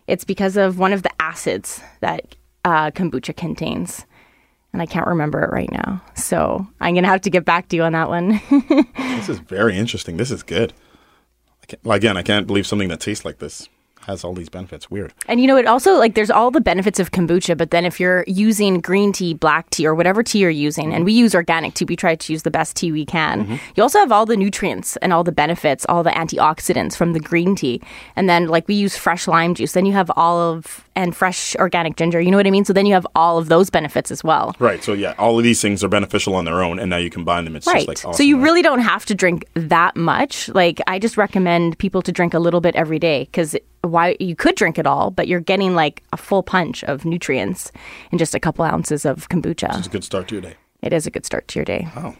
It's 0.07 0.23
because 0.23 0.55
of 0.55 0.79
one 0.79 0.93
of 0.93 1.03
the 1.03 1.09
acids 1.19 1.81
that 1.99 2.35
uh, 2.63 2.91
kombucha 2.91 3.35
contains. 3.35 4.05
And 4.71 4.81
I 4.81 4.85
can't 4.85 5.07
remember 5.07 5.41
it 5.43 5.51
right 5.51 5.71
now. 5.71 6.01
So 6.15 6.65
I'm 6.81 6.93
going 6.93 7.03
to 7.03 7.09
have 7.09 7.21
to 7.21 7.29
get 7.29 7.43
back 7.45 7.69
to 7.69 7.75
you 7.77 7.83
on 7.83 7.93
that 7.93 8.09
one. 8.09 8.39
This 9.15 9.29
is 9.29 9.39
very 9.39 9.77
interesting. 9.77 10.17
This 10.17 10.29
is 10.31 10.43
good. 10.43 10.73
I 11.89 11.95
again, 11.95 12.15
I 12.17 12.21
can't 12.21 12.45
believe 12.45 12.67
something 12.67 12.89
that 12.89 12.99
tastes 12.99 13.23
like 13.25 13.39
this 13.39 13.69
has 14.05 14.23
all 14.23 14.33
these 14.33 14.49
benefits. 14.49 14.89
Weird. 14.89 15.13
And 15.27 15.39
you 15.41 15.47
know, 15.47 15.57
it 15.57 15.65
also 15.67 15.93
like 15.95 16.15
there's 16.15 16.29
all 16.31 16.51
the 16.51 16.61
benefits 16.61 16.99
of 16.99 17.11
kombucha, 17.11 17.57
but 17.57 17.71
then 17.71 17.85
if 17.85 17.99
you're 17.99 18.23
using 18.27 18.79
green 18.81 19.11
tea, 19.11 19.33
black 19.33 19.69
tea, 19.69 19.85
or 19.87 19.95
whatever 19.95 20.23
tea 20.23 20.39
you're 20.39 20.49
using, 20.49 20.93
and 20.93 21.05
we 21.05 21.13
use 21.13 21.35
organic 21.35 21.73
tea, 21.73 21.85
we 21.85 21.95
try 21.95 22.15
to 22.15 22.33
use 22.33 22.43
the 22.43 22.51
best 22.51 22.75
tea 22.75 22.91
we 22.91 23.05
can. 23.05 23.43
Mm-hmm. 23.43 23.55
You 23.75 23.83
also 23.83 23.99
have 23.99 24.11
all 24.11 24.25
the 24.25 24.37
nutrients 24.37 24.97
and 24.97 25.11
all 25.13 25.23
the 25.23 25.31
benefits, 25.31 25.85
all 25.89 26.03
the 26.03 26.11
antioxidants 26.11 26.95
from 26.95 27.13
the 27.13 27.19
green 27.19 27.55
tea, 27.55 27.81
and 28.15 28.29
then 28.29 28.47
like 28.47 28.67
we 28.67 28.75
use 28.75 28.95
fresh 28.97 29.27
lime 29.27 29.53
juice. 29.55 29.73
Then 29.73 29.85
you 29.85 29.93
have 29.93 30.11
olive 30.15 30.83
and 30.95 31.15
fresh 31.15 31.55
organic 31.57 31.97
ginger. 31.97 32.21
You 32.21 32.31
know 32.31 32.37
what 32.37 32.47
I 32.47 32.51
mean? 32.51 32.63
So 32.65 32.73
then 32.73 32.85
you 32.85 32.93
have 32.93 33.05
all 33.15 33.37
of 33.37 33.49
those 33.49 33.69
benefits 33.69 34.11
as 34.11 34.23
well. 34.23 34.55
Right. 34.59 34.83
So 34.83 34.93
yeah, 34.93 35.13
all 35.17 35.37
of 35.37 35.43
these 35.43 35.61
things 35.61 35.83
are 35.83 35.89
beneficial 35.89 36.35
on 36.35 36.45
their 36.45 36.63
own, 36.63 36.79
and 36.79 36.89
now 36.89 36.97
you 36.97 37.09
combine 37.09 37.45
them. 37.45 37.55
It's 37.55 37.67
Right. 37.67 37.77
just 37.77 37.87
like 37.87 37.97
awesome, 37.97 38.13
so 38.13 38.23
you 38.23 38.37
right? 38.37 38.43
really 38.43 38.61
don't 38.61 38.79
have 38.79 39.05
to 39.07 39.15
drink 39.15 39.45
that 39.55 39.95
much. 39.95 40.49
Like 40.49 40.79
I 40.87 40.99
just 40.99 41.17
recommend 41.17 41.77
people 41.79 42.01
to 42.03 42.11
drink 42.11 42.33
a 42.33 42.39
little 42.39 42.61
bit 42.61 42.75
every 42.75 42.99
day 42.99 43.23
because 43.25 43.55
why 43.87 44.15
you 44.19 44.35
could 44.35 44.55
drink 44.55 44.77
it 44.77 44.85
all, 44.87 45.11
but 45.11 45.27
you're 45.27 45.39
getting 45.39 45.75
like 45.75 46.03
a 46.13 46.17
full 46.17 46.43
punch 46.43 46.83
of 46.85 47.05
nutrients 47.05 47.71
in 48.11 48.17
just 48.17 48.35
a 48.35 48.39
couple 48.39 48.65
ounces 48.65 49.05
of 49.05 49.29
kombucha. 49.29 49.77
It's 49.77 49.87
a 49.87 49.89
good 49.89 50.03
start 50.03 50.27
to 50.29 50.35
your 50.35 50.41
day. 50.41 50.55
It 50.81 50.93
is 50.93 51.07
a 51.07 51.11
good 51.11 51.25
start 51.25 51.47
to 51.49 51.59
your 51.59 51.65
day. 51.65 51.87
Oh. 51.95 52.15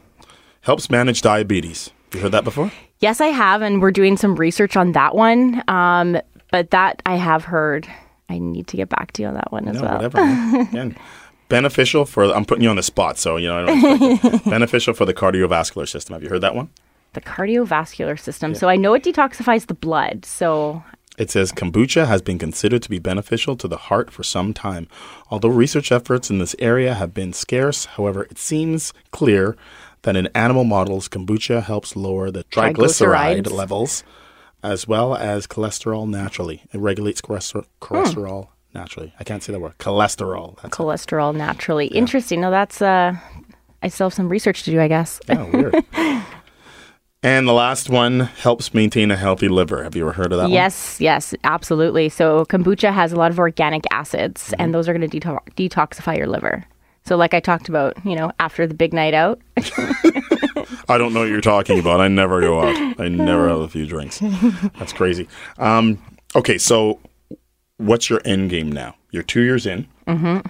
Helps 0.61 0.89
manage 0.89 1.21
diabetes. 1.21 1.91
You 2.13 2.21
heard 2.21 2.31
that 2.31 2.43
before? 2.43 2.71
Yes, 2.99 3.21
I 3.21 3.27
have, 3.27 3.61
and 3.61 3.81
we're 3.81 3.91
doing 3.91 4.17
some 4.17 4.35
research 4.35 4.75
on 4.77 4.93
that 4.93 5.13
one. 5.15 5.61
Um, 5.67 6.17
but 6.51 6.71
that 6.71 7.01
I 7.05 7.15
have 7.15 7.43
heard. 7.43 7.87
I 8.29 8.39
need 8.39 8.67
to 8.67 8.77
get 8.77 8.89
back 8.89 9.11
to 9.13 9.21
you 9.21 9.27
on 9.27 9.35
that 9.35 9.51
one 9.51 9.67
as 9.67 9.75
No, 9.75 9.81
well. 9.83 9.95
whatever. 9.95 10.17
Again, 10.61 10.95
beneficial 11.49 12.05
for. 12.05 12.33
I'm 12.33 12.45
putting 12.45 12.63
you 12.63 12.69
on 12.69 12.77
the 12.77 12.83
spot, 12.83 13.19
so 13.19 13.37
you 13.37 13.47
know. 13.49 13.65
Beneficial 14.45 14.93
for 14.95 15.05
the 15.05 15.13
cardiovascular 15.13 15.87
system. 15.87 16.13
Have 16.13 16.23
you 16.23 16.29
heard 16.29 16.41
that 16.41 16.55
one? 16.55 16.69
The 17.13 17.21
cardiovascular 17.21 18.19
system. 18.19 18.55
So 18.55 18.67
I 18.67 18.75
know 18.77 18.93
it 18.93 19.03
detoxifies 19.03 19.67
the 19.67 19.73
blood. 19.75 20.25
So 20.25 20.83
It 21.17 21.31
says 21.31 21.51
kombucha 21.51 22.07
has 22.07 22.21
been 22.21 22.37
considered 22.37 22.81
to 22.83 22.89
be 22.89 22.99
beneficial 22.99 23.55
to 23.57 23.67
the 23.67 23.77
heart 23.77 24.11
for 24.11 24.23
some 24.23 24.53
time. 24.53 24.87
Although 25.29 25.49
research 25.49 25.91
efforts 25.91 26.29
in 26.29 26.39
this 26.39 26.55
area 26.59 26.93
have 26.93 27.13
been 27.13 27.33
scarce, 27.33 27.85
however, 27.85 28.23
it 28.23 28.37
seems 28.37 28.93
clear 29.11 29.55
that 30.01 30.15
in 30.15 30.27
animal 30.35 30.63
models, 30.63 31.07
kombucha 31.07 31.63
helps 31.63 31.95
lower 31.95 32.31
the 32.31 32.43
triglyceride 32.45 33.51
levels 33.51 34.03
as 34.63 34.87
well 34.87 35.15
as 35.15 35.47
cholesterol 35.47 36.07
naturally. 36.07 36.63
It 36.73 36.79
regulates 36.79 37.21
cholesterol, 37.21 37.65
cholesterol 37.81 38.47
naturally. 38.73 39.13
I 39.19 39.23
can't 39.23 39.41
say 39.43 39.53
that 39.53 39.59
word. 39.59 39.77
Cholesterol. 39.77 40.57
Cholesterol 40.57 41.35
naturally. 41.35 41.87
Interesting. 41.87 42.41
No, 42.41 42.51
that's 42.51 42.81
uh, 42.81 43.15
I 43.83 43.87
still 43.87 44.07
have 44.07 44.13
some 44.13 44.29
research 44.29 44.63
to 44.63 44.71
do, 44.71 44.81
I 44.81 44.87
guess. 44.87 45.19
yeah, 45.29 45.43
weird. 45.43 45.75
and 47.25 47.47
the 47.47 47.53
last 47.53 47.89
one 47.89 48.19
helps 48.21 48.73
maintain 48.73 49.09
a 49.11 49.15
healthy 49.17 49.47
liver. 49.47 49.83
Have 49.83 49.95
you 49.95 50.03
ever 50.03 50.13
heard 50.13 50.31
of 50.31 50.37
that 50.37 50.43
one? 50.45 50.51
Yes, 50.51 51.01
yes, 51.01 51.33
absolutely. 51.43 52.07
So 52.09 52.45
kombucha 52.45 52.93
has 52.93 53.11
a 53.11 53.15
lot 53.15 53.31
of 53.31 53.39
organic 53.39 53.83
acids, 53.91 54.43
Mm-hmm. 54.51 54.61
and 54.61 54.73
those 54.73 54.87
are 54.87 54.93
going 54.97 55.09
to 55.09 55.19
deto- 55.19 55.39
detoxify 55.55 56.17
your 56.17 56.27
liver. 56.27 56.63
So, 57.03 57.17
like 57.17 57.33
I 57.33 57.39
talked 57.39 57.69
about, 57.69 57.93
you 58.05 58.15
know, 58.15 58.31
after 58.39 58.65
the 58.65 58.73
big 58.73 58.91
night 58.93 59.13
out, 59.13 59.39
I 60.89 60.97
don't 60.97 61.13
know 61.13 61.19
what 61.21 61.29
you're 61.29 61.41
talking 61.41 61.79
about. 61.79 61.99
I 62.01 62.07
never 62.07 62.41
go 62.41 62.61
out. 62.61 62.99
I 62.99 63.07
never 63.09 63.47
have 63.49 63.59
a 63.59 63.67
few 63.67 63.85
drinks. 63.85 64.19
That's 64.79 64.93
crazy. 64.93 65.27
Um, 65.59 65.99
okay, 66.35 66.57
so 66.57 66.99
what's 67.77 68.09
your 68.09 68.21
end 68.25 68.49
game 68.49 68.71
now? 68.71 68.95
You're 69.11 69.23
two 69.23 69.41
years 69.41 69.65
in. 69.67 69.87
Mm-hmm. 70.07 70.47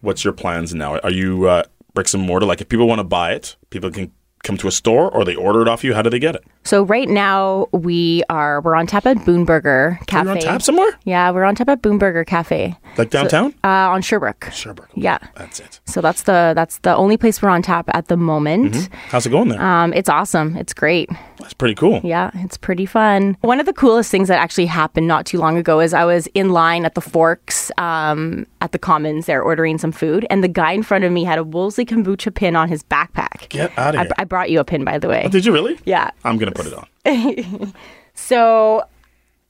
What's 0.00 0.24
your 0.24 0.32
plans 0.32 0.74
now? 0.74 0.98
Are 1.00 1.10
you 1.10 1.46
uh, 1.46 1.64
bricks 1.94 2.14
and 2.14 2.22
mortar? 2.22 2.46
Like, 2.46 2.60
if 2.60 2.68
people 2.68 2.86
want 2.88 3.00
to 3.00 3.04
buy 3.04 3.32
it, 3.32 3.56
people 3.70 3.90
can 3.90 4.12
come 4.44 4.56
to 4.58 4.68
a 4.68 4.72
store 4.72 5.10
or 5.10 5.24
they 5.24 5.34
order 5.34 5.62
it 5.62 5.68
off 5.68 5.82
you. 5.82 5.94
How 5.94 6.02
do 6.02 6.10
they 6.10 6.18
get 6.20 6.36
it? 6.36 6.44
So 6.62 6.82
right 6.84 7.08
now 7.08 7.66
we 7.72 8.22
are 8.30 8.60
we're 8.60 8.74
on 8.76 8.86
tap 8.86 9.06
at 9.06 9.16
Boonburger 9.18 9.98
Cafe. 10.06 10.24
You're 10.28 10.36
on 10.36 10.40
tap 10.40 10.62
somewhere? 10.62 10.90
Yeah, 11.04 11.30
we're 11.30 11.44
on 11.44 11.54
tap 11.54 11.68
at 11.68 11.82
Boonburger 11.82 12.26
Cafe 12.26 12.76
Like 12.96 13.10
downtown? 13.10 13.54
uh, 13.64 13.68
on 13.92 14.00
Sherbrooke. 14.02 14.48
Sherbrooke. 14.52 14.88
Yeah. 14.94 15.18
That's 15.36 15.60
it. 15.60 15.80
So 15.86 16.00
that's 16.00 16.22
the 16.22 16.52
that's 16.54 16.78
the 16.78 16.94
only 16.94 17.16
place 17.16 17.42
we're 17.42 17.48
on 17.50 17.62
tap 17.62 17.86
at 17.92 18.08
the 18.08 18.16
moment. 18.16 18.88
How's 19.08 19.26
it 19.26 19.30
going 19.30 19.48
there? 19.48 19.60
Um, 19.60 19.92
it's 19.92 20.08
awesome. 20.08 20.56
It's 20.56 20.72
great. 20.72 21.10
That's 21.44 21.52
pretty 21.54 21.74
cool. 21.74 22.00
Yeah, 22.02 22.30
it's 22.36 22.56
pretty 22.56 22.86
fun. 22.86 23.36
One 23.42 23.60
of 23.60 23.66
the 23.66 23.74
coolest 23.74 24.10
things 24.10 24.28
that 24.28 24.38
actually 24.38 24.64
happened 24.64 25.06
not 25.06 25.26
too 25.26 25.36
long 25.38 25.58
ago 25.58 25.78
is 25.78 25.92
I 25.92 26.06
was 26.06 26.26
in 26.28 26.48
line 26.50 26.86
at 26.86 26.94
the 26.94 27.02
Forks 27.02 27.70
um, 27.76 28.46
at 28.62 28.72
the 28.72 28.78
Commons 28.78 29.26
there 29.26 29.42
ordering 29.42 29.76
some 29.76 29.92
food, 29.92 30.26
and 30.30 30.42
the 30.42 30.48
guy 30.48 30.72
in 30.72 30.82
front 30.82 31.04
of 31.04 31.12
me 31.12 31.22
had 31.22 31.38
a 31.38 31.44
Wolseley 31.44 31.84
kombucha 31.84 32.34
pin 32.34 32.56
on 32.56 32.68
his 32.68 32.82
backpack. 32.82 33.48
Get 33.50 33.78
out 33.78 33.94
of 33.94 34.00
here. 34.00 34.10
I 34.16 34.24
brought 34.24 34.50
you 34.50 34.58
a 34.58 34.64
pin, 34.64 34.84
by 34.84 34.96
the 34.98 35.08
way. 35.08 35.28
Did 35.28 35.44
you 35.44 35.52
really? 35.52 35.78
Yeah. 35.84 36.10
I'm 36.24 36.38
going 36.38 36.50
to 36.52 36.62
put 36.62 36.66
it 36.66 36.74
on. 36.74 37.72
So 38.14 38.84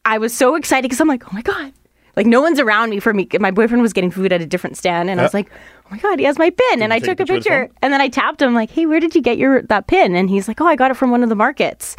I 0.05 0.19
was 0.19 0.35
so 0.35 0.57
excited 0.57 0.83
because 0.83 1.01
I'm 1.01 1.09
like, 1.09 1.25
oh 1.29 1.31
my 1.33 1.43
God. 1.43 1.73
Like 2.17 2.27
no 2.27 2.41
one's 2.41 2.61
around 2.61 2.91
me 2.91 3.01
for 3.01 3.13
me. 3.13 3.29
My 3.41 3.51
boyfriend 3.51 3.83
was 3.83 3.93
getting 3.93 4.11
food 4.11 4.33
at 4.33 4.41
a 4.41 4.47
different 4.47 4.77
stand, 4.77 5.11
and 5.11 5.21
I 5.21 5.25
was 5.25 5.35
like, 5.35 5.51
"Oh 5.53 5.89
my 5.91 5.99
god, 5.99 6.19
he 6.19 6.25
has 6.27 6.39
my 6.39 6.51
pin!" 6.51 6.83
And 6.83 6.93
I 6.93 6.99
took 7.01 7.19
a 7.21 7.25
picture 7.27 7.35
with 7.35 7.45
the 7.45 7.51
picture, 7.51 7.67
phone? 7.67 7.77
and 7.83 7.93
then 7.93 8.01
I 8.01 8.09
tapped 8.09 8.41
him 8.41 8.55
like, 8.55 8.71
"Hey, 8.71 8.87
where 8.87 9.01
did 9.01 9.15
you 9.15 9.21
get 9.23 9.37
your 9.39 9.63
that 9.63 9.87
pin?" 9.89 10.15
And 10.15 10.31
he's 10.31 10.47
like, 10.49 10.61
"Oh, 10.61 10.67
I 10.67 10.77
got 10.77 10.91
it 10.91 10.95
from 10.95 11.11
one 11.11 11.23
of 11.23 11.29
the 11.29 11.35
markets." 11.37 11.97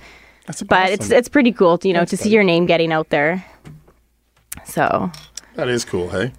That's 0.47 0.61
But 0.63 0.91
it's 0.91 1.05
awesome. 1.07 1.17
it's 1.17 1.27
pretty 1.29 1.51
cool, 1.51 1.79
you 1.83 1.91
know, 1.93 2.05
to 2.05 2.15
see 2.15 2.29
your 2.29 2.43
name 2.43 2.65
getting 2.65 2.93
out 2.93 3.09
there. 3.09 3.43
So 4.63 5.11
that 5.55 5.67
is 5.67 5.85
cool, 5.85 6.09
hey? 6.09 6.31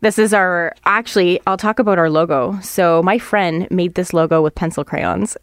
this 0.00 0.18
is 0.18 0.32
our 0.34 0.72
actually. 0.84 1.40
I'll 1.46 1.56
talk 1.56 1.78
about 1.78 1.98
our 1.98 2.10
logo. 2.10 2.58
So 2.60 3.02
my 3.02 3.18
friend 3.18 3.66
made 3.70 3.94
this 3.94 4.12
logo 4.12 4.42
with 4.42 4.54
pencil 4.54 4.84
crayons. 4.84 5.36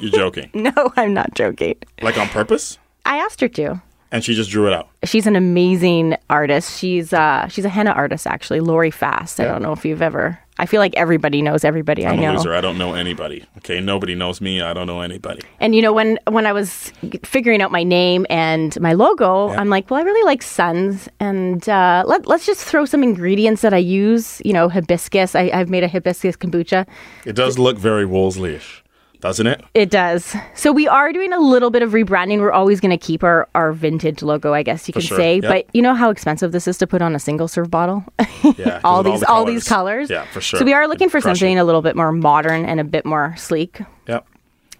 You're 0.00 0.12
joking. 0.12 0.50
No, 0.54 0.92
I'm 0.96 1.14
not 1.14 1.34
joking. 1.34 1.76
like 2.02 2.18
on 2.18 2.28
purpose? 2.28 2.78
I 3.06 3.16
asked 3.18 3.40
her 3.40 3.48
to. 3.48 3.80
And 4.12 4.24
she 4.24 4.34
just 4.34 4.50
drew 4.50 4.66
it 4.66 4.72
out. 4.72 4.88
She's 5.04 5.26
an 5.26 5.36
amazing 5.36 6.16
artist. 6.30 6.78
She's 6.78 7.12
uh 7.12 7.48
she's 7.48 7.64
a 7.64 7.68
henna 7.68 7.90
artist 7.90 8.26
actually, 8.26 8.60
Lori 8.60 8.90
Fast. 8.90 9.40
I 9.40 9.44
don't 9.44 9.62
know 9.62 9.72
if 9.72 9.84
you've 9.84 10.02
ever. 10.02 10.38
I 10.58 10.64
feel 10.64 10.80
like 10.80 10.94
everybody 10.96 11.42
knows 11.42 11.64
everybody 11.64 12.06
I 12.06 12.12
I'm 12.12 12.20
a 12.20 12.32
loser. 12.32 12.54
I 12.54 12.62
don't 12.62 12.78
know 12.78 12.94
anybody. 12.94 13.44
Okay, 13.58 13.78
nobody 13.80 14.14
knows 14.14 14.40
me. 14.40 14.62
I 14.62 14.72
don't 14.72 14.86
know 14.86 15.02
anybody. 15.02 15.42
And 15.60 15.74
you 15.74 15.82
know 15.82 15.92
when 15.92 16.18
when 16.28 16.46
I 16.46 16.52
was 16.52 16.92
figuring 17.24 17.60
out 17.60 17.70
my 17.70 17.82
name 17.82 18.26
and 18.30 18.78
my 18.80 18.94
logo, 18.94 19.50
I'm 19.50 19.68
like, 19.68 19.90
well, 19.90 20.00
I 20.00 20.02
really 20.02 20.24
like 20.24 20.42
suns, 20.42 21.08
and 21.20 21.68
uh, 21.68 22.04
let 22.06 22.26
let's 22.26 22.46
just 22.46 22.64
throw 22.64 22.86
some 22.86 23.02
ingredients 23.02 23.60
that 23.62 23.74
I 23.74 23.78
use. 23.78 24.40
You 24.44 24.54
know, 24.54 24.68
hibiscus. 24.68 25.34
I, 25.34 25.50
I've 25.52 25.68
made 25.68 25.84
a 25.84 25.88
hibiscus 25.88 26.36
kombucha. 26.36 26.86
It 27.26 27.34
does 27.34 27.58
look 27.58 27.76
very 27.76 28.06
Wolseley-ish, 28.06 28.82
doesn't 29.20 29.46
it? 29.46 29.64
It 29.74 29.90
does. 29.90 30.34
So 30.54 30.72
we 30.72 30.86
are 30.88 31.12
doing 31.12 31.32
a 31.32 31.38
little 31.40 31.70
bit 31.70 31.82
of 31.82 31.92
rebranding. 31.92 32.38
We're 32.40 32.52
always 32.52 32.80
going 32.80 32.90
to 32.90 32.98
keep 32.98 33.24
our, 33.24 33.48
our 33.54 33.72
vintage 33.72 34.22
logo, 34.22 34.52
I 34.54 34.62
guess 34.62 34.86
you 34.88 34.94
could 34.94 35.02
sure. 35.02 35.16
say. 35.16 35.36
Yep. 35.36 35.42
But 35.44 35.66
you 35.74 35.82
know 35.82 35.94
how 35.94 36.10
expensive 36.10 36.52
this 36.52 36.68
is 36.68 36.78
to 36.78 36.86
put 36.86 37.02
on 37.02 37.14
a 37.14 37.18
single 37.18 37.48
serve 37.48 37.70
bottle? 37.70 38.04
Yeah. 38.58 38.80
all 38.84 39.02
these 39.02 39.24
all, 39.24 39.44
these 39.44 39.66
colors. 39.66 40.08
Yeah, 40.08 40.24
for 40.26 40.40
sure. 40.40 40.60
So 40.60 40.64
we 40.64 40.72
are 40.72 40.86
looking 40.86 41.06
It'd 41.06 41.12
for 41.12 41.20
something 41.20 41.56
you. 41.56 41.62
a 41.62 41.64
little 41.64 41.82
bit 41.82 41.96
more 41.96 42.12
modern 42.12 42.64
and 42.64 42.78
a 42.78 42.84
bit 42.84 43.04
more 43.04 43.34
sleek. 43.36 43.80
Yeah, 44.06 44.20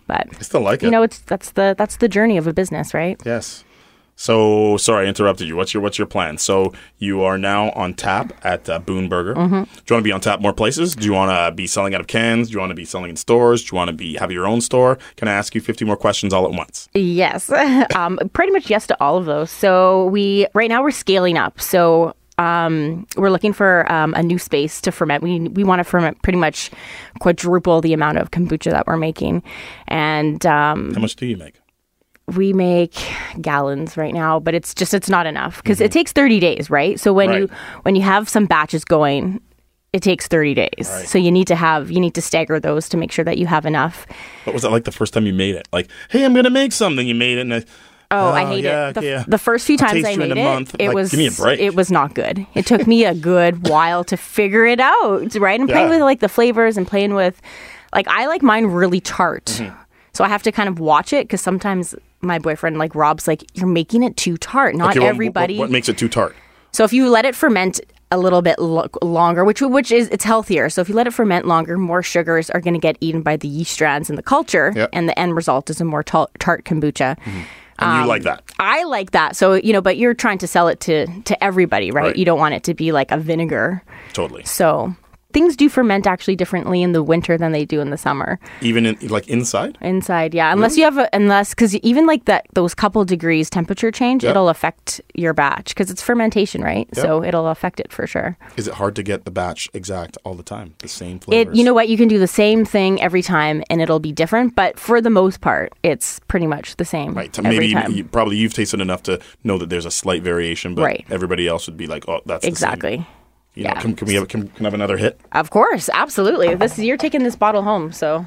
But 0.07 0.29
I 0.39 0.43
still 0.43 0.61
like 0.61 0.83
it. 0.83 0.87
you 0.87 0.93
know, 0.93 1.03
it's 1.03 1.19
that's 1.21 1.51
the 1.53 1.75
that's 1.77 1.97
the 1.97 2.07
journey 2.09 2.37
of 2.37 2.47
a 2.47 2.53
business, 2.53 2.95
right? 2.95 3.21
yes. 3.25 3.65
So 4.17 4.79
sorry, 4.79 5.07
I 5.07 5.09
interrupted 5.09 5.47
you. 5.47 5.57
What's 5.57 5.75
your 5.75 5.83
what's 5.83 5.99
your 5.99 6.07
plan? 6.07 6.39
So 6.39 6.73
you 6.99 7.23
are 7.23 7.37
now 7.37 7.71
on 7.73 7.95
tap 7.95 8.33
at 8.43 8.69
uh, 8.69 8.81
Boonburger. 8.81 9.35
Mm-hmm. 9.35 9.53
Do 9.53 9.59
you 9.61 9.95
want 9.95 10.01
to 10.01 10.03
be 10.03 10.13
on 10.13 10.21
tap 10.21 10.41
more 10.41 10.55
places? 10.55 10.97
Do 10.97 11.05
you 11.05 11.13
want 11.13 11.31
to 11.31 11.55
be 11.55 11.67
selling 11.67 11.95
out 11.95 12.01
of 12.01 12.07
cans? 12.07 12.49
Do 12.49 12.55
you 12.55 12.59
want 12.59 12.71
to 12.71 12.75
be 12.75 12.87
selling 12.87 13.11
in 13.11 13.17
stores? 13.17 13.63
Do 13.63 13.75
you 13.75 13.77
want 13.77 13.89
to 13.89 13.95
be 13.95 14.17
have 14.17 14.33
your 14.33 14.47
own 14.47 14.63
store? 14.63 14.99
Can 15.17 15.29
I 15.29 15.33
ask 15.33 15.55
you 15.55 15.61
50 15.61 15.85
more 15.85 15.97
questions 15.97 16.33
all 16.33 16.47
at 16.47 16.53
once? 16.53 16.89
Yes, 16.95 17.51
um, 17.95 18.19
pretty 18.33 18.53
much 18.53 18.71
yes 18.71 18.87
to 18.87 18.97
all 19.01 19.19
of 19.19 19.27
those. 19.27 19.51
So 19.51 20.07
we 20.07 20.47
right 20.55 20.69
now 20.69 20.83
we're 20.83 20.93
scaling 20.93 21.37
up. 21.37 21.61
So 21.61 22.15
um, 22.39 23.07
we're 23.17 23.31
looking 23.31 23.53
for 23.53 23.91
um, 23.93 24.15
a 24.15 24.23
new 24.23 24.39
space 24.39 24.81
to 24.83 24.93
ferment. 24.93 25.23
We 25.23 25.41
we 25.41 25.63
want 25.63 25.81
to 25.81 25.85
ferment 25.85 26.23
pretty 26.23 26.39
much 26.39 26.71
quadruple 27.21 27.83
the 27.83 27.93
amount 27.93 28.19
of 28.19 28.31
kombucha 28.31 28.71
that 28.71 28.87
we're 28.87 28.97
making, 28.97 29.43
and 29.89 30.45
um, 30.47 30.95
How 30.95 31.01
much 31.01 31.17
do 31.17 31.27
you 31.27 31.37
make? 31.37 31.55
We 32.35 32.53
make 32.53 32.95
gallons 33.41 33.97
right 33.97 34.13
now, 34.13 34.41
but 34.41 34.55
it's 34.55 34.75
just 34.75 34.93
it's 34.95 35.09
not 35.09 35.27
enough 35.27 35.63
because 35.63 35.81
it 35.81 35.93
takes 35.93 36.13
30 36.13 36.41
days, 36.41 36.71
right? 36.71 36.99
So 36.99 37.13
when 37.13 37.33
you 37.33 37.47
Mm-hmm. 37.47 37.81
When 37.83 37.95
you 37.95 38.03
have 38.03 38.29
some 38.29 38.47
batches 38.47 38.85
going, 38.85 39.41
it 39.93 40.03
takes 40.03 40.27
30 40.27 40.55
days. 40.55 40.89
So 41.09 41.19
you 41.19 41.31
need 41.31 41.47
to 41.47 41.55
have 41.55 41.91
you 41.91 42.01
need 42.01 42.15
to 42.15 42.23
stagger 42.23 42.59
those 42.59 42.89
to 42.91 42.97
make 42.97 43.13
sure 43.13 43.25
that 43.25 43.39
you 43.39 43.47
have 43.47 43.65
enough. 43.65 44.07
What 44.45 44.53
was 44.55 44.63
that 44.63 44.71
like 44.73 44.85
the 44.85 44.93
first 44.93 45.15
time 45.15 45.25
you 45.27 45.33
made 45.33 45.55
it? 45.55 45.69
Like, 45.73 45.89
hey, 46.11 46.25
I'm 46.25 46.35
gonna 46.35 46.51
make 46.51 46.73
something. 46.73 47.07
You 47.07 47.15
made 47.15 47.39
it, 47.39 47.43
and 47.43 47.55
I, 47.55 47.65
Oh, 48.11 48.31
I 48.31 48.45
hate 48.47 48.63
yeah, 48.65 48.89
it. 48.91 48.93
The, 48.95 49.05
yeah. 49.05 49.25
the 49.27 49.39
first 49.39 49.67
few 49.67 49.77
times 49.77 50.05
I 50.05 50.15
made 50.17 50.31
it, 50.31 50.37
month. 50.37 50.77
it 50.79 50.89
Like, 50.89 50.95
was 50.95 51.11
give 51.11 51.19
me 51.19 51.27
a 51.27 51.31
break. 51.33 51.59
it 51.61 51.75
was 51.75 51.91
not 51.91 52.15
good. 52.15 52.47
It 52.55 52.65
took 52.65 52.87
me 52.87 53.05
a 53.05 53.15
good 53.15 53.69
while 53.69 54.05
to 54.05 54.17
figure 54.17 54.65
it 54.65 54.79
out, 54.81 55.35
right? 55.37 55.59
And 55.59 55.69
playing 55.69 55.89
with 55.91 56.01
like 56.03 56.21
the 56.21 56.29
flavors 56.29 56.77
and 56.77 56.87
playing 56.87 57.15
with 57.15 57.41
like 57.95 58.07
I 58.09 58.27
like 58.27 58.43
mine 58.43 58.67
really 58.67 59.01
tart. 59.01 59.47
Mm-hmm. 59.47 59.77
So 60.13 60.25
I 60.25 60.29
have 60.29 60.43
to 60.45 60.53
kind 60.53 60.69
of 60.69 60.79
watch 60.79 61.13
it 61.13 61.25
because 61.27 61.41
sometimes 61.41 61.95
my 62.27 62.39
boyfriend 62.39 62.79
like 62.79 62.95
Rob's 62.95 63.27
like 63.29 63.45
you're 63.55 63.67
making 63.67 64.03
it 64.03 64.17
too 64.17 64.37
tart. 64.37 64.75
Not 64.75 64.91
Okay, 64.91 65.01
what- 65.01 65.09
everybody. 65.09 65.59
What, 65.59 65.65
what 65.65 65.71
makes 65.71 65.89
it 65.89 65.97
too 65.99 66.09
tart? 66.09 66.35
So 66.73 66.85
if 66.85 66.93
you 66.93 67.09
let 67.09 67.25
it 67.25 67.35
ferment 67.35 67.81
a 68.13 68.19
little 68.19 68.43
bit 68.43 68.59
lo- 68.59 68.87
longer, 69.03 69.45
which 69.45 69.61
which 69.63 69.91
is 69.91 70.09
it's 70.09 70.25
healthier. 70.25 70.69
So 70.69 70.81
if 70.83 70.89
you 70.89 70.95
let 70.95 71.07
it 71.07 71.15
ferment 71.15 71.47
longer, 71.47 71.77
more 71.79 72.03
sugars 72.03 72.51
are 72.51 72.61
going 72.61 72.75
to 72.75 72.81
get 72.81 72.97
eaten 73.01 73.23
by 73.23 73.37
the 73.37 73.49
yeast 73.49 73.73
strands 73.73 74.11
in 74.11 74.17
the 74.17 74.23
culture, 74.23 74.73
Yep. 74.77 74.91
and 74.93 75.09
the 75.09 75.19
end 75.19 75.35
result 75.35 75.71
is 75.71 75.81
a 75.81 75.85
more 75.85 76.03
tal- 76.03 76.31
tart 76.39 76.65
kombucha. 76.65 77.17
Mm-hmm. 77.19 77.41
And 77.79 77.95
you 77.97 78.03
um, 78.03 78.09
like 78.09 78.23
that. 78.23 78.43
I 78.59 78.85
like 78.85 79.11
that. 79.11 79.37
So, 79.37 79.55
you 79.55 79.73
know, 79.73 79.83
but 79.83 79.97
you're 79.99 80.15
trying 80.15 80.39
to 80.39 80.47
sell 80.47 80.69
it 80.69 80.81
to 80.81 81.07
to 81.23 81.43
everybody, 81.45 81.91
right? 81.91 82.05
Right. 82.09 82.17
You 82.17 82.25
don't 82.25 82.39
want 82.39 82.55
it 82.55 82.63
to 82.65 82.75
be 82.75 82.93
like 82.93 83.11
a 83.11 83.17
vinegar. 83.19 83.83
Totally. 84.13 84.45
So, 84.45 84.95
things 85.37 85.55
do 85.55 85.69
ferment 85.69 86.07
actually 86.07 86.35
differently 86.35 86.81
in 86.83 86.93
the 86.93 87.03
winter 87.03 87.37
than 87.37 87.53
they 87.53 87.67
do 87.67 87.79
in 87.85 87.91
the 87.91 87.99
summer. 87.99 88.39
Even 88.63 88.87
in 88.87 88.97
like 89.09 89.29
inside? 89.29 89.77
Inside, 89.83 90.33
yeah. 90.33 90.51
Unless 90.51 90.79
you 90.79 90.85
have 90.85 90.97
a, 90.97 91.07
unless 91.13 91.53
cuz 91.53 91.75
even 91.91 92.07
like 92.07 92.25
that 92.25 92.47
those 92.55 92.75
couple 92.75 93.05
degrees 93.05 93.51
temperature 93.51 93.91
change, 93.91 94.25
Yeah. 94.25 94.31
it'll 94.31 94.49
affect 94.49 95.03
your 95.15 95.35
batch 95.35 95.75
cuz 95.77 95.91
it's 95.91 96.01
fermentation, 96.01 96.63
right? 96.63 96.89
Yeah. 96.97 97.03
So, 97.03 97.23
it'll 97.23 97.49
affect 97.49 97.81
it 97.81 97.93
for 97.93 98.07
sure. 98.07 98.39
Is 98.57 98.67
it 98.67 98.75
hard 98.81 98.95
to 98.97 99.03
get 99.03 99.27
the 99.27 99.31
batch 99.31 99.69
exact 99.75 100.17
all 100.25 100.33
the 100.35 100.43
time? 100.55 100.73
The 100.79 100.89
same 100.89 101.21
It 101.31 101.55
you 101.55 101.65
know 101.65 101.75
what, 101.75 101.91
you 101.91 101.99
can 101.99 102.09
do 102.09 102.19
the 102.19 102.33
same 102.43 102.65
thing 102.65 103.03
every 103.03 103.23
time 103.23 103.63
and 103.69 103.83
it'll 103.83 104.01
be 104.11 104.13
different, 104.13 104.55
but 104.57 104.79
for 104.81 105.03
the 105.03 105.11
most 105.11 105.43
part, 105.43 105.73
it's 105.83 106.09
pretty 106.33 106.47
much 106.47 106.77
the 106.77 106.89
same 106.97 107.13
Right. 107.13 107.39
Maybe 107.43 107.75
time. 107.75 107.93
you, 107.93 108.05
probably 108.05 108.37
you've 108.39 108.55
tasted 108.55 108.81
enough 108.81 109.03
to 109.11 109.21
know 109.45 109.59
that 109.59 109.69
there's 109.69 109.85
a 109.85 109.91
slight 110.03 110.23
variation, 110.23 110.75
but 110.75 110.85
Right. 110.91 111.05
everybody 111.11 111.47
else 111.47 111.67
would 111.69 111.77
be 111.85 111.87
like, 111.95 112.05
"Oh, 112.09 112.21
that's 112.25 112.41
the 112.41 112.47
same." 112.47 112.53
exactly. 112.57 112.97
You 113.57 113.65
know, 113.65 113.71
Yeah. 113.71 113.81
can, 113.81 113.97
can 113.97 114.07
we 114.07 114.15
have 114.15 114.29
can, 114.29 114.47
can 114.49 114.65
have 114.65 114.75
another 114.75 114.97
hit? 114.97 115.19
Of 115.33 115.51
course, 115.51 115.89
absolutely. 115.93 116.55
This 116.55 116.79
is 116.79 116.85
you're 116.85 116.97
taking 116.97 117.25
this 117.25 117.35
bottle 117.37 117.63
home, 117.63 117.91
so 117.93 118.25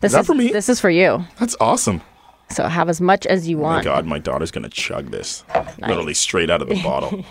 this 0.00 0.12
that 0.12 0.26
for 0.26 0.34
me? 0.34 0.52
This 0.52 0.68
is 0.68 0.80
for 0.80 0.90
you. 0.90 1.24
That's 1.38 1.56
awesome. 1.60 2.02
So 2.50 2.66
have 2.66 2.88
as 2.88 3.00
much 3.00 3.24
as 3.26 3.48
you 3.48 3.58
want. 3.58 3.86
Oh 3.86 3.90
my. 3.90 3.96
God, 3.96 4.06
my 4.06 4.18
daughter's 4.18 4.50
gonna 4.50 4.68
chug 4.68 5.10
this 5.10 5.44
literally 5.78 6.14
straight 6.14 6.50
out 6.50 6.60
of 6.60 6.68
the 6.68 6.82
bottle. 6.82 7.24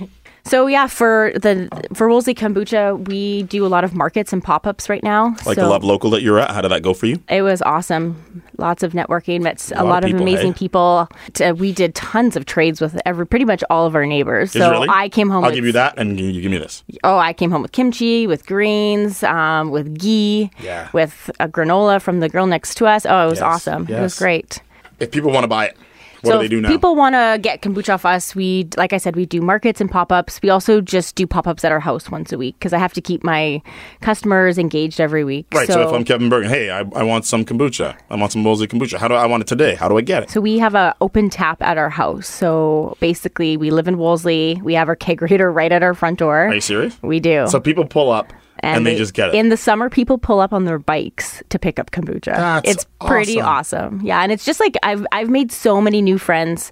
So 0.46 0.68
yeah, 0.68 0.88
for 0.88 1.34
the 1.36 1.68
for 1.94 2.08
Wolseley 2.08 2.34
Kombucha, 2.34 3.06
we 3.10 3.44
do 3.44 3.66
a 3.66 3.68
lot 3.68 3.84
of 3.84 3.94
markets 3.94 4.32
and 4.32 4.42
pop 4.42 4.66
ups 4.66 4.88
right 4.90 5.04
now. 5.04 5.36
Like 5.46 5.56
so 5.56 5.64
the 5.64 5.68
Love 5.68 5.84
Local 5.84 6.10
that 6.12 6.22
you're 6.22 6.40
at. 6.40 6.52
How 6.52 6.62
did 6.62 6.72
that 6.72 6.84
go 6.84 6.94
for 6.94 7.06
you? 7.08 7.22
It 7.28 7.42
was 7.42 7.62
awesome. 7.64 8.42
Lots 8.58 8.84
of 8.84 8.94
networking. 8.94 9.42
Met 9.42 9.72
a 9.76 9.84
lot 9.84 9.90
lot, 9.90 10.04
of 10.04 10.08
people, 10.10 10.22
amazing 10.24 10.54
hey? 10.54 10.58
people. 10.60 11.10
T- 11.34 11.52
we 11.52 11.72
did 11.72 11.94
tons 11.96 12.36
of 12.36 12.46
trades 12.46 12.82
with 12.82 13.00
every, 13.06 13.26
pretty 13.28 13.46
much 13.46 13.64
all 13.70 13.86
of 13.86 13.96
our 13.96 14.06
neighbors. 14.06 14.52
So 14.52 14.72
really? 14.72 14.88
I 14.90 15.10
came 15.10 15.30
home. 15.30 15.44
I'll 15.44 15.50
with, 15.50 15.56
give 15.56 15.66
you 15.66 15.72
that, 15.74 15.98
and 15.98 16.20
you, 16.20 16.42
give 16.42 16.52
me 16.52 16.58
this. 16.58 16.84
Oh, 17.04 17.18
I 17.18 17.34
came 17.34 17.52
home 17.52 17.62
with 17.62 17.72
kimchi, 17.72 18.26
with 18.28 18.46
greens, 18.46 19.24
um, 19.24 19.70
with 19.70 20.00
ghee, 20.00 20.50
Yeah. 20.62 20.90
with 20.94 21.30
a 21.40 21.48
granola 21.48 22.02
from 22.02 22.20
the 22.20 22.30
girl 22.30 22.48
next 22.48 22.76
to 22.76 22.88
us. 22.88 23.06
Oh, 23.06 23.28
it 23.28 23.30
was 23.30 23.40
Yes, 23.40 23.44
awesome. 23.44 23.88
It 23.88 24.00
was 24.02 24.18
great. 24.18 24.62
If 25.00 25.12
people 25.12 25.32
want 25.32 25.44
to 25.44 25.48
buy 25.48 25.68
it, 25.68 25.78
what 26.22 26.32
so 26.32 26.32
do 26.34 26.40
they 26.40 26.48
do 26.48 26.62
now? 26.62 26.70
people 26.70 26.96
want 26.96 27.16
to 27.16 27.40
get 27.42 27.62
kombucha 27.62 27.94
off 27.94 28.06
us, 28.06 28.36
we, 28.36 28.68
like 28.78 28.94
I 28.94 28.98
said, 28.98 29.16
we 29.16 29.26
do 29.26 29.42
markets 29.42 29.82
and 29.82 29.90
pop 29.90 30.12
ups. 30.12 30.42
We 30.42 30.50
also 30.50 30.82
just 30.82 31.16
do 31.16 31.28
pop 31.28 31.48
ups 31.48 31.64
at 31.64 31.72
our 31.72 31.80
house 31.80 32.10
once 32.10 32.32
a 32.32 32.38
week 32.38 32.56
because 32.60 32.74
I 32.74 32.78
have 32.78 32.94
to 32.94 33.02
keep 33.02 33.24
my 33.24 33.62
customers 34.02 34.58
engaged 34.58 35.00
every 35.00 35.24
week. 35.24 35.48
right. 35.54 35.68
So, 35.68 35.88
if 35.88 35.94
I'm 35.94 36.04
Kevin 36.04 36.30
Burgin, 36.30 36.50
hey, 36.50 36.70
I, 36.70 36.80
I 36.80 37.04
want 37.04 37.26
some 37.26 37.46
kombucha. 37.46 37.98
I 38.10 38.16
want 38.16 38.32
some 38.32 38.44
Wolseley 38.44 38.68
kombucha. 38.68 38.98
How 38.98 39.08
do 39.08 39.14
I 39.14 39.26
want 39.26 39.42
it 39.42 39.48
today? 39.48 39.76
How 39.76 39.88
do 39.88 39.98
I 39.98 40.02
get 40.02 40.24
it? 40.24 40.30
So 40.30 40.42
we 40.42 40.60
have 40.60 40.76
a 40.76 40.96
open 41.02 41.30
tap 41.30 41.62
at 41.62 41.78
our 41.78 41.90
house. 41.90 42.28
So 42.28 42.98
basically, 43.00 43.58
we 43.58 43.72
live 43.72 43.88
in 43.88 43.98
Wolseley. 43.98 44.60
We 44.64 44.74
have 44.74 44.88
our 44.90 44.96
kegerator 44.96 45.54
right 45.54 45.72
at 45.72 45.84
our 45.84 45.94
front 45.94 46.20
door. 46.20 46.48
Are 46.48 46.54
you 46.54 46.62
serious? 46.62 46.98
We 47.02 47.20
do. 47.20 47.48
So 47.48 47.60
people 47.60 47.86
pull 47.86 48.12
up 48.12 48.34
and, 48.60 48.86
they, 48.86 48.96
just 48.96 49.14
get 49.14 49.30
it. 49.30 49.36
In 49.36 49.50
the 49.50 49.58
summer, 49.58 49.90
people 49.90 50.18
pull 50.18 50.40
up 50.40 50.54
on 50.54 50.66
their 50.66 50.80
bikes 50.80 51.44
to 51.50 51.60
pick 51.60 51.80
up 51.80 51.92
kombucha. 51.92 52.36
That's 52.36 52.70
it's 52.70 52.86
pretty 53.06 53.42
awesome. 53.42 54.02
Yeah, 54.04 54.22
and 54.22 54.32
it's 54.32 54.46
just 54.46 54.60
like 54.60 54.76
I've 54.84 55.06
I've 55.12 55.30
made 55.30 55.52
so 55.52 55.82
many 55.82 56.02
new 56.02 56.18
friends. 56.18 56.72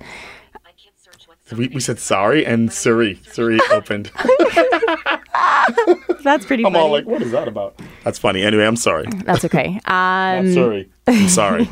we, 1.55 1.67
we 1.69 1.79
said 1.79 1.99
sorry, 1.99 2.45
and 2.45 2.69
Suri 2.69 3.17
Suri 3.25 3.59
opened. 3.71 4.11
That's 6.23 6.45
pretty 6.45 6.63
cool. 6.63 6.69
I'm 6.69 6.73
funny. 6.73 6.85
all 6.85 6.91
like, 6.91 7.05
what 7.05 7.21
is 7.21 7.31
that 7.31 7.47
about? 7.47 7.79
That's 8.03 8.17
funny. 8.17 8.41
Anyway, 8.41 8.65
I'm 8.65 8.75
sorry. 8.75 9.05
That's 9.25 9.45
okay. 9.45 9.79
Um, 9.87 10.53
sorry. 10.53 10.89
I'm 11.07 11.29
sorry. 11.29 11.67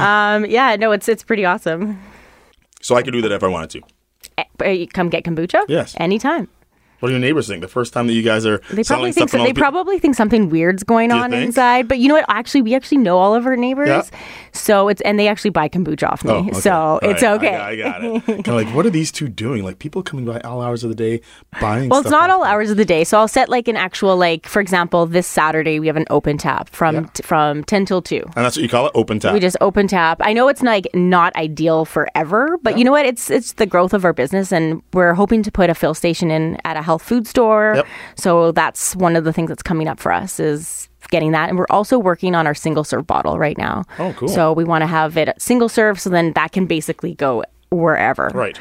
um, 0.00 0.46
yeah, 0.46 0.76
no, 0.78 0.92
it's 0.92 1.08
it's 1.08 1.22
pretty 1.22 1.44
awesome. 1.44 2.00
so 2.80 2.94
I 2.94 3.02
could 3.02 3.12
do 3.12 3.20
that 3.22 3.32
if 3.32 3.42
I 3.42 3.48
wanted 3.48 3.70
to. 3.70 3.82
Eh, 4.38 4.44
but 4.56 4.78
you 4.78 4.88
Come 4.88 5.10
get 5.10 5.24
kombucha. 5.24 5.64
Yes. 5.68 5.94
anytime. 5.98 6.48
What 7.00 7.08
do 7.08 7.12
your 7.14 7.20
neighbors 7.20 7.48
think? 7.48 7.60
The 7.62 7.68
first 7.68 7.92
time 7.92 8.06
that 8.06 8.12
you 8.12 8.22
guys 8.22 8.46
are 8.46 8.58
They 8.70 8.84
probably 8.84 9.12
think 9.12 9.30
so, 9.30 9.38
they 9.38 9.52
pe- 9.52 9.60
probably 9.60 9.98
think 9.98 10.14
something 10.14 10.48
weird's 10.50 10.82
going 10.84 11.10
you 11.10 11.16
on 11.16 11.30
think? 11.30 11.46
inside. 11.46 11.88
But 11.88 11.98
you 11.98 12.08
know 12.08 12.14
what? 12.14 12.26
Actually, 12.28 12.62
we 12.62 12.74
actually 12.74 12.98
know 12.98 13.18
all 13.18 13.34
of 13.34 13.46
our 13.46 13.56
neighbors, 13.56 13.88
Yeah. 13.88 14.02
so 14.52 14.88
it's 14.88 15.00
and 15.02 15.18
they 15.18 15.28
actually 15.28 15.50
buy 15.50 15.68
kombucha 15.68 16.08
off 16.10 16.24
me, 16.24 16.30
Oh, 16.32 16.36
okay. 16.48 16.52
so 16.60 16.72
All 16.72 16.98
it's 17.02 17.22
right. 17.22 17.32
okay. 17.34 17.54
I, 17.56 17.70
I 17.70 17.76
got 17.76 18.04
it. 18.04 18.26
kind 18.26 18.48
of 18.48 18.54
like, 18.54 18.68
what 18.74 18.86
are 18.86 18.90
these 18.90 19.10
two 19.10 19.28
doing? 19.28 19.62
Like 19.64 19.78
people 19.78 20.02
coming 20.02 20.24
by 20.24 20.40
all 20.40 20.60
hours 20.62 20.84
of 20.84 20.90
the 20.90 20.94
day 20.96 21.20
buying. 21.60 21.88
Well, 21.88 22.00
it's 22.00 22.10
not 22.10 22.30
all 22.30 22.44
hours 22.44 22.70
of 22.70 22.76
the 22.76 22.84
day. 22.84 23.04
So 23.04 23.18
I'll 23.18 23.28
set 23.28 23.48
like 23.48 23.66
an 23.68 23.76
actual 23.76 24.16
like, 24.16 24.46
for 24.46 24.60
example, 24.60 25.06
this 25.06 25.26
Saturday 25.26 25.80
we 25.80 25.86
have 25.86 25.96
an 25.96 26.06
open 26.10 26.36
tap 26.38 26.68
from 26.70 26.94
Yeah. 26.94 27.06
t- 27.14 27.22
from 27.22 27.64
ten 27.64 27.86
till 27.86 28.02
two. 28.02 28.22
and 28.36 28.44
that's 28.44 28.56
what 28.56 28.62
you 28.62 28.68
call 28.68 28.86
it, 28.86 28.92
open 28.94 29.18
tap. 29.20 29.32
We 29.32 29.40
just 29.40 29.56
open 29.60 29.88
tap. 29.88 30.18
I 30.22 30.32
know 30.34 30.48
it's 30.48 30.62
like 30.62 30.86
not 30.94 31.34
ideal 31.36 31.84
forever, 31.86 32.58
but 32.62 32.76
you 32.78 32.84
know 32.84 32.92
what? 32.92 33.06
It's 33.06 33.30
it's 33.30 33.52
the 33.52 33.66
growth 33.66 33.94
of 33.94 34.04
our 34.04 34.12
business, 34.12 34.52
and 34.52 34.82
we're 34.92 35.14
hoping 35.14 35.42
to 35.44 35.50
put 35.50 35.70
a 35.70 35.74
fill 35.74 35.94
station 35.94 36.30
in 36.30 36.58
at 36.64 36.76
a 36.76 36.82
health 36.90 37.02
food 37.02 37.26
store. 37.26 37.74
Yep. 37.76 37.86
So 38.16 38.52
that's 38.52 38.96
one 38.96 39.14
of 39.16 39.24
the 39.24 39.32
things 39.32 39.48
that's 39.48 39.62
coming 39.62 39.88
up 39.88 40.00
for 40.00 40.12
us 40.12 40.40
is 40.40 40.88
getting 41.10 41.32
that, 41.32 41.48
and 41.48 41.58
we're 41.58 41.70
also 41.70 41.98
working 41.98 42.34
on 42.34 42.46
our 42.46 42.54
single 42.54 42.84
serve 42.84 43.06
bottle 43.06 43.38
right 43.38 43.58
now. 43.58 43.84
Oh, 43.98 44.12
cool. 44.16 44.28
So 44.28 44.52
we 44.52 44.64
want 44.64 44.82
to 44.82 44.86
have 44.86 45.16
it 45.16 45.28
single 45.38 45.68
serve, 45.68 46.00
so 46.00 46.10
then 46.10 46.32
that 46.34 46.52
can 46.52 46.66
basically 46.66 47.14
go 47.14 47.44
wherever. 47.70 48.30
right. 48.34 48.58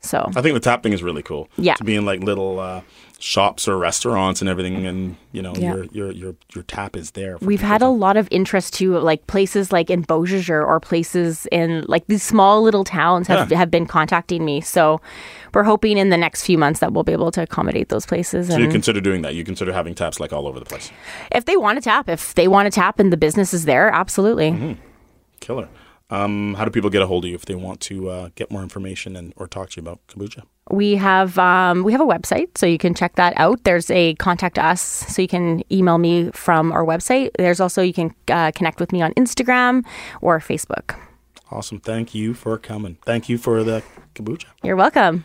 So 0.00 0.18
I 0.36 0.42
think 0.42 0.54
the 0.54 0.60
tap 0.60 0.82
thing 0.84 0.92
is 0.92 1.02
really 1.02 1.22
cool. 1.22 1.48
Yeah. 1.56 1.74
To 1.74 1.84
be 1.84 1.96
in 1.96 2.04
like 2.04 2.20
little 2.20 2.60
uh, 2.60 2.82
shops 3.20 3.66
or 3.66 3.76
restaurants 3.76 4.40
and 4.40 4.48
everything, 4.48 4.86
and 4.86 5.16
you 5.32 5.42
know 5.42 5.52
Yeah. 5.56 5.74
your 5.74 5.84
your 5.86 6.12
your 6.12 6.34
your 6.54 6.62
tap 6.64 6.96
is 6.96 7.10
there. 7.12 7.36
We've 7.40 7.60
had 7.60 7.82
a 7.82 7.88
lot 7.88 8.16
of 8.16 8.28
interest 8.30 8.74
too, 8.74 8.96
like 8.98 9.26
places 9.26 9.72
like 9.72 9.90
in 9.90 10.02
Beaujeu 10.02 10.62
or 10.64 10.78
places 10.78 11.46
in 11.50 11.84
like 11.88 12.06
these 12.06 12.22
small 12.22 12.62
little 12.62 12.84
towns 12.84 13.26
have, 13.26 13.50
Yeah. 13.50 13.58
have 13.58 13.70
been 13.72 13.86
contacting 13.86 14.44
me. 14.44 14.60
So 14.60 15.00
we're 15.52 15.64
hoping 15.64 15.98
in 15.98 16.10
the 16.10 16.16
next 16.16 16.44
few 16.44 16.56
months 16.58 16.78
that 16.78 16.92
we'll 16.92 17.02
be 17.02 17.12
able 17.12 17.32
to 17.32 17.42
accommodate 17.42 17.88
those 17.88 18.06
places. 18.06 18.48
So 18.48 18.54
And 18.54 18.62
you 18.62 18.70
consider 18.70 19.00
doing 19.00 19.22
that? 19.22 19.34
You 19.34 19.42
consider 19.42 19.72
having 19.72 19.96
taps 19.96 20.20
like 20.20 20.32
all 20.32 20.46
over 20.46 20.60
the 20.60 20.66
place? 20.66 20.92
if 21.32 21.44
they 21.44 21.56
want 21.56 21.76
to 21.76 21.82
tap, 21.82 22.08
if 22.08 22.34
they 22.34 22.46
want 22.46 22.66
to 22.66 22.70
tap 22.70 23.00
and 23.00 23.12
the 23.12 23.16
business 23.16 23.52
is 23.52 23.64
there, 23.64 23.90
absolutely. 23.90 24.50
Mm-hmm. 24.52 24.72
Killer. 25.40 25.68
Um, 26.10 26.54
how 26.54 26.64
do 26.64 26.70
people 26.70 26.88
get 26.88 27.02
a 27.02 27.06
hold 27.06 27.24
of 27.24 27.28
you 27.28 27.34
if 27.34 27.44
they 27.44 27.54
want 27.54 27.80
to 27.82 28.08
uh, 28.08 28.28
get 28.34 28.50
more 28.50 28.62
information 28.62 29.14
and 29.14 29.34
or 29.36 29.46
talk 29.46 29.70
to 29.70 29.76
you 29.76 29.82
about 29.82 30.00
kombucha? 30.08 30.44
We 30.70 30.96
have 30.96 31.38
um, 31.38 31.82
we 31.84 31.92
have 31.92 32.00
a 32.00 32.06
website, 32.06 32.56
so 32.56 32.66
you 32.66 32.78
can 32.78 32.94
check 32.94 33.16
that 33.16 33.34
out. 33.36 33.64
There's 33.64 33.90
a 33.90 34.14
contact 34.14 34.58
us, 34.58 34.80
so 34.80 35.20
you 35.22 35.28
can 35.28 35.62
email 35.72 35.98
me 35.98 36.30
from 36.32 36.72
our 36.72 36.84
website. 36.84 37.30
There's 37.38 37.60
also 37.60 37.82
you 37.82 37.92
can 37.92 38.14
uh, 38.28 38.52
connect 38.54 38.80
with 38.80 38.92
me 38.92 39.02
on 39.02 39.12
Instagram 39.14 39.84
or 40.20 40.38
Facebook. 40.40 40.98
Awesome. 41.50 41.80
Thank 41.80 42.14
you 42.14 42.34
for 42.34 42.58
coming. 42.58 42.98
Thank 43.04 43.28
you 43.28 43.38
for 43.38 43.62
the 43.62 43.82
kombucha. 44.14 44.46
You're 44.62 44.76
welcome. 44.76 45.24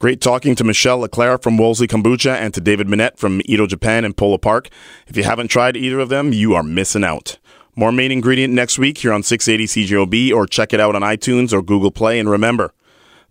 Great 0.00 0.20
talking 0.20 0.54
to 0.54 0.62
Michelle 0.62 0.98
Leclerc 0.98 1.42
from 1.42 1.58
Wolseley 1.58 1.88
Kombucha 1.88 2.32
and 2.32 2.54
to 2.54 2.60
David 2.60 2.86
Minnett 2.86 3.18
from 3.18 3.42
Edo 3.46 3.66
Japan 3.66 4.04
in 4.04 4.14
Polo 4.14 4.38
Park. 4.38 4.68
If 5.08 5.16
you 5.16 5.24
haven't 5.24 5.48
tried 5.48 5.76
either 5.76 5.98
of 5.98 6.08
them, 6.08 6.32
you 6.32 6.54
are 6.54 6.62
missing 6.62 7.02
out. 7.02 7.38
More 7.78 7.92
main 7.92 8.10
ingredient 8.10 8.52
next 8.52 8.76
week 8.76 8.98
here 8.98 9.12
on 9.12 9.22
680 9.22 9.86
CJOB 9.86 10.32
or 10.34 10.48
check 10.48 10.72
it 10.72 10.80
out 10.80 10.96
on 10.96 11.02
iTunes 11.02 11.52
or 11.52 11.62
Google 11.62 11.92
Play. 11.92 12.18
And 12.18 12.28
remember, 12.28 12.72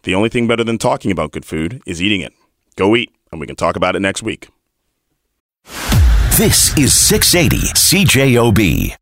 the 0.03 0.15
only 0.15 0.29
thing 0.29 0.47
better 0.47 0.63
than 0.63 0.77
talking 0.77 1.11
about 1.11 1.33
good 1.33 1.43
food 1.43 1.81
is 1.85 2.01
eating 2.01 2.21
it. 2.21 2.31
Go 2.77 2.95
eat, 2.95 3.13
and 3.29 3.41
we 3.41 3.45
can 3.47 3.57
talk 3.57 3.75
about 3.75 3.97
it 3.97 3.99
next 3.99 4.23
week. 4.23 4.47
This 6.37 6.77
is 6.77 6.93
680 6.93 7.57
CJOB. 7.73 8.97